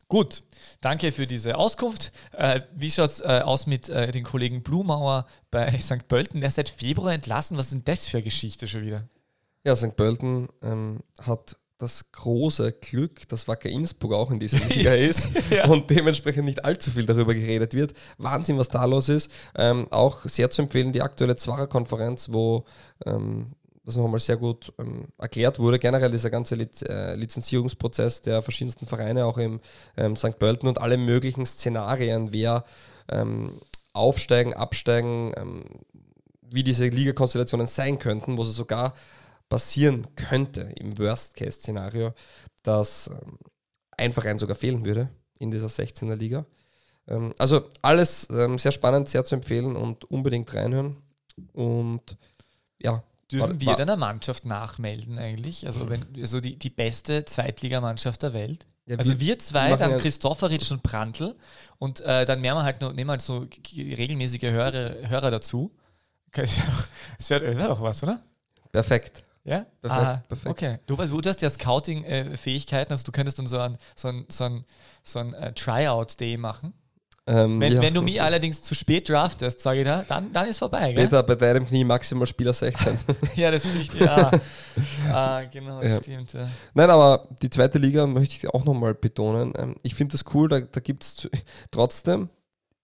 [0.09, 0.43] Gut,
[0.83, 2.13] danke für diese Auskunft.
[2.33, 6.07] Äh, wie schaut es äh, aus mit äh, den Kollegen Blumauer bei St.
[6.09, 6.41] Pölten?
[6.41, 7.57] Der ist seit Februar entlassen.
[7.57, 9.09] Was ist denn das für eine Geschichte schon wieder?
[9.65, 9.97] Ja, St.
[9.97, 15.67] Pölten ähm, hat das große Glück, dass Wacker Innsbruck auch in dieser Liga ist Ja.
[15.69, 17.93] und dementsprechend nicht allzu viel darüber geredet wird.
[18.19, 19.31] Wahnsinn, was da los ist.
[19.57, 22.65] Ähm, auch sehr zu empfehlen die aktuelle Zwarer-Konferenz, wo
[23.05, 23.53] ähm,
[23.85, 25.79] das noch einmal sehr gut ähm, erklärt wurde.
[25.81, 29.61] Generell dieser ganze Liz äh, Lizenzierungsprozess der verschiedensten Vereine, auch im
[29.97, 30.39] ähm, St.
[30.39, 32.65] Pölten und alle möglichen Szenarien, wer
[33.11, 33.61] ähm,
[33.93, 35.65] aufsteigen, absteigen, ähm,
[36.49, 38.95] wie diese Ligakonstellationen sein könnten, wo sie sogar
[39.53, 42.15] passieren könnte im Worst-Case-Szenario,
[42.63, 43.39] dass ähm,
[43.99, 46.47] ein Verein sogar fehlen würde in dieser 16er Liga.
[47.07, 50.97] Ähm, also alles ähm, sehr spannend, sehr zu empfehlen und unbedingt reinhören.
[51.53, 52.17] Und
[52.79, 55.67] ja, Dürfen War- wir war- deiner Mannschaft nachmelden eigentlich?
[55.67, 58.67] Also, wenn, also die, die beste Zweitligamannschaft der Welt?
[58.87, 61.37] ja Also wir zwei, machen dann ja- Christopheritsch und Prantl
[61.79, 63.47] und äh, dann nehmen wir halt, noch, nehmen wir halt so
[63.77, 65.73] regelmäßige Hörer, Hörer dazu.
[66.33, 66.51] Das
[67.31, 68.23] wäre wär doch was, oder?
[68.71, 69.25] perfekt.
[69.45, 69.67] Ja?
[69.81, 70.51] Perfekt, Ah, perfekt.
[70.51, 70.79] Okay.
[70.87, 74.65] Du, du hast ja Scouting-Fähigkeiten, also du könntest dann so ein, so ein, so ein,
[75.03, 76.75] so ein äh, Tryout-Day machen.
[77.25, 77.81] Ähm, Wenn, ja.
[77.83, 80.93] wenn du mich allerdings zu spät draftest, sage ich da, dann, dann ist vorbei.
[80.93, 81.05] Gell?
[81.05, 82.99] Peter, bei deinem Knie maximal Spieler 16.
[83.37, 84.31] Ja, das finde ich, ja.
[85.13, 85.99] ah, genau, Ja.
[85.99, 86.33] stimmt.
[86.33, 86.49] Ja.
[86.75, 89.53] Nein, aber die zweite Liga möchte ich auch nochmal betonen.
[89.57, 91.29] Ähm, Ich finde das cool, da, da gibt es
[91.71, 92.29] trotzdem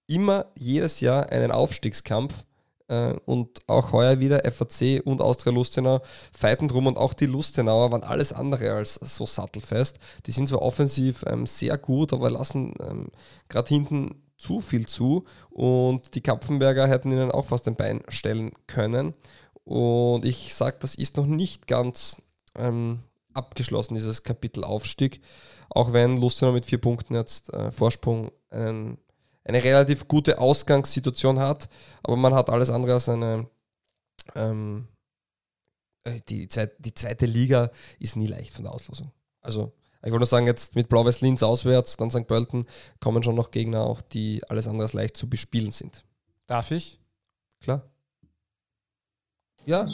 [0.06, 2.44] immer jedes Jahr einen Aufstiegskampf.
[2.88, 6.00] Äh, Und auch heuer wieder FAC und Austria Lustenau
[6.32, 9.98] fighten drum und auch die Lustenauer waren alles andere als so sattelfest.
[10.26, 13.08] Die sind zwar offensiv ähm, sehr gut, aber lassen ähm,
[13.48, 18.52] gerade hinten zu viel zu und die Kapfenberger hätten ihnen auch fast ein Bein stellen
[18.66, 19.14] können.
[19.64, 22.16] Und ich sage, das ist noch nicht ganz
[22.54, 23.00] ähm,
[23.34, 25.20] abgeschlossen, dieses Kapitel Aufstieg.
[25.68, 28.96] Auch wenn Lustenau mit vier Punkten jetzt äh, Vorsprung einen,
[29.48, 31.68] eine relativ gute Ausgangssituation hat,
[32.02, 33.48] aber man hat alles andere als eine.
[34.34, 34.88] Ähm,
[36.04, 39.10] äh, die, zweit, die zweite Liga ist nie leicht von der Auslosung.
[39.40, 39.72] Also,
[40.02, 42.26] ich wollte nur sagen, jetzt mit Blau-Weiß Linz auswärts, dann St.
[42.26, 42.66] Pölten,
[43.00, 46.04] kommen schon noch Gegner auch, die alles andere als leicht zu bespielen sind.
[46.46, 47.00] Darf ich?
[47.60, 47.82] Klar?
[49.64, 49.88] Ja,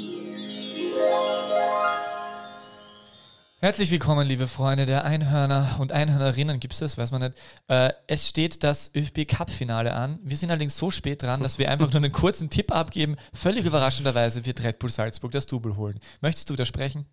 [3.65, 7.35] Herzlich willkommen, liebe Freunde der Einhörner und Einhörnerinnen, gibt es das, weiß man nicht.
[7.67, 10.19] Äh, es steht das ÖFB Cup-Finale an.
[10.23, 13.17] Wir sind allerdings so spät dran, dass wir einfach nur einen kurzen Tipp abgeben.
[13.33, 15.99] Völlig überraschenderweise wird Red Bull Salzburg das Double holen.
[16.21, 17.07] Möchtest du widersprechen?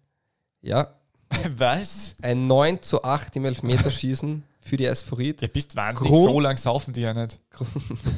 [0.61, 0.93] ja,
[1.55, 2.15] Was?
[2.21, 5.41] ein 9 zu 8 im Elfmeterschießen für die Esphorit.
[5.41, 7.39] Ja, bist wahnsinnig, Grund- so lang saufen die ja nicht.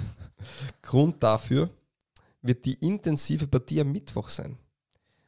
[0.82, 1.70] Grund dafür
[2.42, 4.58] wird die intensive Partie am Mittwoch sein.
[4.58, 5.23] Ja, der, der, der,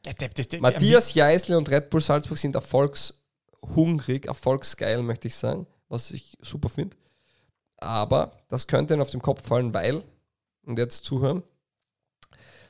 [0.60, 6.68] Matthias Jeißle und Red Bull Salzburg sind erfolgshungrig, erfolgsgeil, möchte ich sagen, was ich super
[6.68, 6.96] finde.
[7.78, 10.02] Aber das könnte ihnen auf den Kopf fallen, weil,
[10.64, 11.42] und jetzt zuhören,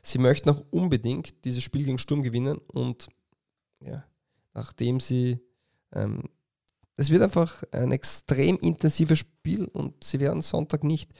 [0.03, 3.09] sie möchten auch unbedingt dieses Spiel gegen Sturm gewinnen und
[3.81, 4.05] ja,
[4.55, 5.39] nachdem sie,
[5.93, 6.25] ähm,
[6.97, 11.13] es wird einfach ein extrem intensives Spiel und sie werden Sonntag nicht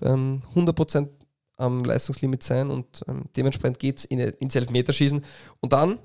[0.00, 1.08] ähm, 100%
[1.58, 5.24] am Leistungslimit sein und ähm, dementsprechend geht es in, ins Elfmeterschießen
[5.60, 5.98] und dann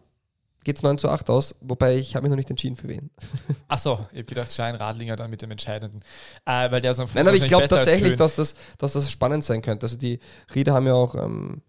[0.64, 3.10] geht es 9 zu 8 aus, wobei ich habe mich noch nicht entschieden für wen.
[3.68, 6.02] Achso, ich habe gedacht, Schein Radlinger dann mit dem Entscheidenden.
[6.46, 9.62] Äh, weil der so Nein, aber ich glaube tatsächlich, dass das, dass das spannend sein
[9.62, 9.86] könnte.
[9.86, 10.20] Also die
[10.56, 11.62] Rieder haben ja auch ähm,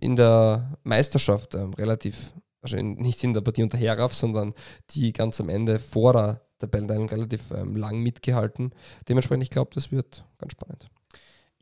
[0.00, 4.54] in der Meisterschaft ähm, relativ, also in, nicht in der Partie unter Heraf, sondern
[4.90, 8.72] die ganz am Ende vor der Tabellenteilung relativ ähm, lang mitgehalten.
[9.08, 10.88] Dementsprechend, ich glaube, das wird ganz spannend.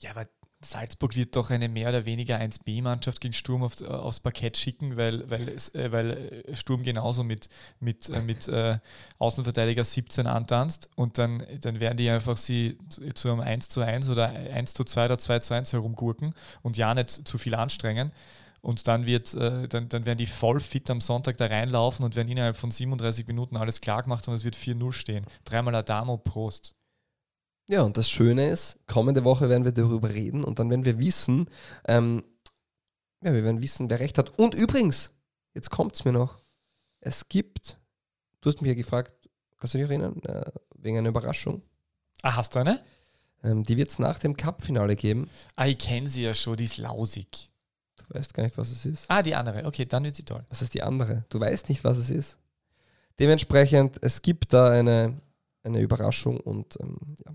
[0.00, 0.24] Ja, aber
[0.64, 5.28] Salzburg wird doch eine mehr oder weniger 1B-Mannschaft gegen Sturm auf, aufs Parkett schicken, weil,
[5.30, 7.48] weil, äh, weil Sturm genauso mit,
[7.80, 8.78] mit, äh, mit äh,
[9.18, 13.80] Außenverteidiger 17 antanzt und dann, dann werden die einfach sie zu, zu einem 1 zu
[13.80, 17.54] 1 oder 1 zu 2 oder 2 zu 1 herumgurken und ja nicht zu viel
[17.54, 18.12] anstrengen.
[18.60, 22.14] Und dann, wird, äh, dann, dann werden die voll fit am Sonntag da reinlaufen und
[22.14, 25.26] werden innerhalb von 37 Minuten alles klar gemacht und es wird 4-0 stehen.
[25.44, 26.76] Dreimal Adamo, Prost.
[27.68, 30.98] Ja, und das Schöne ist, kommende Woche werden wir darüber reden und dann werden wir
[30.98, 31.48] wissen,
[31.86, 32.22] ähm,
[33.22, 34.38] ja, wir werden wissen, wer recht hat.
[34.38, 35.12] Und übrigens,
[35.54, 36.40] jetzt kommt es mir noch,
[37.00, 37.78] es gibt,
[38.40, 39.14] du hast mich ja gefragt,
[39.58, 41.62] kannst du dich erinnern, äh, wegen einer Überraschung.
[42.22, 42.82] Ah, hast du eine?
[43.44, 45.28] Ähm, die wird es nach dem Cup-Finale geben.
[45.56, 47.50] Ah, ich kenne sie ja schon, die ist lausig.
[47.96, 49.04] Du weißt gar nicht, was es ist.
[49.08, 50.44] Ah, die andere, okay, dann wird sie toll.
[50.48, 51.24] Was ist die andere?
[51.28, 52.38] Du weißt nicht, was es ist.
[53.18, 55.16] Dementsprechend, es gibt da eine,
[55.62, 57.32] eine Überraschung und ähm, ja,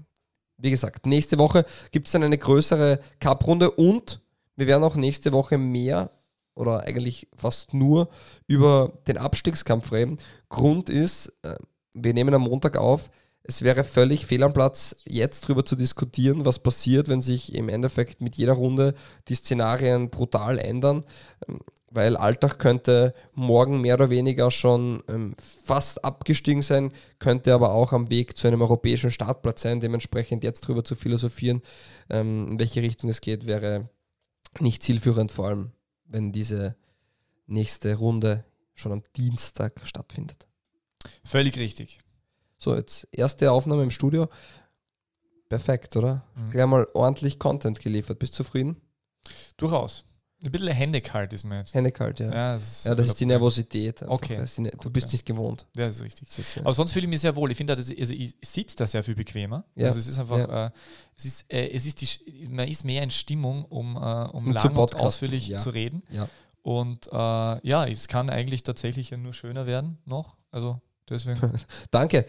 [0.57, 4.21] wie gesagt, nächste Woche gibt es dann eine größere Cup-Runde und
[4.55, 6.11] wir werden auch nächste Woche mehr
[6.55, 8.09] oder eigentlich fast nur
[8.47, 10.17] über den Abstiegskampf reden.
[10.49, 11.55] Grund ist, äh,
[11.93, 13.09] wir nehmen am Montag auf,
[13.43, 17.69] es wäre völlig fehl am Platz, jetzt darüber zu diskutieren, was passiert, wenn sich im
[17.69, 18.93] Endeffekt mit jeder Runde
[19.29, 21.05] die Szenarien brutal ändern.
[21.97, 27.91] Weil Alltag könnte morgen mehr oder weniger schon ähm, fast abgestiegen sein, könnte aber auch
[27.91, 29.79] am Weg zu einem europäischen Startplatz sein.
[29.79, 31.63] Dementsprechend jetzt darüber zu philosophieren,
[32.11, 33.89] ähm, in welche Richtung es geht, wäre
[34.59, 35.71] nicht zielführend, vor allem
[36.05, 36.75] wenn diese
[37.47, 38.45] nächste Runde
[38.75, 40.47] schon am Dienstag stattfindet.
[41.23, 41.97] Völlig richtig.
[42.59, 44.29] So, jetzt erste Aufnahme im Studio.
[45.49, 46.27] Perfekt, oder?
[46.35, 46.49] Mhm.
[46.51, 48.19] Gleich mal ordentlich Content geliefert.
[48.19, 48.79] Bist du zufrieden?
[49.57, 50.06] Durchaus.
[50.43, 51.73] Ein bisschen händekalt ist mir jetzt.
[51.73, 52.27] Händekalt, ja.
[52.31, 54.03] Ja, das ist, ja, das ist die Nervosität.
[54.03, 54.15] Einfach.
[54.15, 54.38] Okay.
[54.38, 55.65] Das ist die Ne- Du bist nicht gewohnt.
[55.76, 56.27] Ja, das ist richtig.
[56.27, 56.61] Das ist, ja.
[56.61, 57.49] Aber sonst fühle ich mich sehr wohl.
[57.49, 59.64] Ich finde, also ich sitze da sehr viel bequemer.
[59.76, 59.88] Ja.
[59.88, 60.69] Also es ist einfach, äh,
[61.18, 64.51] es ist, äh, es ist die, man ist mehr in Stimmung, um, äh, um Um
[64.51, 65.57] lang und ausführlich ja.
[65.57, 66.03] zu reden.
[66.11, 66.30] Ja.
[66.61, 67.15] Und äh,
[67.68, 70.35] ja, es kann eigentlich tatsächlich ja nur schöner werden noch.
[70.51, 71.39] Also deswegen.
[71.91, 72.25] Danke.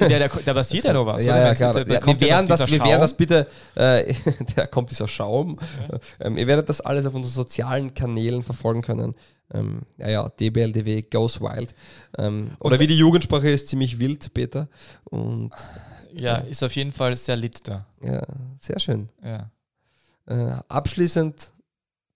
[0.00, 1.24] da, da, passiert ja noch was.
[1.24, 1.72] Ja, ja, klar.
[1.72, 4.12] da- Ja, wir, werden das, wir werden das bitte, äh,
[4.56, 5.58] da kommt dieser Schaum.
[5.90, 5.98] Ja.
[6.20, 9.14] Ähm, ihr werdet das alles auf unseren sozialen Kanälen verfolgen können.
[9.52, 11.74] Ähm, ja, ja, DBLDW goes wild.
[12.18, 14.68] Ähm, oder wie die Jugendsprache ist, ziemlich wild, Peter.
[15.04, 15.52] Und
[16.12, 17.86] Ja, ist auf jeden Fall sehr lit da.
[18.02, 18.22] ja,
[18.58, 19.08] sehr schön.
[19.24, 19.50] Ja.
[20.26, 21.52] Äh, abschließend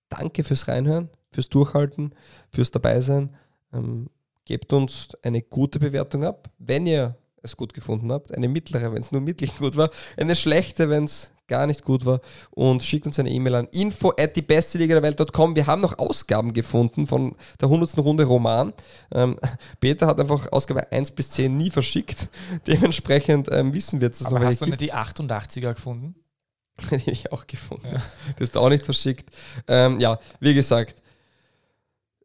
[0.08, 2.14] danke fürs Reinhören, fürs Durchhalten,
[2.52, 3.34] fürs Dabeisein.
[3.72, 4.08] Ähm,
[4.50, 8.34] gebt uns eine gute Bewertung ab, wenn ihr es gut gefunden habt.
[8.34, 9.90] Eine mittlere, wenn es nur mittel gut war.
[10.16, 12.20] Eine schlechte, wenn es gar nicht gut war.
[12.50, 15.54] Und schickt uns eine E-Mail an info at die beste Liga der Welt.com.
[15.54, 17.96] Wir haben noch Ausgaben gefunden von der 100.
[17.98, 18.72] Runde Roman.
[19.14, 19.38] Ähm,
[19.78, 22.26] Peter hat einfach Ausgabe 1 bis 10 nie verschickt.
[22.66, 26.16] Dementsprechend ähm, wissen wir jetzt, dass Aber noch hast du die 88er gefunden?
[26.90, 27.86] die habe ich auch gefunden.
[27.86, 28.02] Ja.
[28.36, 29.30] Das ist auch nicht verschickt.
[29.68, 31.00] Ähm, ja, wie gesagt,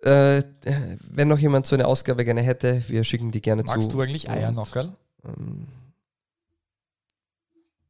[0.06, 0.44] äh,
[1.10, 3.98] wenn noch jemand so eine Ausgabe gerne hätte, wir schicken die gerne Magst zu.
[3.98, 4.96] du eigentlich Und, Eiernockerl?
[5.24, 5.68] Ähm,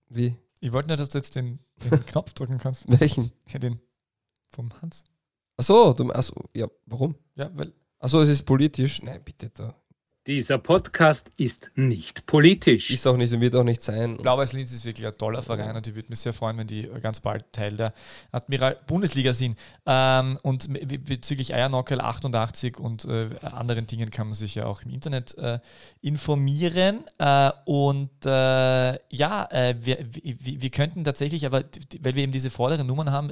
[0.10, 0.36] wie?
[0.62, 2.86] Ich wollte nur, dass du jetzt den, den Knopf drücken kannst.
[2.88, 3.32] Welchen?
[3.50, 3.80] Ja, den
[4.50, 5.04] vom Hans.
[5.58, 7.16] Achso, du, achso, ja, warum?
[7.36, 9.02] Ja, weil Achso, es ist politisch.
[9.02, 9.76] Nein, bitte, da.
[10.28, 12.90] Dieser Podcast ist nicht politisch.
[12.90, 14.18] Ist auch nicht und wird auch nicht sein.
[14.18, 16.90] Blau-Weiß Linz ist wirklich ein toller Verein und ich würde mich sehr freuen, wenn die
[17.00, 17.94] ganz bald Teil der
[18.32, 19.56] Admiral Bundesliga sind.
[19.86, 20.68] Ähm, und
[21.06, 25.60] bezüglich Eiernockel 88 und äh, anderen Dingen kann man sich ja auch im Internet äh,
[26.02, 27.04] informieren.
[27.20, 31.66] Äh, und äh, ja, äh, wir, wir, wir könnten tatsächlich, aber
[32.00, 33.28] weil wir eben diese vorderen Nummern haben,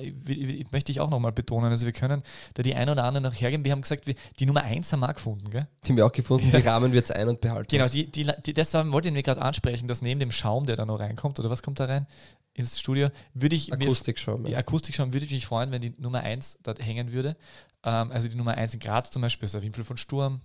[0.72, 2.22] möchte ich auch nochmal betonen, also wir können
[2.54, 3.66] da die ein oder andere noch hergeben.
[3.66, 5.68] Wir haben gesagt, wir, die Nummer 1 haben wir auch gefunden, gell?
[5.84, 6.52] Die haben wir auch gefunden.
[6.52, 7.68] Die Rahmen wird es ein- und behalten.
[7.70, 10.76] Genau, die, die, die, das wollte ich mir gerade ansprechen, dass neben dem Schaum, der
[10.76, 12.08] da noch reinkommt, oder was kommt da rein
[12.54, 14.46] ins Studio, würde ich mir Akustik schon.
[14.46, 17.36] ja, Akustik schauen, würde ich mich freuen, wenn die Nummer 1 dort hängen würde.
[17.84, 20.42] Ähm, also die Nummer 1 in Graz zum Beispiel, ist der Wimpel von Sturm.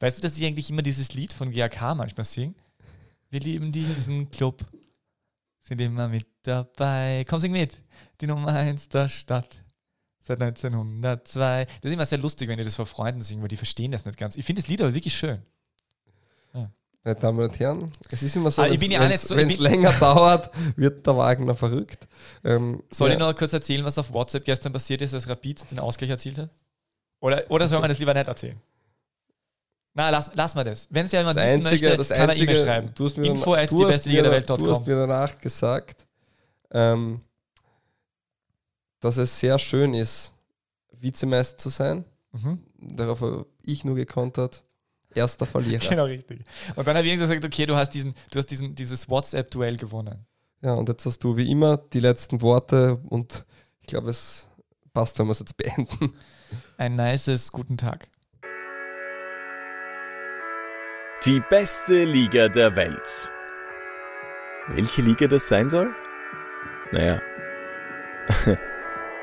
[0.00, 2.54] Weißt du, dass ich eigentlich immer dieses Lied von GAK manchmal singe?
[3.30, 4.64] Wir lieben diesen Club,
[5.62, 7.24] sind immer mit dabei.
[7.28, 7.82] Komm, sing mit.
[8.20, 9.63] Die Nummer 1 der Stadt.
[10.26, 11.66] Seit 1902.
[11.66, 14.04] Das ist immer sehr lustig, wenn die das vor Freunden singen, weil die verstehen das
[14.06, 14.36] nicht ganz.
[14.36, 15.42] Ich finde das Lied aber wirklich schön.
[17.06, 20.50] Meine Damen und Herren, es ist immer so, Ah, wenn ja es so- länger dauert,
[20.76, 22.08] wird der Wagner verrückt.
[22.42, 25.70] Ähm, Soll ja, ich noch kurz erzählen, was auf WhatsApp gestern passiert ist, als Rapid
[25.70, 26.48] den Ausgleich erzielt hat?
[27.20, 28.58] Oder, oder soll man das lieber nicht erzählen?
[29.92, 30.88] Na, lass, lass mal das.
[30.90, 32.90] Wenn es ja jemand Das wissen einzige, möchte, das kann er einzige, E-Mail schreiben.
[32.94, 34.86] du hast mir, Info at du die hast beste mir, Liga der Welt du hast
[34.86, 36.06] mir danach gesagt,
[36.70, 37.20] ähm,
[39.04, 40.32] dass es sehr schön ist,
[40.92, 42.04] Vizemeister zu sein.
[42.32, 42.62] Mhm.
[42.78, 44.64] Darauf habe ich nur gekontert.
[45.14, 45.82] Erster Verlierer.
[45.88, 46.40] Genau, richtig.
[46.74, 49.76] Und dann habe ich irgendwann gesagt, okay, du hast, diesen, du hast diesen, dieses WhatsApp-Duell
[49.76, 50.24] gewonnen.
[50.62, 53.44] Ja, und jetzt hast du wie immer die letzten Worte und
[53.82, 54.48] ich glaube, es
[54.94, 56.14] passt, wenn wir es jetzt beenden.
[56.78, 58.08] Ein nices Guten Tag.
[61.26, 63.30] Die beste Liga der Welt.
[64.68, 65.94] Welche Liga das sein soll?
[66.90, 67.20] Naja,